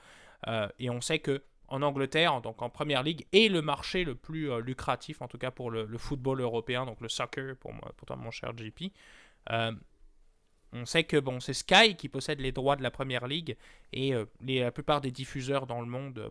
Euh, 0.49 0.69
et 0.79 0.91
on 0.91 1.01
sait 1.01 1.19
que 1.19 1.43
en 1.69 1.81
Angleterre, 1.81 2.41
donc 2.43 2.61
en 2.61 2.69
Première 2.69 3.03
Ligue, 3.03 3.27
est 3.33 3.49
le 3.49 3.63
marché 3.63 4.05
le 4.05 4.15
plus 4.15 4.51
euh, 4.51 4.61
lucratif, 4.61 5.23
en 5.23 5.29
tout 5.29 5.39
cas 5.39 5.51
pour 5.51 5.71
le, 5.71 5.87
football 5.97 6.43
européen, 6.43 6.85
donc 6.85 7.01
le 7.01 7.09
soccer, 7.09 7.57
pour, 7.57 7.73
moi, 7.73 7.91
mon 8.17 8.31
cher 8.31 8.53
JP. 8.57 8.93
On 10.73 10.85
sait 10.85 11.05
que 11.05 11.17
bon, 11.17 11.41
c'est 11.41 11.55
Sky 11.55 11.97
qui 11.97 12.09
possède 12.09 12.41
les 12.41 12.53
droits 12.53 12.77
de 12.77 12.83
la 12.83 12.91
première 12.91 13.27
ligue 13.27 13.57
et 13.93 14.15
euh, 14.15 14.27
la 14.47 14.71
plupart 14.71 15.01
des 15.01 15.11
diffuseurs 15.11 15.67
dans 15.67 15.81
le 15.81 15.87
monde 15.87 16.31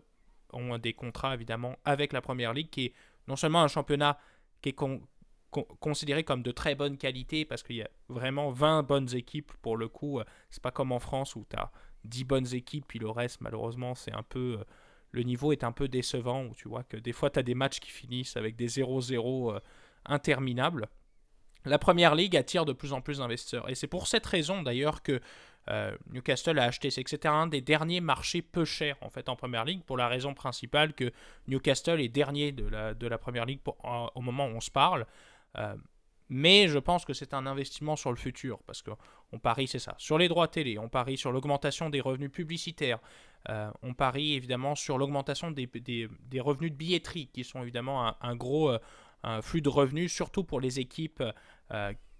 ont 0.52 0.78
des 0.78 0.92
contrats 0.92 1.34
évidemment 1.34 1.76
avec 1.84 2.12
la 2.12 2.20
première 2.20 2.52
ligue 2.54 2.70
qui 2.70 2.86
est 2.86 2.94
non 3.26 3.36
seulement 3.36 3.62
un 3.62 3.68
championnat 3.68 4.18
qui 4.62 4.70
est 4.70 4.76
considéré 5.80 6.24
comme 6.24 6.42
de 6.42 6.52
très 6.52 6.74
bonne 6.74 6.96
qualité 6.96 7.44
parce 7.44 7.62
qu'il 7.62 7.76
y 7.76 7.82
a 7.82 7.90
vraiment 8.08 8.50
20 8.50 8.84
bonnes 8.84 9.14
équipes 9.14 9.52
pour 9.60 9.76
le 9.76 9.88
coup. 9.88 10.20
Euh, 10.20 10.24
c'est 10.50 10.62
pas 10.62 10.70
comme 10.70 10.92
en 10.92 11.00
France 11.00 11.34
où 11.34 11.44
tu 11.48 11.56
as 11.56 11.70
10 12.04 12.24
bonnes 12.24 12.54
équipes 12.54 12.84
puis 12.86 12.98
le 12.98 13.10
reste 13.10 13.40
malheureusement 13.40 13.94
c'est 13.94 14.12
un 14.12 14.22
peu. 14.22 14.58
Euh, 14.60 14.64
le 15.10 15.22
niveau 15.22 15.52
est 15.52 15.64
un 15.64 15.72
peu 15.72 15.88
décevant 15.88 16.44
où 16.44 16.54
tu 16.54 16.68
vois 16.68 16.84
que 16.84 16.98
des 16.98 17.12
fois 17.12 17.30
tu 17.30 17.38
as 17.38 17.42
des 17.42 17.54
matchs 17.54 17.80
qui 17.80 17.90
finissent 17.90 18.36
avec 18.36 18.56
des 18.56 18.68
0-0 18.68 19.58
interminables 20.04 20.86
la 21.68 21.78
première 21.78 22.14
ligue 22.14 22.36
attire 22.36 22.64
de 22.64 22.72
plus 22.72 22.92
en 22.92 23.00
plus 23.00 23.18
d'investisseurs. 23.18 23.68
Et 23.68 23.74
c'est 23.74 23.86
pour 23.86 24.06
cette 24.06 24.26
raison 24.26 24.62
d'ailleurs 24.62 25.02
que 25.02 25.20
euh, 25.70 25.94
Newcastle 26.10 26.58
a 26.58 26.64
acheté. 26.64 26.90
C'est 26.90 27.04
que 27.04 27.10
c'était 27.10 27.28
un 27.28 27.46
des 27.46 27.60
derniers 27.60 28.00
marchés 28.00 28.42
peu 28.42 28.64
chers 28.64 28.96
en 29.02 29.10
fait 29.10 29.28
en 29.28 29.36
première 29.36 29.64
ligue 29.64 29.82
pour 29.82 29.96
la 29.96 30.08
raison 30.08 30.34
principale 30.34 30.94
que 30.94 31.12
Newcastle 31.46 32.00
est 32.00 32.08
dernier 32.08 32.52
de 32.52 32.66
la, 32.66 32.94
de 32.94 33.06
la 33.06 33.18
première 33.18 33.44
ligue 33.44 33.60
au 34.14 34.20
moment 34.20 34.46
où 34.46 34.56
on 34.56 34.60
se 34.60 34.70
parle. 34.70 35.06
Euh, 35.56 35.74
mais 36.30 36.68
je 36.68 36.78
pense 36.78 37.06
que 37.06 37.14
c'est 37.14 37.32
un 37.32 37.46
investissement 37.46 37.96
sur 37.96 38.10
le 38.10 38.16
futur 38.16 38.58
parce 38.66 38.82
qu'on 38.82 39.38
parie, 39.38 39.66
c'est 39.66 39.78
ça, 39.78 39.94
sur 39.96 40.18
les 40.18 40.28
droits 40.28 40.48
télé, 40.48 40.78
on 40.78 40.90
parie 40.90 41.16
sur 41.16 41.32
l'augmentation 41.32 41.88
des 41.88 42.02
revenus 42.02 42.30
publicitaires, 42.30 42.98
euh, 43.48 43.70
on 43.82 43.94
parie 43.94 44.34
évidemment 44.34 44.74
sur 44.74 44.98
l'augmentation 44.98 45.50
des, 45.50 45.66
des, 45.66 46.40
revenus 46.40 46.70
de 46.70 46.76
billetterie 46.76 47.30
qui 47.32 47.44
sont 47.44 47.62
évidemment 47.62 48.14
un, 48.22 48.36
gros 48.36 48.76
un 49.22 49.40
flux 49.40 49.62
de 49.62 49.70
revenus, 49.70 50.12
surtout 50.12 50.44
pour 50.44 50.60
les 50.60 50.80
équipes 50.80 51.22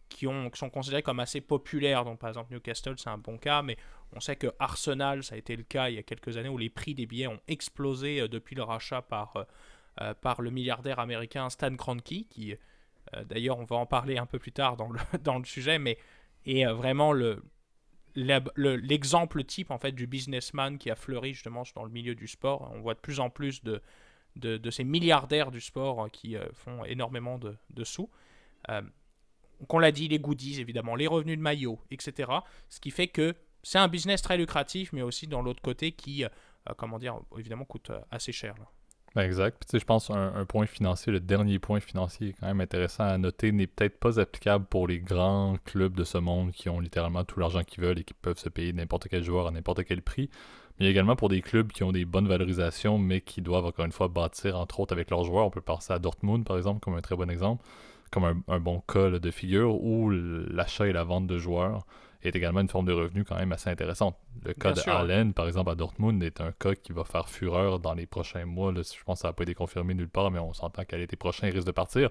qui, 0.08 0.26
ont, 0.26 0.50
qui 0.50 0.58
sont 0.58 0.70
considérés 0.70 1.02
comme 1.02 1.20
assez 1.20 1.40
populaires. 1.40 2.04
Donc, 2.04 2.18
par 2.18 2.28
exemple, 2.28 2.52
Newcastle, 2.52 2.94
c'est 2.96 3.10
un 3.10 3.18
bon 3.18 3.38
cas, 3.38 3.62
mais 3.62 3.76
on 4.12 4.20
sait 4.20 4.36
que 4.36 4.48
Arsenal, 4.58 5.22
ça 5.22 5.34
a 5.34 5.38
été 5.38 5.56
le 5.56 5.62
cas 5.62 5.88
il 5.88 5.96
y 5.96 5.98
a 5.98 6.02
quelques 6.02 6.36
années 6.36 6.48
où 6.48 6.58
les 6.58 6.70
prix 6.70 6.94
des 6.94 7.06
billets 7.06 7.26
ont 7.26 7.40
explosé 7.46 8.20
euh, 8.20 8.28
depuis 8.28 8.56
le 8.56 8.62
rachat 8.62 9.02
par, 9.02 9.36
euh, 9.36 9.44
euh, 10.00 10.14
par 10.14 10.40
le 10.40 10.50
milliardaire 10.50 10.98
américain 10.98 11.50
Stan 11.50 11.74
Kroenke, 11.76 12.26
qui, 12.30 12.54
d'ailleurs, 13.26 13.58
on 13.58 13.64
va 13.64 13.76
en 13.76 13.86
parler 13.86 14.18
un 14.18 14.26
peu 14.26 14.38
plus 14.38 14.52
tard 14.52 14.76
dans 14.76 14.88
le, 14.90 15.00
dans 15.22 15.38
le 15.38 15.44
sujet, 15.44 15.78
mais 15.78 15.98
est 16.46 16.64
vraiment 16.66 17.12
le, 17.12 17.42
l'exemple 18.14 19.44
type 19.44 19.70
en 19.70 19.78
fait 19.78 19.92
du 19.92 20.06
businessman 20.06 20.78
qui 20.78 20.90
a 20.90 20.96
fleuri 20.96 21.34
justement 21.34 21.64
dans 21.74 21.84
le 21.84 21.90
milieu 21.90 22.14
du 22.14 22.26
sport. 22.26 22.70
On 22.74 22.80
voit 22.80 22.94
de 22.94 23.00
plus 23.00 23.20
en 23.20 23.28
plus 23.28 23.62
de, 23.62 23.82
de, 24.36 24.70
ces 24.70 24.84
milliardaires 24.84 25.50
du 25.50 25.60
sport 25.60 26.10
qui 26.10 26.36
font 26.54 26.84
énormément 26.84 27.38
de, 27.38 27.54
de 27.70 27.84
sous. 27.84 28.08
Qu'on 29.66 29.78
l'a 29.78 29.92
dit, 29.92 30.08
les 30.08 30.18
goodies 30.18 30.60
évidemment, 30.60 30.94
les 30.94 31.06
revenus 31.06 31.36
de 31.36 31.42
maillot, 31.42 31.80
etc. 31.90 32.30
Ce 32.68 32.80
qui 32.80 32.90
fait 32.90 33.08
que 33.08 33.34
c'est 33.62 33.78
un 33.78 33.88
business 33.88 34.22
très 34.22 34.36
lucratif, 34.36 34.92
mais 34.92 35.02
aussi 35.02 35.26
dans 35.26 35.42
l'autre 35.42 35.62
côté 35.62 35.92
qui, 35.92 36.24
euh, 36.24 36.28
comment 36.76 36.98
dire, 36.98 37.18
évidemment 37.36 37.64
coûte 37.64 37.90
euh, 37.90 38.00
assez 38.10 38.32
cher. 38.32 38.54
Ben 39.14 39.22
exact. 39.22 39.64
Puis, 39.68 39.80
je 39.80 39.84
pense 39.84 40.10
un, 40.10 40.44
point 40.44 40.66
financier, 40.66 41.12
le 41.12 41.20
dernier 41.20 41.58
point 41.58 41.80
financier 41.80 42.34
quand 42.38 42.46
même 42.46 42.60
intéressant 42.60 43.04
à 43.04 43.18
noter, 43.18 43.52
n'est 43.52 43.66
peut-être 43.66 43.98
pas 43.98 44.20
applicable 44.20 44.66
pour 44.66 44.86
les 44.86 45.00
grands 45.00 45.56
clubs 45.64 45.94
de 45.94 46.04
ce 46.04 46.18
monde 46.18 46.52
qui 46.52 46.68
ont 46.68 46.78
littéralement 46.78 47.24
tout 47.24 47.40
l'argent 47.40 47.64
qu'ils 47.64 47.82
veulent 47.82 47.98
et 47.98 48.04
qui 48.04 48.14
peuvent 48.14 48.38
se 48.38 48.48
payer 48.48 48.72
n'importe 48.72 49.08
quel 49.08 49.24
joueur 49.24 49.46
à 49.46 49.50
n'importe 49.50 49.84
quel 49.84 50.02
prix. 50.02 50.30
Mais 50.78 50.86
également 50.86 51.16
pour 51.16 51.28
des 51.28 51.40
clubs 51.40 51.72
qui 51.72 51.82
ont 51.82 51.90
des 51.90 52.04
bonnes 52.04 52.28
valorisations, 52.28 52.98
mais 52.98 53.20
qui 53.20 53.42
doivent 53.42 53.64
encore 53.64 53.84
une 53.84 53.92
fois 53.92 54.08
bâtir, 54.08 54.56
entre 54.58 54.78
autres, 54.78 54.92
avec 54.92 55.10
leurs 55.10 55.24
joueurs. 55.24 55.46
On 55.46 55.50
peut 55.50 55.60
penser 55.60 55.92
à 55.92 55.98
Dortmund, 55.98 56.44
par 56.44 56.56
exemple, 56.56 56.80
comme 56.80 56.94
un 56.94 57.00
très 57.00 57.16
bon 57.16 57.28
exemple, 57.30 57.64
comme 58.10 58.24
un, 58.24 58.42
un 58.48 58.60
bon 58.60 58.80
cas 58.80 59.10
de 59.10 59.30
figure, 59.30 59.80
où 59.82 60.10
l'achat 60.10 60.86
et 60.86 60.92
la 60.92 61.04
vente 61.04 61.26
de 61.26 61.38
joueurs 61.38 61.86
est 62.22 62.34
également 62.34 62.60
une 62.60 62.68
forme 62.68 62.86
de 62.86 62.92
revenu 62.92 63.24
quand 63.24 63.36
même 63.36 63.52
assez 63.52 63.70
intéressante. 63.70 64.16
Le 64.44 64.52
cas 64.52 64.72
de 64.72 64.90
Allen, 64.90 65.32
par 65.32 65.46
exemple, 65.46 65.70
à 65.70 65.74
Dortmund, 65.74 66.22
est 66.22 66.40
un 66.40 66.52
cas 66.52 66.74
qui 66.74 66.92
va 66.92 67.04
faire 67.04 67.28
fureur 67.28 67.78
dans 67.78 67.94
les 67.94 68.06
prochains 68.06 68.44
mois. 68.44 68.72
je 68.74 69.04
pense 69.04 69.18
que 69.18 69.22
ça 69.22 69.28
n'a 69.28 69.32
pas 69.32 69.44
été 69.44 69.54
confirmé 69.54 69.94
nulle 69.94 70.08
part, 70.08 70.30
mais 70.30 70.38
on 70.38 70.52
s'entend 70.52 70.84
qu'à 70.84 70.96
l'été 70.96 71.16
prochain, 71.16 71.46
il 71.46 71.54
risque 71.54 71.66
de 71.66 71.72
partir. 71.72 72.10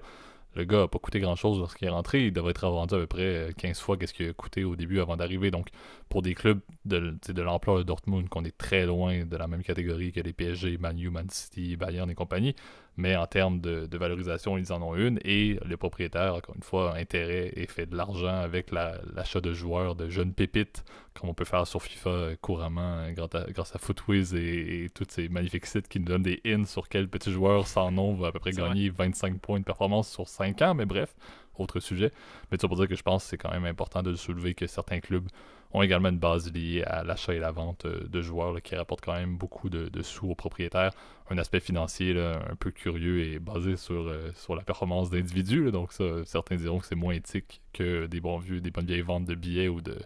Le 0.54 0.64
gars 0.64 0.78
n'a 0.78 0.88
pas 0.88 0.98
coûté 0.98 1.20
grand-chose 1.20 1.58
lorsqu'il 1.58 1.86
est 1.86 1.90
rentré. 1.90 2.26
Il 2.26 2.32
devrait 2.32 2.52
être 2.52 2.66
vendu 2.68 2.94
à 2.94 2.98
peu 2.98 3.06
près 3.06 3.50
15 3.58 3.78
fois 3.80 3.96
ce 4.00 4.12
qu'il 4.14 4.30
a 4.30 4.32
coûté 4.32 4.64
au 4.64 4.76
début 4.76 4.98
avant 4.98 5.16
d'arriver. 5.16 5.50
Donc, 5.50 5.68
pour 6.08 6.22
des 6.22 6.34
clubs 6.34 6.60
de, 6.86 7.16
de 7.28 7.42
l'ampleur 7.42 7.76
de 7.76 7.82
Dortmund, 7.82 8.28
qu'on 8.30 8.44
est 8.44 8.56
très 8.56 8.86
loin 8.86 9.24
de 9.26 9.36
la 9.36 9.46
même 9.46 9.62
catégorie 9.62 10.10
que 10.10 10.20
les 10.20 10.32
PSG, 10.32 10.78
Man 10.78 10.98
U, 10.98 11.10
Man 11.10 11.28
City, 11.28 11.76
Bayern 11.76 12.10
et 12.10 12.14
compagnie, 12.14 12.56
mais 12.98 13.14
en 13.14 13.26
termes 13.26 13.60
de, 13.60 13.96
valorisation, 13.96 14.58
ils 14.58 14.72
en 14.72 14.82
ont 14.82 14.96
une. 14.96 15.20
Et 15.24 15.58
les 15.64 15.76
propriétaires, 15.76 16.34
encore 16.34 16.56
une 16.56 16.64
fois, 16.64 16.90
ont 16.90 16.94
intérêt 16.94 17.52
et 17.54 17.66
fait 17.66 17.86
de 17.86 17.96
l'argent 17.96 18.36
avec 18.40 18.72
l'achat 18.72 19.40
de 19.40 19.54
joueurs, 19.54 19.94
de 19.94 20.10
jeunes 20.10 20.34
pépites, 20.34 20.84
comme 21.14 21.30
on 21.30 21.34
peut 21.34 21.44
faire 21.44 21.66
sur 21.66 21.80
FIFA 21.80 22.36
couramment 22.40 23.10
grâce 23.12 23.74
à, 23.74 23.78
Footwiz 23.78 24.34
et, 24.34 24.84
et, 24.84 24.90
tous 24.90 25.06
ces 25.08 25.28
magnifiques 25.28 25.66
sites 25.66 25.86
qui 25.88 26.00
nous 26.00 26.06
donnent 26.06 26.22
des 26.24 26.40
hints 26.44 26.66
sur 26.66 26.88
quel 26.88 27.08
petit 27.08 27.32
joueur 27.32 27.68
sans 27.68 27.92
nom 27.92 28.14
va 28.14 28.28
à 28.28 28.32
peu 28.32 28.40
près 28.40 28.50
gagner 28.50 28.90
25 28.90 29.38
points 29.38 29.60
de 29.60 29.64
performance 29.64 30.10
sur 30.10 30.26
5 30.26 30.60
ans. 30.62 30.74
Mais 30.74 30.84
bref, 30.84 31.14
autre 31.60 31.80
sujet. 31.80 32.12
Mais 32.50 32.58
ça 32.58 32.66
pour 32.66 32.76
dire 32.76 32.88
que 32.88 32.96
je 32.96 33.02
pense 33.02 33.24
que 33.24 33.30
c'est 33.30 33.38
quand 33.38 33.50
même 33.50 33.64
important 33.64 34.02
de 34.02 34.14
soulever 34.14 34.54
que 34.54 34.66
certains 34.66 35.00
clubs 35.00 35.28
ont 35.72 35.82
également 35.82 36.08
une 36.08 36.18
base 36.18 36.52
liée 36.52 36.82
à 36.86 37.04
l'achat 37.04 37.34
et 37.34 37.38
la 37.38 37.50
vente 37.50 37.84
euh, 37.84 38.06
de 38.08 38.22
joueurs 38.22 38.60
qui 38.62 38.74
rapportent 38.74 39.04
quand 39.04 39.14
même 39.14 39.36
beaucoup 39.36 39.68
de, 39.68 39.90
sous 40.02 40.30
aux 40.30 40.34
propriétaires. 40.34 40.92
Un 41.30 41.36
aspect 41.36 41.60
financier 41.60 42.18
un 42.18 42.56
peu 42.56 42.70
curieux 42.70 43.22
et 43.22 43.38
basé 43.38 43.76
sur, 43.76 44.08
euh, 44.08 44.30
sur 44.34 44.54
la 44.54 44.62
performance 44.62 45.10
d'individus. 45.10 45.70
Donc 45.70 45.92
ça, 45.92 46.24
certains 46.24 46.56
diront 46.56 46.78
que 46.78 46.86
c'est 46.86 46.94
moins 46.94 47.14
éthique 47.14 47.60
que 47.74 48.06
des 48.06 48.20
bons 48.20 48.38
vieux, 48.38 48.60
des 48.60 48.70
bonnes 48.70 48.86
vieilles 48.86 49.02
ventes 49.02 49.26
de 49.26 49.34
billets 49.34 49.68
ou 49.68 49.82
de, 49.82 49.98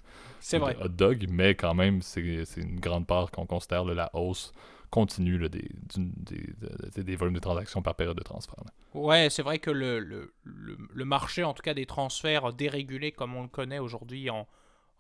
hot 0.55 0.89
dog, 0.89 1.27
mais 1.31 1.55
quand 1.55 1.75
même 1.75 2.03
c'est 2.03 2.21
une 2.57 2.81
grande 2.81 3.07
part 3.07 3.31
qu'on 3.31 3.47
considère 3.47 3.85
la 3.85 4.11
hausse 4.15 4.53
continue 4.91 5.49
des, 5.49 5.71
des, 5.97 7.03
des, 7.03 7.17
volumes 7.17 7.35
de 7.35 7.41
transactions 7.41 7.81
par 7.81 7.95
période 7.95 8.17
de 8.17 8.23
transfert. 8.23 8.57
Ouais, 8.93 9.29
c'est 9.31 9.43
vrai 9.43 9.59
que 9.59 9.71
le, 9.71 10.01
le, 10.01 10.35
le, 10.45 11.05
marché, 11.07 11.45
en 11.45 11.55
tout 11.55 11.63
cas 11.63 11.73
des 11.73 11.87
transferts 11.87 12.53
dérégulés 12.53 13.11
comme 13.11 13.35
on 13.35 13.41
le 13.41 13.49
connaît 13.49 13.79
aujourd'hui 13.79 14.29
en, 14.29 14.47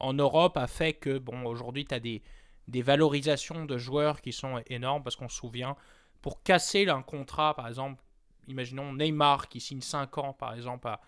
en 0.02 0.12
Europe 0.12 0.56
a 0.56 0.66
fait 0.66 0.92
que, 0.92 1.18
bon, 1.18 1.44
aujourd'hui, 1.46 1.86
tu 1.86 1.94
as 1.94 2.00
des, 2.00 2.22
des 2.68 2.82
valorisations 2.82 3.64
de 3.64 3.78
joueurs 3.78 4.20
qui 4.20 4.32
sont 4.32 4.60
énormes 4.66 5.02
parce 5.02 5.16
qu'on 5.16 5.28
se 5.28 5.36
souvient, 5.36 5.76
pour 6.20 6.42
casser 6.42 6.88
un 6.88 7.02
contrat, 7.02 7.54
par 7.54 7.68
exemple, 7.68 8.02
imaginons 8.48 8.92
Neymar 8.92 9.48
qui 9.48 9.60
signe 9.60 9.80
5 9.80 10.18
ans, 10.18 10.32
par 10.32 10.54
exemple, 10.54 10.88
à, 10.88 11.00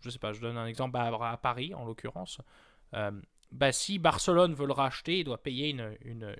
je 0.00 0.10
sais 0.10 0.18
pas, 0.18 0.32
je 0.32 0.40
donne 0.40 0.56
un 0.56 0.66
exemple 0.66 0.96
à, 0.98 1.36
Paris 1.36 1.74
en 1.74 1.84
l'occurrence. 1.84 2.38
Euh, 2.94 3.10
bah, 3.50 3.72
si 3.72 3.98
Barcelone 3.98 4.54
veut 4.54 4.66
le 4.66 4.72
racheter, 4.72 5.18
il 5.18 5.24
doit 5.24 5.42
payer 5.42 5.70
une, 5.70 5.96
une, 6.04 6.36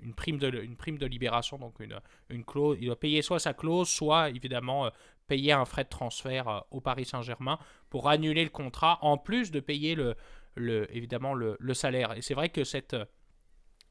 une, 0.00 0.14
prime, 0.14 0.38
de, 0.38 0.48
une 0.62 0.76
prime 0.76 0.98
de 0.98 1.06
libération, 1.06 1.58
donc 1.58 1.80
une, 1.80 1.98
une 2.30 2.44
clause. 2.44 2.78
Il 2.80 2.86
doit 2.86 2.98
payer 2.98 3.22
soit 3.22 3.40
sa 3.40 3.52
clause, 3.52 3.88
soit 3.88 4.30
évidemment 4.30 4.86
euh, 4.86 4.90
payer 5.26 5.52
un 5.52 5.64
frais 5.64 5.84
de 5.84 5.88
transfert 5.88 6.48
euh, 6.48 6.60
au 6.70 6.80
Paris 6.80 7.04
Saint-Germain 7.04 7.58
pour 7.90 8.08
annuler 8.08 8.44
le 8.44 8.50
contrat, 8.50 8.98
en 9.02 9.18
plus 9.18 9.50
de 9.50 9.58
payer 9.58 9.96
le, 9.96 10.14
évidemment 10.56 11.34
le, 11.34 11.74
salaire. 11.74 12.16
Et 12.16 12.22
c'est 12.22 12.34
vrai 12.34 12.48
que 12.48 12.64
cette, 12.64 12.96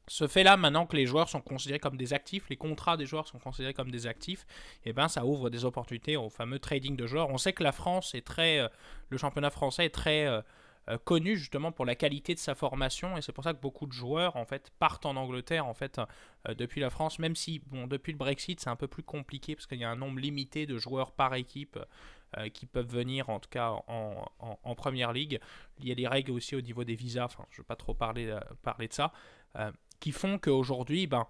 ce 0.08 0.26
fait-là, 0.26 0.56
maintenant 0.56 0.86
que 0.86 0.96
les 0.96 1.06
joueurs 1.06 1.28
sont 1.28 1.40
considérés 1.40 1.78
comme 1.78 1.96
des 1.96 2.12
actifs, 2.12 2.48
les 2.50 2.56
contrats 2.56 2.96
des 2.96 3.06
joueurs 3.06 3.28
sont 3.28 3.38
considérés 3.38 3.74
comme 3.74 3.90
des 3.90 4.06
actifs, 4.06 4.46
eh 4.84 4.92
ben 4.92 5.08
ça 5.08 5.24
ouvre 5.24 5.48
des 5.48 5.64
opportunités 5.64 6.16
au 6.16 6.28
fameux 6.28 6.58
trading 6.58 6.96
de 6.96 7.06
joueurs. 7.06 7.30
On 7.30 7.38
sait 7.38 7.52
que 7.52 7.62
la 7.62 7.72
France 7.72 8.14
est 8.14 8.26
très, 8.26 8.58
euh, 8.58 8.68
le 9.10 9.18
championnat 9.18 9.50
français 9.50 9.86
est 9.86 9.94
très 9.94 10.26
euh, 10.26 10.42
euh, 10.88 10.98
connu 10.98 11.36
justement 11.36 11.70
pour 11.70 11.84
la 11.84 11.94
qualité 11.94 12.34
de 12.34 12.40
sa 12.40 12.56
formation, 12.56 13.16
et 13.16 13.22
c'est 13.22 13.32
pour 13.32 13.44
ça 13.44 13.54
que 13.54 13.60
beaucoup 13.60 13.86
de 13.86 13.92
joueurs 13.92 14.34
en 14.34 14.44
fait 14.44 14.72
partent 14.80 15.06
en 15.06 15.14
Angleterre 15.14 15.66
en 15.66 15.74
fait 15.74 16.00
depuis 16.48 16.80
la 16.80 16.90
France, 16.90 17.20
même 17.20 17.36
si 17.36 17.60
bon 17.60 17.86
depuis 17.86 18.10
le 18.10 18.18
Brexit 18.18 18.58
c'est 18.58 18.70
un 18.70 18.76
peu 18.76 18.88
plus 18.88 19.04
compliqué 19.04 19.54
parce 19.54 19.68
qu'il 19.68 19.78
y 19.78 19.84
a 19.84 19.90
un 19.90 19.96
nombre 19.96 20.18
limité 20.18 20.66
de 20.66 20.78
joueurs 20.78 21.12
par 21.12 21.34
équipe 21.36 21.78
euh, 22.38 22.48
qui 22.48 22.64
peuvent 22.64 22.88
venir 22.88 23.28
en 23.28 23.40
tout 23.40 23.50
cas 23.50 23.74
en, 23.88 24.74
première 24.74 25.12
ligue. 25.12 25.38
Il 25.78 25.86
y 25.86 25.92
a 25.92 25.94
des 25.94 26.08
règles 26.08 26.32
aussi 26.32 26.56
au 26.56 26.62
niveau 26.62 26.82
des 26.82 26.94
visas, 26.94 27.26
enfin 27.26 27.44
je 27.50 27.60
ne 27.60 27.62
vais 27.62 27.66
pas 27.66 27.76
trop 27.76 27.92
parler, 27.92 28.28
euh, 28.28 28.40
parler 28.62 28.88
de 28.88 28.94
ça, 28.94 29.12
euh, 29.56 29.70
qui 30.00 30.12
font 30.12 30.38
qu'aujourd'hui, 30.38 31.06
ben, 31.06 31.26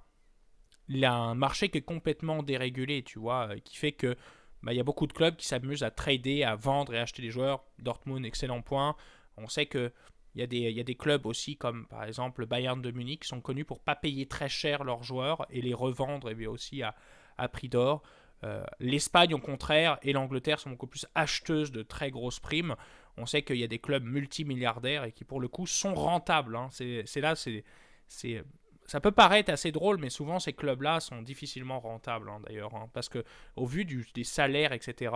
il 0.89 0.99
y 0.99 1.05
a 1.05 1.13
un 1.13 1.35
marché 1.35 1.71
qui 1.71 1.79
est 1.79 1.83
complètement 1.83 2.45
dérégulé, 2.45 3.03
tu 3.03 3.19
vois, 3.19 3.51
qui 3.65 3.77
fait 3.77 3.91
que 3.91 4.17
ben, 4.63 4.71
il 4.73 4.77
y 4.77 4.81
a 4.81 4.85
beaucoup 4.85 5.09
de 5.09 5.13
clubs 5.13 5.35
qui 5.35 5.47
s'amusent 5.47 5.83
à 5.83 5.91
trader, 5.91 6.45
à 6.45 6.55
vendre 6.55 6.95
et 6.95 6.99
acheter 6.99 7.21
des 7.21 7.31
joueurs. 7.31 7.65
Dortmund, 7.81 8.25
excellent 8.25 8.63
point. 8.63 8.95
On 9.37 9.49
sait 9.49 9.67
que 9.67 9.93
il 10.35 10.41
y, 10.41 10.45
a 10.45 10.47
des, 10.47 10.59
il 10.59 10.77
y, 10.77 10.81
a 10.81 10.85
des, 10.85 10.95
clubs 10.95 11.27
aussi 11.27 11.57
comme 11.57 11.87
par 11.89 12.05
exemple 12.05 12.41
le 12.41 12.47
Bayern 12.47 12.81
de 12.81 12.91
Munich 12.91 13.23
qui 13.23 13.29
sont 13.29 13.43
connus 13.43 13.67
pour 13.67 13.81
pas 13.81 13.95
payer 13.97 14.27
très 14.27 14.49
cher 14.49 14.83
leurs 14.83 15.03
joueurs 15.03 15.47
et 15.51 15.61
les 15.61 15.75
revendre 15.75 16.31
et 16.31 16.47
aussi 16.47 16.83
à, 16.83 16.95
à 17.37 17.49
prix 17.49 17.69
d'or. 17.69 18.03
Euh, 18.45 18.65
L'Espagne, 18.81 19.35
au 19.35 19.39
contraire, 19.39 19.99
et 20.03 20.13
l'Angleterre 20.13 20.59
sont 20.59 20.71
beaucoup 20.71 20.87
plus 20.87 21.07
acheteuses 21.15 21.73
de 21.73 21.83
très 21.83 22.11
grosses 22.11 22.41
primes. 22.41 22.77
On 23.17 23.27
sait 23.27 23.43
qu'il 23.43 23.57
y 23.57 23.65
a 23.65 23.69
des 23.69 23.79
clubs 23.79 24.05
multimilliardaires 24.05 25.05
et 25.05 25.13
qui, 25.13 25.25
pour 25.25 25.41
le 25.41 25.49
coup, 25.49 25.67
sont 25.67 25.95
rentables. 25.95 26.57
Hein. 26.57 26.69
C'est 26.71 27.21
là, 27.21 27.35
c'est 27.37 27.65
ça 28.87 29.01
peut 29.01 29.13
paraître 29.13 29.51
assez 29.51 29.73
drôle, 29.73 29.99
mais 29.99 30.11
souvent 30.11 30.39
ces 30.39 30.53
clubs-là 30.53 31.01
sont 31.01 31.23
difficilement 31.23 31.81
rentables, 31.81 32.29
hein, 32.29 32.41
d'ailleurs, 32.45 32.75
hein. 32.75 32.91
parce 32.93 33.09
que 33.09 33.25
au 33.57 33.65
vu 33.65 33.87
des 33.87 34.25
salaires, 34.25 34.73
etc., 34.73 35.15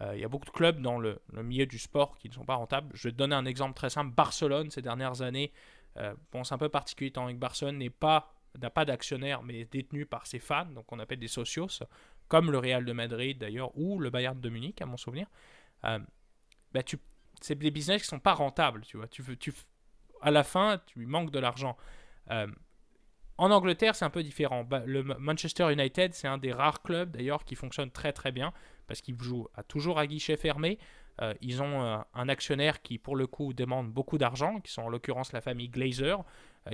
euh, 0.00 0.12
il 0.14 0.20
y 0.20 0.24
a 0.24 0.28
beaucoup 0.28 0.46
de 0.46 0.50
clubs 0.50 0.80
dans 0.80 0.98
le, 0.98 1.20
milieu 1.32 1.66
du 1.66 1.78
sport 1.78 2.16
qui 2.18 2.28
ne 2.28 2.34
sont 2.34 2.44
pas 2.44 2.54
rentables. 2.56 2.90
Je 2.94 3.08
vais 3.08 3.12
te 3.12 3.16
donner 3.16 3.36
un 3.36 3.44
exemple 3.44 3.74
très 3.74 3.90
simple. 3.90 4.12
Barcelone, 4.14 4.70
ces 4.70 4.82
dernières 4.82 5.22
années, 5.22 5.52
euh, 5.98 6.14
bon, 6.32 6.42
un 6.50 6.58
peu 6.58 6.68
particulier, 6.68 7.10
tant 7.10 7.28
que 7.28 7.34
Barcelone 7.34 7.78
n'est 7.78 7.90
pas 7.90 8.34
n'a 8.60 8.68
pas 8.70 8.84
d'actionnaire, 8.84 9.42
mais 9.42 9.60
est 9.60 9.72
détenu 9.72 10.04
par 10.04 10.26
ses 10.26 10.38
fans, 10.38 10.66
donc 10.66 10.90
on 10.92 10.98
appelle 10.98 11.18
des 11.18 11.28
socios 11.28 11.82
comme 12.32 12.50
le 12.50 12.56
Real 12.56 12.86
de 12.86 12.92
Madrid 12.94 13.36
d'ailleurs, 13.36 13.76
ou 13.76 13.98
le 13.98 14.08
Bayern 14.08 14.40
de 14.40 14.48
Munich, 14.48 14.80
à 14.80 14.86
mon 14.86 14.96
souvenir, 14.96 15.26
euh, 15.84 15.98
bah 16.72 16.82
tu, 16.82 16.96
c'est 17.42 17.58
des 17.58 17.70
business 17.70 18.00
qui 18.00 18.08
sont 18.08 18.20
pas 18.20 18.32
rentables, 18.32 18.80
tu 18.86 18.96
vois. 18.96 19.06
Tu 19.06 19.22
tu, 19.36 19.52
à 20.22 20.30
la 20.30 20.42
fin, 20.42 20.80
tu 20.86 21.04
manques 21.04 21.30
de 21.30 21.38
l'argent. 21.38 21.76
Euh, 22.30 22.46
en 23.36 23.50
Angleterre, 23.50 23.94
c'est 23.94 24.06
un 24.06 24.10
peu 24.10 24.22
différent. 24.22 24.64
Bah, 24.64 24.82
le 24.86 25.02
Manchester 25.02 25.70
United, 25.70 26.14
c'est 26.14 26.26
un 26.26 26.38
des 26.38 26.52
rares 26.52 26.80
clubs 26.80 27.10
d'ailleurs 27.10 27.44
qui 27.44 27.54
fonctionne 27.54 27.90
très 27.90 28.14
très 28.14 28.32
bien 28.32 28.54
parce 28.86 29.02
qu'ils 29.02 29.20
jouent 29.20 29.48
à, 29.54 29.62
toujours 29.62 29.98
à 29.98 30.06
guichet 30.06 30.38
fermé. 30.38 30.78
Euh, 31.20 31.34
ils 31.42 31.62
ont 31.62 32.02
un 32.14 32.28
actionnaire 32.30 32.80
qui, 32.80 32.96
pour 32.96 33.14
le 33.14 33.26
coup, 33.26 33.52
demande 33.52 33.92
beaucoup 33.92 34.16
d'argent, 34.16 34.58
qui 34.60 34.72
sont 34.72 34.84
en 34.84 34.88
l'occurrence 34.88 35.34
la 35.34 35.42
famille 35.42 35.68
Glazer, 35.68 36.24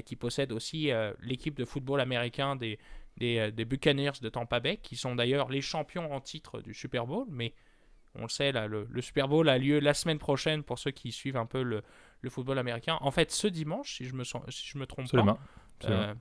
qui 0.05 0.15
possède 0.15 0.53
aussi 0.53 0.93
l'équipe 1.21 1.57
de 1.57 1.65
football 1.65 2.01
américain 2.01 2.55
des, 2.55 2.79
euh, 3.21 3.51
des, 3.51 3.65
Buccaneers 3.65 4.21
de 4.21 4.29
Tampa 4.29 4.61
Bay, 4.61 4.77
qui 4.79 4.97
sont 4.97 5.15
d'ailleurs 5.15 5.49
les 5.49 5.61
champions 5.61 6.13
en 6.13 6.21
titre 6.21 6.61
du 6.61 6.75
Super 6.75 7.07
Bowl, 7.07 7.27
mais 7.31 7.55
on 8.15 8.23
le 8.23 8.29
sait, 8.29 8.53
là, 8.53 8.67
le, 8.67 8.87
Super 9.01 9.29
Bowl 9.29 9.49
a 9.49 9.59
lieu 9.59 9.79
la 9.81 9.95
semaine 9.95 10.19
prochaine 10.19 10.63
pour 10.63 10.79
ceux 10.79 10.91
qui 10.91 11.13
suivent 11.13 11.37
un 11.37 11.47
peu 11.47 11.63
le, 11.63 11.83
football 12.29 12.59
américain. 12.59 12.99
En 13.01 13.11
fait, 13.11 13.31
ce 13.31 13.47
dimanche, 13.47 13.97
si 13.97 14.05
je 14.05 14.15
me, 14.15 14.25
si 14.25 14.67
je 14.67 14.79
me 14.79 14.87
trompe 14.87 15.11
pas. 15.11 15.39
Euh, 15.85 16.15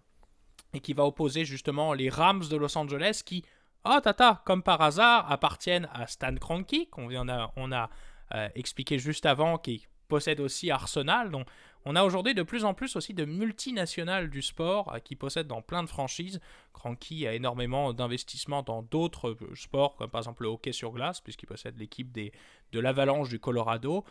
et 0.74 0.80
qui 0.80 0.94
va 0.94 1.06
opposer 1.06 1.46
justement 1.46 1.94
les 1.94 2.10
Rams 2.10 2.44
de 2.48 2.56
Los 2.56 2.78
Angeles 2.78 3.22
qui, 3.26 3.44
oh 3.86 4.00
tata, 4.04 4.42
comme 4.46 4.62
par 4.62 4.82
hasard, 4.82 5.32
appartiennent 5.32 5.88
à 5.94 6.08
Stan 6.08 6.36
Kroenke, 6.36 6.90
qu'on 6.92 7.10
on 7.10 7.30
a, 7.30 7.52
on 7.56 7.72
a 7.72 7.90
euh, 8.36 8.50
expliqué 8.54 9.00
juste 9.00 9.26
avant, 9.26 9.58
qui 9.58 9.88
possède 10.08 10.40
aussi 10.40 10.70
Arsenal. 10.70 11.32
Donc, 11.32 11.48
on 11.88 11.96
a 11.96 12.04
aujourd'hui 12.04 12.34
de 12.34 12.44
plus 12.44 12.66
en 12.66 12.74
plus 12.74 12.96
aussi 12.96 13.14
de 13.14 13.26
multinationales 13.26 14.30
du 14.30 14.42
sport 14.42 14.96
qui 15.04 15.16
possèdent 15.16 15.48
dans 15.48 15.62
plein 15.62 15.84
de 15.84 15.90
franchises. 15.90 16.40
Cranky 16.74 17.26
a 17.26 17.34
énormément 17.34 17.94
d'investissements 17.94 18.62
dans 18.64 18.84
d'autres 18.84 19.38
sports, 19.56 19.96
comme 19.96 20.10
par 20.10 20.20
exemple 20.20 20.44
le 20.44 20.50
hockey 20.50 20.72
sur 20.72 20.92
glace, 20.92 21.22
puisqu'il 21.22 21.48
possède 21.48 21.78
l'équipe 21.78 22.12
des, 22.12 22.32
de 22.72 22.80
l'Avalanche 22.80 23.30
du 23.30 23.40
Colorado. 23.40 24.04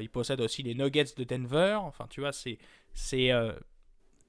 il 0.00 0.10
possède 0.10 0.40
aussi 0.40 0.62
les 0.62 0.74
Nuggets 0.74 1.14
de 1.16 1.24
Denver. 1.24 1.78
Enfin, 1.80 2.06
tu 2.08 2.20
vois, 2.20 2.32
c'est 2.32 2.58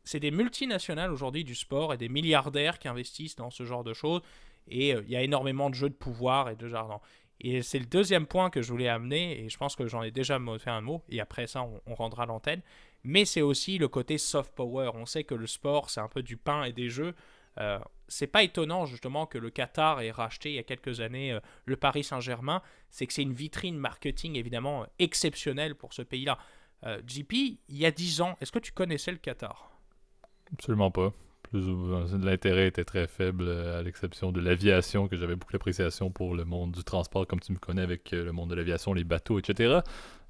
c'est 0.04 0.20
des 0.20 0.32
multinationales 0.32 1.12
aujourd'hui 1.12 1.44
du 1.44 1.56
sport 1.56 1.94
et 1.94 1.98
des 1.98 2.10
milliardaires 2.10 2.80
qui 2.80 2.88
investissent 2.88 3.36
dans 3.36 3.50
ce 3.50 3.64
genre 3.64 3.84
de 3.84 3.94
choses. 3.94 4.22
Et 4.68 4.94
euh, 4.94 5.02
il 5.06 5.12
y 5.12 5.16
a 5.16 5.22
énormément 5.22 5.70
de 5.70 5.76
jeux 5.76 5.90
de 5.90 5.96
pouvoir 5.96 6.50
et 6.50 6.56
de 6.56 6.68
jardin. 6.68 7.00
Et 7.40 7.62
c'est 7.62 7.80
le 7.80 7.86
deuxième 7.86 8.26
point 8.26 8.50
que 8.50 8.62
je 8.62 8.72
voulais 8.72 8.88
amener, 8.88 9.44
et 9.44 9.50
je 9.50 9.58
pense 9.58 9.76
que 9.76 9.88
j'en 9.88 10.04
ai 10.04 10.12
déjà 10.12 10.40
fait 10.60 10.70
un 10.70 10.82
mot, 10.82 11.04
et 11.10 11.20
après 11.20 11.48
ça, 11.48 11.68
on, 11.86 11.96
rendra 11.96 12.26
l'antenne. 12.26 12.62
Mais 13.04 13.26
c'est 13.26 13.42
aussi 13.42 13.78
le 13.78 13.88
côté 13.88 14.18
soft 14.18 14.54
power. 14.56 14.92
On 14.94 15.06
sait 15.06 15.24
que 15.24 15.36
le 15.36 15.48
sport, 15.48 15.90
c'est 15.90 16.00
un 16.00 16.08
peu 16.08 16.24
du 16.24 16.38
pain 16.38 16.64
et 16.64 16.72
des 16.72 16.90
jeux. 16.90 17.14
Euh, 17.60 17.80
c'est 18.08 18.28
pas 18.28 18.44
étonnant 18.44 18.86
justement 18.86 19.26
que 19.26 19.38
le 19.38 19.50
Qatar 19.50 20.02
ait 20.02 20.12
racheté 20.12 20.50
il 20.50 20.56
y 20.56 20.60
a 20.60 20.64
quelques 20.64 21.02
années 21.02 21.34
euh, 21.34 21.40
le 21.66 21.76
Paris 21.76 22.04
Saint-Germain. 22.04 22.62
C'est 22.90 23.06
que 23.06 23.14
c'est 23.14 23.22
une 23.22 23.34
vitrine 23.34 23.78
marketing 23.78 24.36
évidemment 24.36 24.86
exceptionnelle 25.00 25.76
pour 25.76 25.94
ce 25.94 26.02
pays-là. 26.02 26.38
Euh, 26.86 27.02
JP, 27.06 27.34
il 27.34 27.60
y 27.70 27.86
a 27.86 27.92
10 27.92 28.22
ans, 28.22 28.38
est-ce 28.42 28.52
que 28.52 28.60
tu 28.60 28.72
connaissais 28.72 29.12
le 29.12 29.18
Qatar? 29.18 29.72
Absolument 30.52 30.92
pas. 30.92 31.14
L'intérêt 31.54 32.68
était 32.68 32.84
très 32.84 33.06
faible, 33.08 33.46
euh, 33.48 33.80
à 33.80 33.84
l'exception 33.84 34.32
de 34.32 34.42
l'aviation, 34.42 35.08
que 35.08 35.16
j'avais 35.16 35.36
beaucoup 35.36 35.52
d'appréciation 35.52 36.10
pour 36.10 36.34
le 36.34 36.46
monde 36.46 36.72
du 36.72 36.84
transport, 36.84 37.28
comme 37.28 37.40
tu 37.40 37.52
me 37.52 37.60
connais 37.60 37.84
avec 37.84 38.12
euh, 38.14 38.24
le 38.26 38.32
monde 38.32 38.50
de 38.50 38.56
l'aviation, 38.56 38.94
les 38.94 39.04
bateaux, 39.04 39.38
etc. 39.38 39.80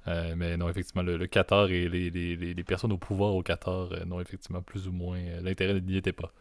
Euh, 0.06 0.34
mais 0.36 0.56
non, 0.56 0.68
effectivement, 0.68 1.02
le, 1.02 1.26
Qatar 1.26 1.70
et 1.70 1.88
les, 1.88 2.64
personnes 2.64 2.92
au 2.92 2.98
pouvoir 2.98 3.34
au 3.34 3.42
Qatar, 3.42 3.88
non, 4.06 4.20
effectivement, 4.20 4.62
plus 4.62 4.86
ou 4.88 4.92
moins, 4.92 5.18
l'intérêt 5.40 5.80
n'y 5.80 5.96
était 5.96 6.12
pas. 6.12 6.32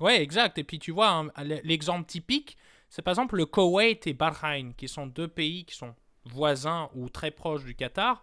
Ouais, 0.00 0.22
exact. 0.22 0.58
Et 0.58 0.64
puis 0.64 0.78
tu 0.78 0.90
vois, 0.90 1.10
hein, 1.10 1.28
l'exemple 1.64 2.06
typique, 2.06 2.58
c'est 2.90 3.02
par 3.02 3.12
exemple 3.12 3.36
le 3.36 3.46
Koweït 3.46 4.06
et 4.06 4.12
Bahreïn, 4.12 4.74
qui 4.76 4.88
sont 4.88 5.06
deux 5.06 5.28
pays 5.28 5.64
qui 5.64 5.74
sont 5.74 5.94
voisins 6.26 6.90
ou 6.94 7.08
très 7.08 7.30
proches 7.30 7.64
du 7.64 7.74
Qatar 7.74 8.22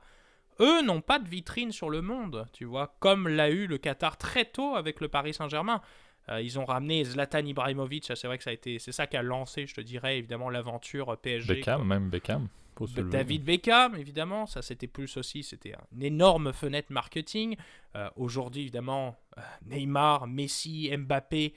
eux 0.60 0.82
n'ont 0.82 1.02
pas 1.02 1.20
de 1.20 1.28
vitrine 1.28 1.72
sur 1.72 1.90
le 1.90 2.02
monde, 2.02 2.48
tu 2.54 2.66
vois, 2.66 2.96
comme 3.00 3.28
l'a 3.28 3.50
eu 3.50 3.68
le 3.68 3.78
Qatar 3.78 4.18
très 4.18 4.46
tôt 4.46 4.76
avec 4.76 5.02
le 5.02 5.08
Paris 5.08 5.34
Saint-Germain. 5.34 5.82
Euh, 6.30 6.42
ils 6.42 6.58
ont 6.58 6.66
ramené 6.66 7.04
Zlatan 7.04 7.40
Ibrahimovic, 7.40 8.06
c'est 8.16 8.28
vrai 8.28 8.38
que 8.38 8.44
ça 8.44 8.52
a 8.52 8.54
été, 8.54 8.80
c'est 8.80 8.94
ça 8.94 9.08
qui 9.08 9.18
a 9.18 9.22
lancé, 9.22 9.68
je 9.68 9.76
te 9.76 9.82
dirais, 9.82 10.18
évidemment 10.18 10.50
l'aventure 10.50 11.18
PSG. 11.18 11.56
Beckham, 11.56 11.86
même 11.86 12.10
Beckham. 12.10 12.48
David 13.10 13.44
Beckham, 13.44 13.96
évidemment, 13.96 14.46
ça 14.46 14.62
c'était 14.62 14.88
plus 14.88 15.18
aussi, 15.18 15.44
c'était 15.44 15.74
une 15.94 16.04
énorme 16.04 16.54
fenêtre 16.54 16.92
marketing. 16.92 17.56
Euh, 17.96 18.10
aujourd'hui, 18.16 18.64
évidemment, 18.64 19.16
euh, 19.38 19.42
Neymar, 19.66 20.28
Messi, 20.28 20.92
Mbappé, 20.96 21.54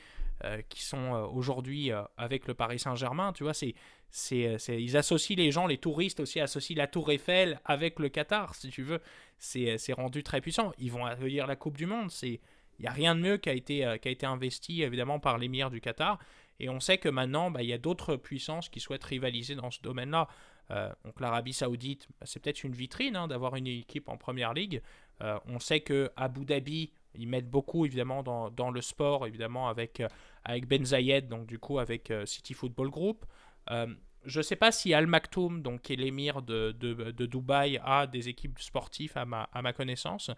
qui 0.68 0.84
sont 0.84 1.12
aujourd'hui 1.34 1.90
avec 2.18 2.46
le 2.46 2.52
Paris 2.52 2.78
Saint-Germain, 2.78 3.32
tu 3.32 3.42
vois, 3.42 3.54
c'est 3.54 3.74
c'est, 4.10 4.56
ils 4.82 4.96
associent 4.96 5.36
les 5.36 5.50
gens, 5.52 5.66
les 5.66 5.76
touristes 5.76 6.20
aussi 6.20 6.40
associent 6.40 6.76
la 6.76 6.86
Tour 6.86 7.10
Eiffel 7.10 7.60
avec 7.64 7.98
le 7.98 8.08
Qatar, 8.08 8.54
si 8.54 8.70
tu 8.70 8.82
veux. 8.82 9.00
C'est, 9.38 9.76
rendu 9.92 10.22
très 10.22 10.40
puissant. 10.40 10.72
Ils 10.78 10.90
vont 10.90 11.04
accueillir 11.04 11.46
la 11.46 11.56
Coupe 11.56 11.76
du 11.76 11.86
Monde. 11.86 12.10
il 12.22 12.38
n'y 12.80 12.86
a 12.86 12.92
rien 12.92 13.14
de 13.14 13.20
mieux 13.20 13.36
qui 13.36 13.50
a 13.50 13.52
été, 13.52 13.84
euh, 13.84 13.98
qui 13.98 14.08
a 14.08 14.10
été 14.10 14.24
investi 14.24 14.82
évidemment 14.82 15.20
par 15.20 15.36
l'émir 15.38 15.70
du 15.70 15.80
Qatar. 15.80 16.18
Et 16.60 16.68
on 16.68 16.80
sait 16.80 16.98
que 16.98 17.08
maintenant, 17.08 17.50
bah, 17.50 17.62
il 17.62 17.68
y 17.68 17.72
a 17.72 17.78
d'autres 17.78 18.16
puissances 18.16 18.68
qui 18.68 18.80
souhaitent 18.80 19.04
rivaliser 19.04 19.54
dans 19.54 19.70
ce 19.70 19.80
domaine-là. 19.82 20.28
Euh, 20.70 20.90
donc 21.04 21.20
l'Arabie 21.20 21.52
Saoudite, 21.52 22.08
bah, 22.18 22.26
c'est 22.26 22.40
peut-être 22.40 22.64
une 22.64 22.72
vitrine 22.72 23.16
hein, 23.16 23.28
d'avoir 23.28 23.56
une 23.56 23.66
équipe 23.66 24.08
en 24.08 24.16
première 24.16 24.54
ligue. 24.54 24.82
Euh, 25.22 25.38
on 25.46 25.58
sait 25.58 25.80
que 25.80 26.10
Abu 26.16 26.44
Dhabi, 26.44 26.92
ils 27.14 27.28
mettent 27.28 27.50
beaucoup 27.50 27.86
évidemment 27.86 28.22
dans, 28.22 28.70
le 28.70 28.80
sport, 28.80 29.26
évidemment 29.26 29.68
avec, 29.68 30.02
avec 30.44 30.66
Ben 30.66 30.84
Zayed, 30.84 31.28
donc 31.28 31.46
du 31.46 31.58
coup 31.58 31.78
avec 31.78 32.12
City 32.26 32.52
Football 32.52 32.90
Group. 32.90 33.24
Euh, 33.70 33.86
je 34.24 34.40
ne 34.40 34.42
sais 34.42 34.56
pas 34.56 34.72
si 34.72 34.92
Al 34.92 35.06
Maktoum, 35.06 35.62
donc, 35.62 35.82
qui 35.82 35.92
est 35.92 35.96
l'émir 35.96 36.42
de, 36.42 36.72
de, 36.72 37.26
Dubaï, 37.26 37.80
a 37.84 38.06
des 38.06 38.28
équipes 38.28 38.58
sportives 38.58 39.12
à 39.14 39.24
ma, 39.24 39.48
à 39.52 39.62
ma 39.62 39.72
connaissance, 39.72 40.30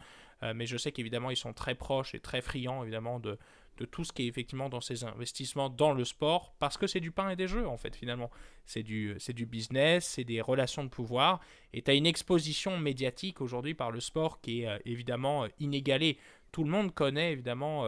euh, 0.43 0.53
mais 0.55 0.67
je 0.67 0.77
sais 0.77 0.93
qu'évidemment 0.93 1.31
ils 1.31 1.37
sont 1.37 1.55
très 1.55 1.75
proches 1.75 2.15
et 2.15 2.21
très 2.21 2.43
friands 2.43 2.83
évidemment 2.83 3.19
de, 3.19 3.39
de 3.79 3.85
tout 3.85 4.05
ce 4.05 4.13
qui 4.13 4.25
est 4.25 4.27
effectivement 4.27 4.69
dans 4.69 4.81
ces 4.81 5.05
investissements 5.05 5.71
dans 5.71 5.93
le 5.93 6.05
sport, 6.05 6.55
parce 6.59 6.77
que 6.77 6.87
c'est 6.87 7.01
du 7.01 7.11
pain 7.11 7.31
et 7.31 7.37
des 7.37 7.49
jeux 7.49 7.67
en 7.67 7.77
fait 7.77 7.97
finalement. 7.97 8.31
C'est 8.67 8.83
du, 8.83 9.17
du 9.29 9.47
business, 9.47 10.07
c'est 10.07 10.25
des 10.25 10.41
relations 10.43 10.85
de 10.85 10.89
pouvoir, 10.91 11.41
et 11.73 11.81
tu 11.81 11.91
as 11.91 11.95
une 11.95 12.07
exposition 12.07 12.77
médiatique 12.79 13.41
aujourd'hui 13.41 13.75
par 13.75 13.91
le 13.91 14.01
sport 14.01 14.41
qui 14.41 14.63
est 14.63 14.69
euh, 14.69 14.79
évidemment 14.85 15.47
inégalée. 15.59 16.19
Tout 16.53 16.65
le 16.65 16.71
monde 16.71 16.95
connaît 16.95 17.33
évidemment, 17.33 17.85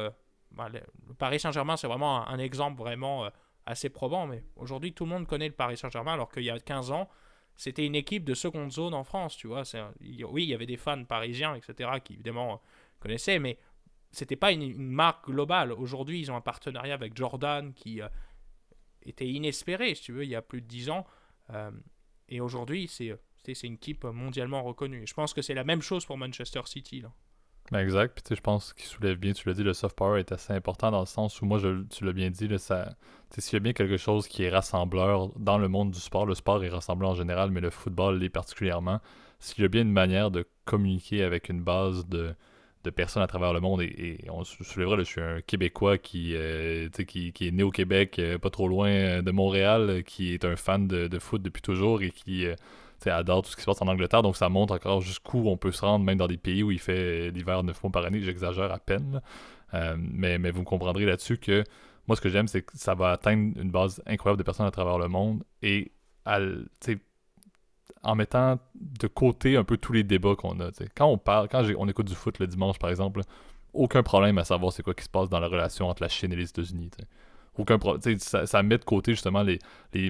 bah, 0.52 0.68
le 0.68 0.80
Paris 1.14 1.40
Saint-Germain 1.40 1.76
c'est 1.76 1.86
vraiment 1.86 2.26
un, 2.26 2.34
un 2.34 2.38
exemple 2.38 2.78
vraiment 2.78 3.30
assez 3.66 3.88
probant, 3.88 4.26
mais 4.26 4.42
aujourd'hui 4.56 4.92
tout 4.92 5.04
le 5.04 5.10
monde 5.10 5.26
connaît 5.26 5.48
le 5.48 5.54
Paris 5.54 5.76
Saint-Germain, 5.76 6.14
alors 6.14 6.30
qu'il 6.30 6.44
y 6.44 6.50
a 6.50 6.58
15 6.58 6.90
ans, 6.90 7.08
c'était 7.60 7.84
une 7.84 7.94
équipe 7.94 8.24
de 8.24 8.32
seconde 8.32 8.72
zone 8.72 8.94
en 8.94 9.04
France, 9.04 9.36
tu 9.36 9.46
vois. 9.46 9.64
Oui, 10.00 10.44
il 10.44 10.48
y 10.48 10.54
avait 10.54 10.64
des 10.64 10.78
fans 10.78 11.04
parisiens, 11.04 11.54
etc., 11.54 11.90
qui 12.02 12.14
évidemment 12.14 12.62
connaissaient, 13.00 13.38
mais 13.38 13.58
c'était 14.12 14.36
pas 14.36 14.52
une, 14.52 14.90
marque 14.90 15.26
globale. 15.26 15.72
Aujourd'hui, 15.72 16.20
ils 16.20 16.30
ont 16.30 16.36
un 16.36 16.40
partenariat 16.40 16.94
avec 16.94 17.16
Jordan 17.16 17.72
qui 17.72 18.02
euh, 18.02 18.08
était 19.02 19.28
inespéré, 19.28 19.94
si 19.94 20.02
tu 20.02 20.12
veux, 20.12 20.24
il 20.24 20.30
y 20.30 20.34
a 20.34 20.42
plus 20.42 20.60
de 20.60 20.66
10 20.66 20.90
ans. 20.90 21.06
Euh, 21.50 21.70
et 22.28 22.40
aujourd'hui, 22.40 22.88
c'est 22.88 23.18
une 23.62 23.74
équipe 23.74 24.04
mondialement 24.04 24.62
reconnue. 24.62 25.06
Je 25.06 25.14
pense 25.14 25.34
que 25.34 25.42
c'est 25.42 25.54
la 25.54 25.64
même 25.64 25.82
chose 25.82 26.04
pour 26.04 26.18
Manchester 26.18 26.62
City. 26.64 27.00
Là. 27.00 27.12
Ben 27.70 27.78
exact. 27.80 28.20
Puis 28.20 28.34
je 28.34 28.40
pense 28.40 28.72
qu'il 28.72 28.86
soulève 28.86 29.16
bien, 29.16 29.32
tu 29.32 29.48
l'as 29.48 29.54
dit, 29.54 29.62
le 29.62 29.74
soft 29.74 29.96
power 29.96 30.18
est 30.18 30.32
assez 30.32 30.52
important 30.52 30.90
dans 30.90 31.00
le 31.00 31.06
sens 31.06 31.40
où 31.40 31.46
moi, 31.46 31.60
tu 31.90 32.04
l'as 32.04 32.12
bien 32.12 32.30
dit, 32.30 32.48
là, 32.48 32.58
s'il 32.58 33.52
y 33.52 33.56
a 33.56 33.60
bien 33.60 33.72
quelque 33.72 33.96
chose 33.96 34.26
qui 34.26 34.42
est 34.42 34.50
rassembleur 34.50 35.30
dans 35.38 35.58
le 35.58 35.68
monde 35.68 35.92
du 35.92 36.00
sport, 36.00 36.26
le 36.26 36.34
sport 36.34 36.64
est 36.64 36.68
rassembleur 36.68 37.10
en 37.10 37.14
général, 37.14 37.50
mais 37.52 37.60
le 37.60 37.70
football 37.70 38.18
l'est 38.18 38.28
particulièrement. 38.28 39.00
S'il 39.38 39.62
y 39.62 39.64
a 39.64 39.68
bien 39.68 39.82
une 39.82 39.92
manière 39.92 40.30
de 40.32 40.46
communiquer 40.64 41.22
avec 41.22 41.48
une 41.48 41.62
base 41.62 42.06
de, 42.06 42.34
de 42.84 42.90
personnes 42.90 43.22
à 43.22 43.26
travers 43.26 43.52
le 43.52 43.60
monde, 43.60 43.82
et, 43.82 44.18
on 44.30 44.44
se 44.44 44.62
soulèvera, 44.64 44.96
je 44.98 45.02
suis 45.02 45.20
un 45.20 45.40
Québécois 45.42 45.98
qui, 45.98 46.34
euh, 46.34 46.88
qui, 46.88 47.32
qui, 47.32 47.48
est 47.48 47.50
né 47.50 47.62
au 47.62 47.70
Québec, 47.70 48.18
euh, 48.18 48.38
pas 48.38 48.50
trop 48.50 48.68
loin 48.68 48.88
euh, 48.88 49.22
de 49.22 49.30
Montréal, 49.30 50.02
qui 50.04 50.32
est 50.32 50.44
un 50.44 50.56
fan 50.56 50.88
de, 50.88 51.06
de 51.06 51.18
foot 51.18 51.42
depuis 51.42 51.62
toujours 51.62 52.02
et 52.02 52.10
qui 52.10 52.46
adore 53.06 53.42
tout 53.42 53.50
ce 53.50 53.56
qui 53.56 53.62
se 53.62 53.66
passe 53.66 53.82
en 53.82 53.88
Angleterre, 53.88 54.22
donc 54.22 54.36
ça 54.36 54.48
montre 54.48 54.74
encore 54.74 55.00
jusqu'où 55.00 55.48
on 55.48 55.56
peut 55.56 55.72
se 55.72 55.82
rendre, 55.82 56.04
même 56.04 56.18
dans 56.18 56.26
des 56.26 56.36
pays 56.36 56.62
où 56.62 56.70
il 56.70 56.78
fait 56.78 57.30
l'hiver 57.30 57.62
9 57.62 57.82
mois 57.82 57.92
par 57.92 58.04
année, 58.04 58.20
j'exagère 58.20 58.72
à 58.72 58.78
peine. 58.78 59.20
Euh, 59.74 59.96
mais, 59.98 60.38
mais 60.38 60.50
vous 60.50 60.64
comprendrez 60.64 61.04
là-dessus 61.04 61.38
que 61.38 61.64
moi, 62.06 62.16
ce 62.16 62.20
que 62.20 62.28
j'aime, 62.28 62.48
c'est 62.48 62.62
que 62.62 62.72
ça 62.74 62.94
va 62.94 63.12
atteindre 63.12 63.60
une 63.60 63.70
base 63.70 64.02
incroyable 64.06 64.38
de 64.38 64.42
personnes 64.42 64.66
à 64.66 64.70
travers 64.70 64.98
le 64.98 65.08
monde 65.08 65.44
et 65.62 65.92
en 68.02 68.14
mettant 68.14 68.58
de 68.74 69.06
côté 69.06 69.56
un 69.56 69.64
peu 69.64 69.76
tous 69.76 69.92
les 69.92 70.02
débats 70.04 70.34
qu'on 70.36 70.58
a. 70.60 70.70
Quand 70.94 71.06
on 71.06 71.18
parle, 71.18 71.48
quand 71.48 71.62
on 71.78 71.88
écoute 71.88 72.06
du 72.06 72.14
foot 72.14 72.38
le 72.38 72.46
dimanche, 72.46 72.78
par 72.78 72.90
exemple, 72.90 73.20
aucun 73.72 74.02
problème 74.02 74.38
à 74.38 74.44
savoir 74.44 74.72
c'est 74.72 74.82
quoi 74.82 74.94
qui 74.94 75.04
se 75.04 75.08
passe 75.08 75.28
dans 75.28 75.40
la 75.40 75.48
relation 75.48 75.88
entre 75.88 76.02
la 76.02 76.08
Chine 76.08 76.32
et 76.32 76.36
les 76.36 76.48
États-Unis 76.48 76.90
aucun 77.58 77.78
ça, 78.18 78.46
ça, 78.46 78.62
met 78.62 78.78
de 78.78 78.84
côté 78.84 79.12
justement 79.12 79.42
les, 79.42 79.58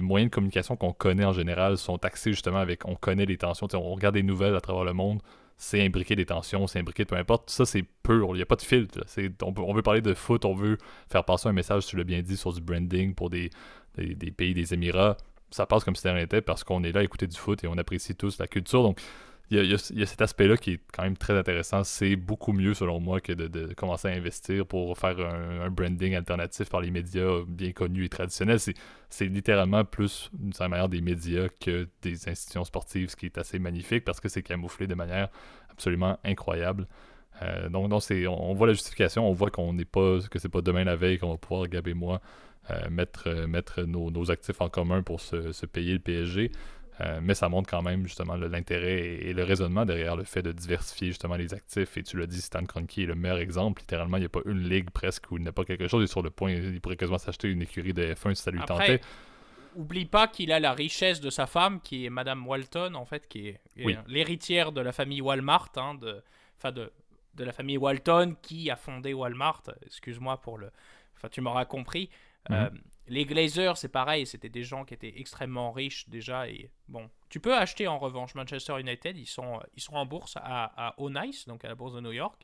moyens 0.01 0.29
de 0.29 0.33
communication 0.33 0.75
qu'on 0.75 0.93
connaît 0.93 1.25
en 1.25 1.33
général 1.33 1.77
sont 1.77 1.97
axés 2.05 2.31
justement 2.31 2.59
avec 2.59 2.87
on 2.87 2.95
connaît 2.95 3.25
les 3.25 3.37
tensions. 3.37 3.67
on 3.73 3.93
regarde 3.93 4.15
des 4.15 4.23
nouvelles 4.23 4.55
à 4.55 4.61
travers 4.61 4.83
le 4.83 4.93
monde, 4.93 5.21
c'est 5.57 5.85
imbriqué 5.85 6.15
des 6.15 6.25
tensions, 6.25 6.65
c'est 6.65 6.79
imbriqué 6.79 7.05
peu 7.05 7.15
importe. 7.15 7.51
Ça, 7.51 7.65
c'est 7.65 7.83
pur, 8.03 8.29
il 8.31 8.37
n'y 8.37 8.41
a 8.41 8.47
pas 8.47 8.55
de 8.55 8.63
filtre. 8.63 8.99
On, 9.43 9.73
veut 9.73 9.83
parler 9.83 10.01
de 10.01 10.15
foot, 10.15 10.43
on 10.43 10.55
veut 10.55 10.77
faire 11.07 11.23
passer 11.23 11.49
un 11.49 11.53
message, 11.53 11.85
tu 11.85 11.97
l'as 11.97 12.03
bien 12.03 12.21
dit, 12.21 12.35
sur 12.35 12.51
du 12.51 12.61
branding 12.61 13.13
pour 13.13 13.29
des, 13.29 13.51
pays, 14.35 14.55
des 14.55 14.73
Émirats. 14.73 15.17
Ça 15.51 15.65
passe 15.65 15.83
comme 15.83 15.95
si 15.95 16.07
rien 16.07 16.17
n'était 16.17 16.41
parce 16.41 16.63
qu'on 16.63 16.83
est 16.83 16.91
là 16.91 17.01
à 17.01 17.03
écouter 17.03 17.27
du 17.27 17.37
foot 17.37 17.63
et 17.63 17.67
on 17.67 17.77
apprécie 17.77 18.15
tous 18.15 18.39
la 18.39 18.47
culture. 18.47 18.83
Donc, 18.83 18.99
il 19.51 19.65
y, 19.65 19.73
a, 19.73 20.05
cet 20.05 20.21
aspect-là 20.21 20.55
qui 20.55 20.71
est 20.71 20.79
quand 20.93 21.03
même 21.03 21.17
très 21.17 21.37
intéressant. 21.37 21.83
C'est 21.83 22.15
beaucoup 22.15 22.53
mieux, 22.53 22.73
selon 22.73 23.01
moi, 23.01 23.19
que 23.19 23.33
de, 23.33 23.73
commencer 23.73 24.07
à 24.07 24.11
investir 24.11 24.65
pour 24.65 24.97
faire 24.97 25.19
un, 25.19 25.69
branding 25.69 26.15
alternatif 26.15 26.69
par 26.69 26.79
les 26.79 26.89
médias 26.89 27.41
bien 27.45 27.73
connus 27.73 28.05
et 28.05 28.09
traditionnels. 28.09 28.59
C'est 28.59 29.25
littéralement 29.25 29.83
plus 29.83 30.31
une 30.41 30.53
manière 30.69 30.87
des 30.87 31.01
médias 31.01 31.47
que 31.59 31.89
des 32.01 32.29
institutions 32.29 32.63
sportives, 32.63 33.09
ce 33.09 33.17
qui 33.17 33.25
est 33.25 33.37
assez 33.37 33.59
magnifique 33.59 34.05
parce 34.05 34.21
que 34.21 34.29
c'est 34.29 34.41
camouflé 34.41 34.87
de 34.87 34.95
manière 34.95 35.27
absolument 35.69 36.17
incroyable. 36.23 36.87
Euh, 37.41 37.67
donc, 37.67 37.91
on, 37.91 38.53
voit 38.53 38.67
la 38.67 38.73
justification, 38.73 39.27
on 39.27 39.33
voit 39.33 39.49
qu'on 39.49 39.73
n'est 39.73 39.83
pas, 39.83 40.19
que 40.29 40.39
c'est 40.39 40.49
pas 40.49 40.61
demain 40.61 40.85
la 40.85 40.95
veille 40.95 41.17
qu'on 41.17 41.31
va 41.31 41.37
pouvoir, 41.37 41.67
Gab 41.67 41.89
et 41.89 41.93
moi, 41.93 42.21
mettre, 42.89 43.29
mettre 43.47 43.83
nos, 43.83 44.31
actifs 44.31 44.61
en 44.61 44.69
commun 44.69 45.03
pour 45.03 45.19
se 45.19 45.65
payer 45.65 45.93
le 45.93 45.99
PSG. 45.99 46.51
Euh, 47.01 47.19
mais 47.21 47.33
ça 47.33 47.49
montre 47.49 47.69
quand 47.69 47.81
même 47.81 48.05
justement 48.05 48.35
l'intérêt 48.35 48.99
et, 48.99 49.33
le 49.33 49.43
raisonnement 49.43 49.85
derrière 49.85 50.15
le 50.15 50.23
fait 50.23 50.41
de 50.41 50.51
diversifier 50.51 51.07
justement 51.07 51.35
les 51.35 51.53
actifs. 51.53 51.97
Et 51.97 52.03
tu 52.03 52.17
l'as 52.17 52.27
dit, 52.27 52.41
Stan 52.41 52.63
Kroenke 52.63 52.97
est 52.99 53.05
le 53.05 53.15
meilleur 53.15 53.37
exemple. 53.37 53.81
Littéralement, 53.81 54.17
il 54.17 54.21
n'y 54.21 54.25
a 54.25 54.29
pas 54.29 54.41
une 54.45 54.67
ligue 54.67 54.91
presque 54.91 55.31
où 55.31 55.37
il 55.37 55.43
n'a 55.43 55.51
pas 55.51 55.63
quelque 55.63 55.87
chose. 55.87 56.01
Il 56.01 56.03
est 56.05 56.07
sur 56.07 56.21
le 56.21 56.29
point, 56.29 56.51
il 56.51 56.81
pourrait 56.81 56.97
quasiment 56.97 57.17
s'acheter 57.17 57.47
une 57.47 57.61
écurie 57.61 57.93
de 57.93 58.13
F1 58.13 58.35
si 58.35 58.43
ça 58.43 58.51
lui 58.51 58.59
tentait. 58.61 59.01
oublie 59.75 60.05
pas 60.05 60.27
qu'il 60.27 60.51
a 60.51 60.59
la 60.59 60.73
richesse 60.73 61.21
de 61.21 61.29
sa 61.29 61.47
femme, 61.47 61.79
qui 61.81 62.05
est 62.05 62.09
Madame 62.09 62.45
Walton, 62.45 62.93
en 62.93 63.05
fait, 63.05 63.27
qui 63.27 63.47
est, 63.47 63.61
est 63.77 63.85
Oui. 63.85 63.95
l'héritière 64.07 64.71
de 64.71 64.81
la 64.81 64.91
famille 64.91 65.21
Walmart, 65.21 65.71
hein, 65.77 65.95
de, 65.95 66.21
enfin 66.57 66.71
de, 66.71 66.91
de 67.35 67.43
la 67.43 67.53
famille 67.53 67.77
Walton 67.77 68.35
qui 68.41 68.69
a 68.69 68.75
fondé 68.75 69.13
Walmart. 69.13 69.63
Excuse-moi 69.85 70.39
pour 70.41 70.57
le. 70.57 70.69
Enfin, 71.15 71.29
tu 71.29 71.41
m'auras 71.41 71.65
compris. 71.65 72.09
Mhm. 72.49 72.55
Euh, 72.55 72.69
les 73.07 73.25
Glazers, 73.25 73.77
c'est 73.77 73.89
pareil, 73.89 74.25
c'était 74.25 74.49
des 74.49 74.63
gens 74.63 74.85
qui 74.85 74.93
étaient 74.93 75.19
extrêmement 75.19 75.71
riches 75.71 76.07
déjà. 76.09 76.47
Et 76.47 76.71
bon, 76.87 77.09
tu 77.29 77.39
peux 77.39 77.55
acheter 77.55 77.87
en 77.87 77.99
revanche 77.99 78.35
Manchester 78.35 78.79
United, 78.79 79.17
ils 79.17 79.25
sont, 79.25 79.59
ils 79.75 79.81
sont 79.81 79.95
en 79.95 80.05
bourse 80.05 80.37
à, 80.37 80.71
à 80.89 80.99
O'Nice, 80.99 81.47
donc 81.47 81.65
à 81.65 81.67
la 81.67 81.75
bourse 81.75 81.93
de 81.93 81.99
New 81.99 82.11
York. 82.13 82.41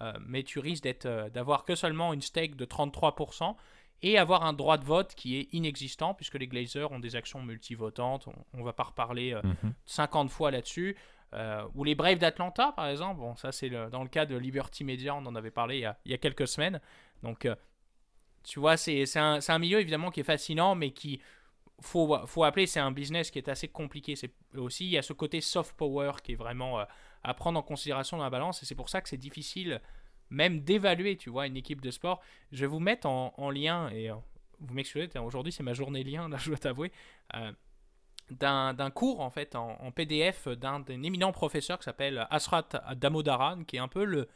Euh, 0.00 0.12
mais 0.24 0.44
tu 0.44 0.60
risques 0.60 0.84
d'être, 0.84 1.06
euh, 1.06 1.28
d'avoir 1.28 1.64
que 1.64 1.74
seulement 1.74 2.12
une 2.12 2.22
stake 2.22 2.54
de 2.54 2.64
33% 2.64 3.56
et 4.02 4.16
avoir 4.16 4.44
un 4.44 4.52
droit 4.52 4.78
de 4.78 4.84
vote 4.84 5.14
qui 5.16 5.36
est 5.38 5.48
inexistant 5.52 6.14
puisque 6.14 6.34
les 6.38 6.46
Glazers 6.46 6.90
ont 6.92 7.00
des 7.00 7.16
actions 7.16 7.42
multivotantes. 7.42 8.28
On, 8.28 8.34
on 8.54 8.62
va 8.62 8.72
pas 8.72 8.84
reparler 8.84 9.34
euh, 9.34 9.42
Mhm. 9.42 9.74
50 9.86 10.30
fois 10.30 10.50
là-dessus. 10.52 10.96
Euh, 11.34 11.62
ou 11.74 11.84
les 11.84 11.94
Braves 11.94 12.18
d'Atlanta, 12.18 12.72
par 12.72 12.86
exemple. 12.88 13.20
Bon, 13.20 13.36
ça, 13.36 13.52
c'est 13.52 13.68
dans 13.68 14.02
le 14.02 14.08
cas 14.08 14.24
de 14.24 14.36
Liberty 14.36 14.84
Media, 14.84 15.14
on 15.14 15.26
en 15.26 15.34
avait 15.34 15.50
parlé 15.50 15.76
il 15.76 15.80
y 15.80 15.84
a, 15.84 15.98
il 16.06 16.10
y 16.12 16.14
a 16.14 16.18
quelques 16.18 16.48
semaines. 16.48 16.80
Donc, 17.22 17.44
euh, 17.44 17.54
tu 18.48 18.60
vois, 18.60 18.76
c'est 18.78 19.04
un, 19.16 19.40
un 19.46 19.58
milieu 19.58 19.78
évidemment 19.78 20.10
qui 20.10 20.20
est 20.20 20.24
fascinant, 20.24 20.74
mais 20.74 20.90
qui, 20.90 21.20
faut, 21.80 22.16
faut 22.26 22.44
appeler, 22.44 22.66
c'est 22.66 22.80
un 22.80 22.90
business 22.90 23.30
qui 23.30 23.38
est 23.38 23.48
assez 23.48 23.68
compliqué. 23.68 24.16
C'est 24.16 24.32
aussi, 24.56 24.86
il 24.86 24.90
y 24.90 24.98
a 24.98 25.02
ce 25.02 25.12
côté 25.12 25.40
soft 25.40 25.76
power 25.76 26.12
qui 26.22 26.32
est 26.32 26.36
vraiment 26.36 26.80
euh, 26.80 26.84
à 27.22 27.34
prendre 27.34 27.58
en 27.58 27.62
considération 27.62 28.16
dans 28.16 28.24
la 28.24 28.30
balance, 28.30 28.62
et 28.62 28.66
c'est 28.66 28.74
pour 28.74 28.88
ça 28.88 29.02
que 29.02 29.08
c'est 29.08 29.18
difficile 29.18 29.80
même 30.30 30.60
d'évaluer, 30.60 31.16
tu 31.16 31.30
vois, 31.30 31.46
une 31.46 31.56
équipe 31.56 31.80
de 31.80 31.90
sport. 31.90 32.20
Je 32.52 32.60
vais 32.60 32.66
vous 32.66 32.80
mettre 32.80 33.06
en, 33.06 33.34
en 33.36 33.50
lien, 33.50 33.90
et 33.90 34.10
euh, 34.10 34.14
vous 34.60 34.74
m'excusez, 34.74 35.10
aujourd'hui 35.18 35.52
c'est 35.52 35.62
ma 35.62 35.74
journée 35.74 36.02
lien, 36.02 36.28
là, 36.28 36.36
je 36.40 36.48
dois 36.48 36.58
t'avouer, 36.58 36.90
euh, 37.34 37.52
d'un 38.30 38.90
cours, 38.90 39.20
en 39.20 39.30
fait, 39.30 39.56
en, 39.56 39.76
en 39.80 39.90
PDF 39.90 40.48
d'un 40.48 40.84
éminent 40.86 41.32
professeur 41.32 41.78
qui 41.78 41.84
s'appelle 41.84 42.26
Asrat 42.30 42.68
Damodaran, 42.96 43.64
qui 43.64 43.76
est 43.76 43.80
un 43.80 43.88
peu 43.88 44.04
le, 44.04 44.28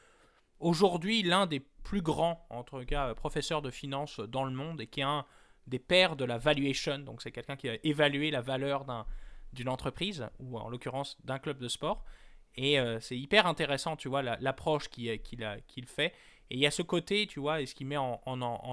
aujourd'hui 0.63 1.23
l'un 1.23 1.47
des 1.47 1.61
plus 1.61 2.03
grands, 2.03 2.47
en 2.51 2.63
tout 2.63 2.85
cas, 2.85 3.15
professeurs 3.15 3.63
de 3.63 3.71
finance 3.71 4.21
dans 4.21 4.45
le 4.45 4.53
monde, 4.53 4.81
et 4.81 4.87
qui 4.87 5.01
est 5.01 5.05
un 5.05 5.25
des 5.67 5.79
pères 5.79 6.17
de 6.17 6.25
la 6.25 6.39
valuation, 6.39 6.99
donc 6.99 7.23
c'est 7.23 7.33
quelqu'un 7.33 7.57
qui 7.57 7.69
a 7.69 7.77
évalué 7.85 8.31
la 8.31 8.41
valeur 8.41 8.85
d'un- 8.85 9.07
d'une 9.53 9.69
entreprise, 9.69 10.29
ou 10.39 10.59
en 10.59 10.69
l'occurrence 10.69 11.19
d'un 11.25 11.39
club 11.39 11.59
de 11.59 11.69
sport. 11.69 12.05
Et 12.57 12.79
euh, 12.79 13.01
c'est 13.01 13.19
hyper 13.19 13.47
intéressant, 13.47 13.97
tu 13.97 14.09
vois, 14.09 14.23
la- 14.23 14.37
l'approche 14.41 14.89
qu'il 14.89 15.87
fait. 15.87 16.13
Et 16.51 16.57
il 16.57 16.59
y 16.59 16.67
a 16.67 16.71
ce 16.71 16.83
côté, 16.83 17.27
tu 17.27 17.41
vois, 17.41 17.61
et 17.63 17.67
ce 17.67 17.75
qu'il 17.75 17.87
met 17.87 17.97
en, 17.97 18.21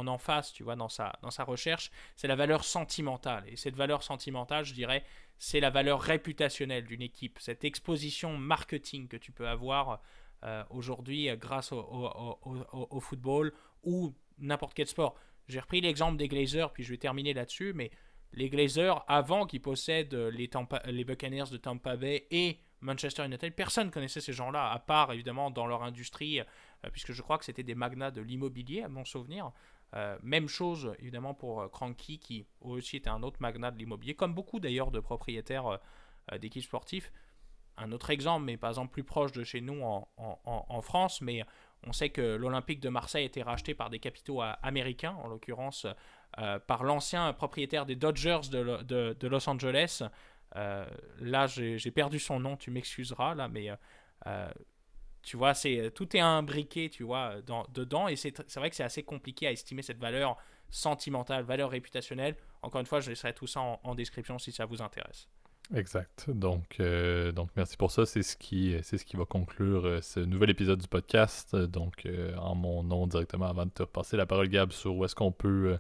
emphase, 0.08 0.52
tu 0.52 0.64
vois, 0.64 0.76
dans 0.76 0.90
sa 0.90 1.44
recherche, 1.46 1.92
c'est 2.16 2.28
la 2.28 2.36
valeur 2.36 2.64
sentimentale. 2.66 3.46
Et 3.48 3.56
cette 3.56 3.76
valeur 3.76 4.04
sentimentale, 4.04 4.66
je 4.66 4.74
dirais, 4.74 5.04
c'est 5.38 5.62
la 5.62 5.70
valeur 5.70 6.02
réputationnelle 6.02 6.84
d'une 6.86 7.02
équipe, 7.02 7.40
cette 7.40 7.64
exposition 7.64 8.38
marketing 8.38 9.08
que 9.08 9.16
tu 9.16 9.32
peux 9.32 9.48
avoir 9.48 10.02
euh, 10.44 10.64
aujourd'hui 10.70 11.30
euh, 11.30 11.36
grâce 11.36 11.72
au, 11.74 13.00
football 13.02 13.54
ou 13.84 14.14
n'importe 14.38 14.74
quel 14.74 14.88
sport. 14.88 15.16
J'ai 15.48 15.60
repris 15.60 15.82
l'exemple 15.82 16.18
des 16.18 16.28
Glazers, 16.28 16.72
puis 16.72 16.84
je 16.84 16.92
vais 16.92 16.98
terminer 16.98 17.34
là-dessus, 17.34 17.74
mais 17.74 17.92
les 18.34 18.50
Glazers, 18.50 19.04
avant 19.08 19.46
qu'ils 19.46 19.62
possèdent 19.62 20.14
les, 20.14 20.48
Tampa- 20.48 20.86
les 20.86 21.04
Buccaneers 21.04 21.50
de 21.52 21.58
Tampa 21.58 21.98
Bay 21.98 22.28
et 22.32 22.60
Manchester 22.82 23.26
United, 23.26 23.54
personne 23.54 23.88
ne 23.88 23.92
connaissait 23.92 24.22
ces 24.22 24.32
gens-là, 24.32 24.72
à 24.72 24.80
part 24.80 25.12
évidemment 25.12 25.52
dans 25.52 25.66
leur 25.66 25.84
industrie, 25.84 26.40
euh, 26.40 26.44
puisque 26.92 27.12
je 27.12 27.22
crois 27.22 27.38
que 27.38 27.46
c'était 27.46 27.64
des 27.64 27.76
magnats 27.76 28.12
de 28.12 28.22
l'immobilier, 28.22 28.84
à 28.84 28.90
mon 28.90 29.06
souvenir. 29.06 29.52
Même 30.22 30.48
chose 30.48 30.94
évidemment 31.00 31.34
pour 31.34 31.62
euh, 31.62 31.68
Cranky, 31.68 32.20
qui 32.20 32.46
aussi 32.62 32.98
était 32.98 33.10
un 33.10 33.24
autre 33.24 33.38
magnat 33.42 33.72
de 33.72 33.78
l'immobilier, 33.78 34.14
comme 34.14 34.36
beaucoup 34.36 34.60
d'ailleurs 34.60 34.92
de 34.92 35.00
propriétaires 35.00 35.80
d'équipes 36.40 36.64
sportives. 36.64 37.10
Un 37.82 37.92
autre 37.94 38.10
exemple, 38.10 38.46
mais 38.46 38.58
par 38.58 38.70
exemple 38.72 38.92
plus 38.92 39.04
proche 39.06 39.32
de 39.32 39.44
chez 39.44 39.62
nous 39.62 39.82
en, 39.82 40.82
France, 40.82 41.22
mais 41.22 41.44
on 41.88 41.94
sait 41.94 42.10
que 42.10 42.36
l'Olympique 42.36 42.82
de 42.82 42.90
Marseille 42.90 43.24
a 43.24 43.26
été 43.26 43.42
racheté 43.42 43.74
par 43.74 43.90
des 43.90 44.00
capitaux 44.00 44.42
euh, 44.44 44.52
américains, 44.62 45.16
en 45.24 45.28
l'occurrence 45.28 45.88
euh, 46.38 46.60
par 46.60 46.84
l'ancien 46.84 47.32
propriétaire 47.32 47.86
des 47.86 47.96
Dodgers 47.96 48.42
de, 48.52 48.60
Lo- 48.60 48.84
de- 48.84 49.16
de 49.18 49.28
Los 49.28 49.50
Angeles. 49.50 50.04
Euh, 50.56 50.86
là, 51.20 51.48
j'ai 51.48 51.92
perdu 51.92 52.20
son 52.20 52.40
nom, 52.40 52.58
tu 52.58 52.70
m'excuseras, 52.70 53.34
là, 53.36 53.48
mais 53.48 53.70
tu 55.22 55.38
vois, 55.38 55.54
c'est 55.54 55.92
tout 55.94 56.16
est 56.18 56.22
imbriqué, 56.22 56.90
tu 56.90 57.04
vois, 57.04 57.42
dans, 57.42 57.66
dedans, 57.74 58.08
et 58.08 58.16
c'est 58.16 58.56
vrai 58.56 58.70
que 58.70 58.76
c'est 58.76 58.84
assez 58.84 59.04
compliqué 59.04 59.48
à 59.48 59.52
estimer 59.52 59.82
cette 59.82 60.00
valeur 60.00 60.38
sentimentale, 60.70 61.44
valeur 61.44 61.70
réputationnelle. 61.70 62.36
Encore 62.62 62.82
une 62.82 62.88
fois, 62.88 63.00
je 63.00 63.10
laisserai 63.10 63.34
tout 63.34 63.48
ça 63.48 63.62
en 63.62 63.96
description 63.96 64.38
si 64.38 64.52
ça 64.52 64.66
vous 64.66 64.82
intéresse. 64.82 65.30
Exact. 65.74 66.26
Donc, 66.30 66.78
euh, 66.80 67.32
donc 67.32 67.50
merci 67.56 67.78
pour 67.78 67.92
ça. 67.92 68.06
C'est 68.06 68.24
ce 68.24 68.36
qui, 68.36 68.76
c'est 68.82 68.98
ce 68.98 69.06
qui 69.06 69.18
va 69.18 69.26
conclure 69.26 69.86
euh, 69.86 70.02
ce 70.02 70.20
nouvel 70.20 70.50
épisode 70.50 70.80
du 70.80 70.88
podcast. 70.88 71.56
Donc, 71.56 72.06
euh, 72.06 72.36
en 72.38 72.56
mon 72.56 72.84
nom 72.84 73.06
directement, 73.06 73.46
avant 73.46 73.66
de 73.66 73.72
te 73.72 73.84
repasser 73.84 74.18
la 74.18 74.26
parole, 74.26 74.50
Gab, 74.50 74.72
sur 74.72 74.96
où 74.96 75.06
est-ce 75.06 75.14
qu'on 75.14 75.32
peut, 75.32 75.78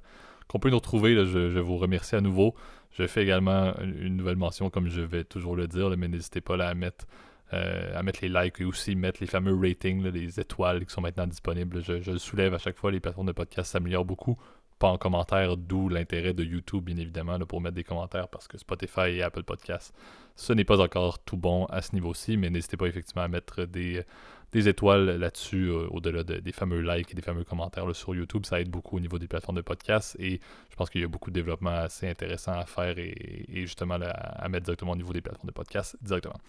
qu'on 0.47 0.59
peut 0.59 0.69
nous 0.69 0.77
retrouver, 0.77 1.25
je, 1.25 1.59
vous 1.59 1.77
remercie 1.77 2.15
à 2.15 2.21
nouveau. 2.21 2.53
Je 2.91 3.07
fais 3.07 3.23
également 3.23 3.75
une 3.79 4.15
nouvelle 4.15 4.35
mention, 4.35 4.69
comme 4.69 4.89
je 4.89 5.01
vais 5.01 5.23
toujours 5.23 5.55
le 5.55 5.67
dire, 5.67 5.89
mais 5.97 6.07
n'hésitez 6.07 6.41
pas 6.41 6.57
là, 6.57 6.69
à 6.69 6.73
mettre 6.73 7.05
à 7.51 8.03
mettre 8.03 8.19
les 8.21 8.29
likes 8.29 8.61
et 8.61 8.63
aussi 8.63 8.95
mettre 8.95 9.17
les 9.21 9.25
fameux 9.25 9.55
ratings, 9.59 10.03
les 10.03 10.39
étoiles 10.39 10.85
qui 10.85 10.93
sont 10.93 11.01
maintenant 11.01 11.25
disponibles. 11.25 11.81
Je, 11.81 11.99
je 11.99 12.11
le 12.11 12.19
soulève 12.19 12.53
à 12.53 12.59
chaque 12.59 12.77
fois, 12.77 12.91
les 12.91 12.99
plateformes 12.99 13.25
de 13.25 13.31
podcast 13.31 13.71
s'améliorent 13.71 14.05
beaucoup. 14.05 14.37
Pas 14.79 14.87
en 14.87 14.97
commentaire, 14.97 15.57
d'où 15.57 15.89
l'intérêt 15.89 16.33
de 16.33 16.43
YouTube, 16.43 16.85
bien 16.85 16.97
évidemment, 16.97 17.37
pour 17.39 17.59
mettre 17.59 17.75
des 17.75 17.83
commentaires, 17.83 18.29
parce 18.29 18.47
que 18.47 18.57
Spotify 18.57 19.09
et 19.09 19.23
Apple 19.23 19.43
Podcasts, 19.43 19.93
ce 20.35 20.53
n'est 20.53 20.63
pas 20.63 20.79
encore 20.79 21.19
tout 21.19 21.35
bon 21.35 21.65
à 21.65 21.81
ce 21.81 21.93
niveau-ci, 21.93 22.37
mais 22.37 22.49
n'hésitez 22.49 22.77
pas 22.77 22.87
effectivement 22.87 23.23
à 23.23 23.27
mettre 23.27 23.65
des, 23.65 24.05
des 24.51 24.67
étoiles 24.67 25.17
là-dessus, 25.17 25.67
euh, 25.69 25.87
au-delà 25.89 26.23
de- 26.23 26.39
des 26.39 26.51
fameux 26.51 26.81
likes 26.81 27.11
et 27.11 27.15
des 27.15 27.21
fameux 27.21 27.43
commentaires 27.43 27.85
là, 27.85 27.93
sur 27.93 28.15
YouTube. 28.15 28.45
Ça 28.45 28.59
aide 28.59 28.69
beaucoup 28.69 28.97
au 28.97 28.99
niveau 28.99 29.19
des 29.19 29.27
plateformes 29.27 29.57
de 29.57 29.61
podcast 29.61 30.15
et 30.19 30.39
je 30.69 30.75
pense 30.75 30.89
qu'il 30.89 31.01
y 31.01 31.03
a 31.03 31.07
beaucoup 31.07 31.29
de 31.29 31.35
développement 31.35 31.71
assez 31.71 32.07
intéressant 32.07 32.53
à 32.53 32.65
faire 32.65 32.97
et, 32.97 33.45
justement 33.49 33.95
à 33.95 34.49
mettre 34.49 34.65
directement 34.65 34.91
au 34.91 34.95
niveau 34.95 35.13
des 35.13 35.21
plateformes 35.21 35.47
de 35.47 35.53
podcast 35.53 35.97
directement. 36.01 36.39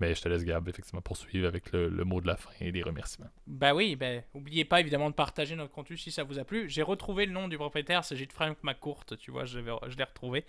Mais 0.00 0.14
je 0.14 0.22
te 0.22 0.28
laisse, 0.28 0.44
Gab, 0.44 0.68
effectivement, 0.68 1.00
poursuivre 1.00 1.48
avec 1.48 1.72
le, 1.72 1.88
mot 2.04 2.20
de 2.20 2.26
la 2.26 2.36
fin 2.36 2.50
et 2.60 2.70
les 2.70 2.82
remerciements. 2.82 3.30
Bah 3.46 3.74
oui, 3.74 3.96
bah, 3.96 4.20
oubliez 4.34 4.64
pas 4.64 4.80
évidemment 4.80 5.10
de 5.10 5.14
partager 5.14 5.56
notre 5.56 5.72
contenu 5.72 5.96
si 5.96 6.12
ça 6.12 6.22
vous 6.22 6.38
a 6.38 6.44
plu. 6.44 6.68
J'ai 6.68 6.82
retrouvé 6.82 7.26
le 7.26 7.32
nom 7.32 7.48
du 7.48 7.56
propriétaire, 7.56 8.04
c'est 8.04 8.16
Gilles 8.16 8.30
Frank 8.30 8.56
McCourt, 8.62 9.04
tu 9.18 9.30
vois, 9.30 9.44
je, 9.44 9.58
je 9.58 9.96
l'ai 9.96 10.04
retrouvé. 10.04 10.44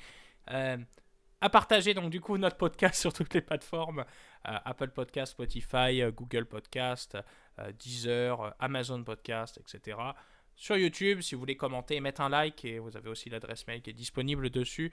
Euh, 0.52 0.78
à 1.42 1.50
partager 1.50 1.94
donc 1.94 2.10
du 2.10 2.22
coup 2.22 2.38
notre 2.38 2.58
podcast 2.58 2.96
sur 3.02 3.14
toutes 3.14 3.34
les 3.34 3.42
plateformes 3.42 4.06
euh, 4.48 4.58
Apple 4.66 4.90
Podcast, 4.90 5.34
Spotify, 5.34 6.02
euh, 6.02 6.12
Google 6.12 6.46
Podcast, 6.46 7.18
euh, 7.60 7.72
Deezer, 7.74 8.56
Amazon 8.60 9.04
Podcast, 9.04 9.60
etc. 9.60 9.98
Sur 10.56 10.78
YouTube, 10.78 11.22
si 11.22 11.36
vous 11.36 11.40
voulez 11.40 11.58
commenter, 11.58 12.00
mettre 12.02 12.22
un 12.22 12.30
like 12.30 12.66
et 12.66 12.80
vous 12.80 12.98
avez 12.98 13.10
aussi 13.10 13.30
l'adresse 13.30 13.66
mail 13.68 13.82
qui 13.82 13.92
est 13.92 13.94
disponible 13.94 14.50
dessus. 14.50 14.92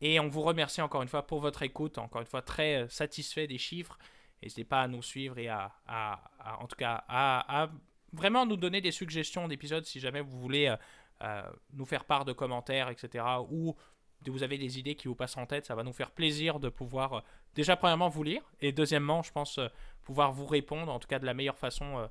Et 0.00 0.18
on 0.20 0.28
vous 0.28 0.40
remercie 0.40 0.80
encore 0.80 1.02
une 1.02 1.08
fois 1.08 1.26
pour 1.26 1.40
votre 1.40 1.62
écoute, 1.62 1.98
encore 1.98 2.22
une 2.22 2.26
fois 2.26 2.40
très 2.40 2.88
satisfait 2.88 3.46
des 3.46 3.58
chiffres. 3.58 3.98
N'hésitez 4.42 4.64
pas 4.64 4.80
à 4.80 4.88
nous 4.88 5.02
suivre 5.02 5.36
et 5.38 5.48
à, 5.48 5.70
en 6.60 6.66
tout 6.66 6.76
cas, 6.76 7.04
à, 7.08 7.62
à 7.64 7.70
vraiment 8.14 8.46
nous 8.46 8.56
donner 8.56 8.80
des 8.80 8.90
suggestions 8.90 9.48
d'épisodes 9.48 9.84
si 9.84 10.00
jamais 10.00 10.22
vous 10.22 10.38
voulez 10.38 10.74
nous 11.74 11.84
faire 11.84 12.06
part 12.06 12.24
de 12.24 12.32
commentaires, 12.32 12.88
etc. 12.88 13.22
Ou 13.50 13.76
vous 14.26 14.42
avez 14.42 14.58
des 14.58 14.78
idées 14.78 14.94
qui 14.94 15.08
vous 15.08 15.14
passent 15.14 15.36
en 15.36 15.46
tête, 15.46 15.66
ça 15.66 15.74
va 15.74 15.82
nous 15.82 15.92
faire 15.92 16.10
plaisir 16.10 16.58
de 16.60 16.68
pouvoir 16.68 17.12
euh, 17.12 17.20
déjà 17.54 17.76
premièrement 17.76 18.08
vous 18.08 18.22
lire 18.22 18.42
et 18.60 18.72
deuxièmement, 18.72 19.22
je 19.22 19.32
pense 19.32 19.58
euh, 19.58 19.68
pouvoir 20.02 20.32
vous 20.32 20.46
répondre, 20.46 20.92
en 20.92 20.98
tout 20.98 21.08
cas 21.08 21.18
de 21.18 21.26
la 21.26 21.34
meilleure 21.34 21.58
façon 21.58 21.98
euh, 21.98 22.06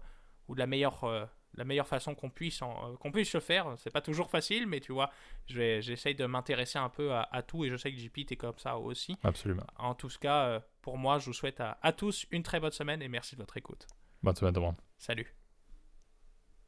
ou 0.48 0.56
de 0.56 0.60
la 0.60 0.68
meilleure, 0.68 1.30
la 1.58 1.64
meilleure 1.64 1.88
façon 1.88 2.16
qu'on 2.16 2.30
puisse, 2.30 2.62
euh, 2.62 2.96
qu'on 3.00 3.12
puisse 3.12 3.34
le 3.34 3.40
faire. 3.40 3.74
C'est 3.78 3.90
pas 3.90 4.02
toujours 4.02 4.30
facile, 4.30 4.68
mais 4.68 4.80
tu 4.80 4.92
vois, 4.92 5.12
j'essaye 5.48 6.16
de 6.16 6.26
m'intéresser 6.26 6.78
un 6.78 6.90
peu 6.90 7.14
à, 7.14 7.28
à 7.32 7.42
tout 7.42 7.66
et 7.66 7.70
je 7.70 7.78
sais 7.78 7.92
que 7.92 7.98
JP 7.98 8.26
t'es 8.28 8.36
comme 8.36 8.58
ça 8.58 8.78
aussi. 8.78 9.18
Absolument. 9.24 9.66
En 9.78 9.96
tout 9.96 10.10
cas, 10.20 10.46
euh, 10.46 10.60
pour 10.82 10.98
moi, 10.98 11.20
je 11.20 11.26
vous 11.26 11.34
souhaite 11.34 11.60
à, 11.62 11.78
à 11.82 11.92
tous 11.94 12.26
une 12.32 12.44
très 12.44 12.60
bonne 12.60 12.72
semaine 12.72 13.02
et 13.02 13.08
merci 13.08 13.36
de 13.36 13.42
votre 13.42 13.58
écoute. 13.58 13.88
Bonne 14.24 14.36
semaine 14.36 14.54
tout 14.54 14.60
le 14.60 14.66
monde. 14.68 14.78
Salut. 14.98 15.36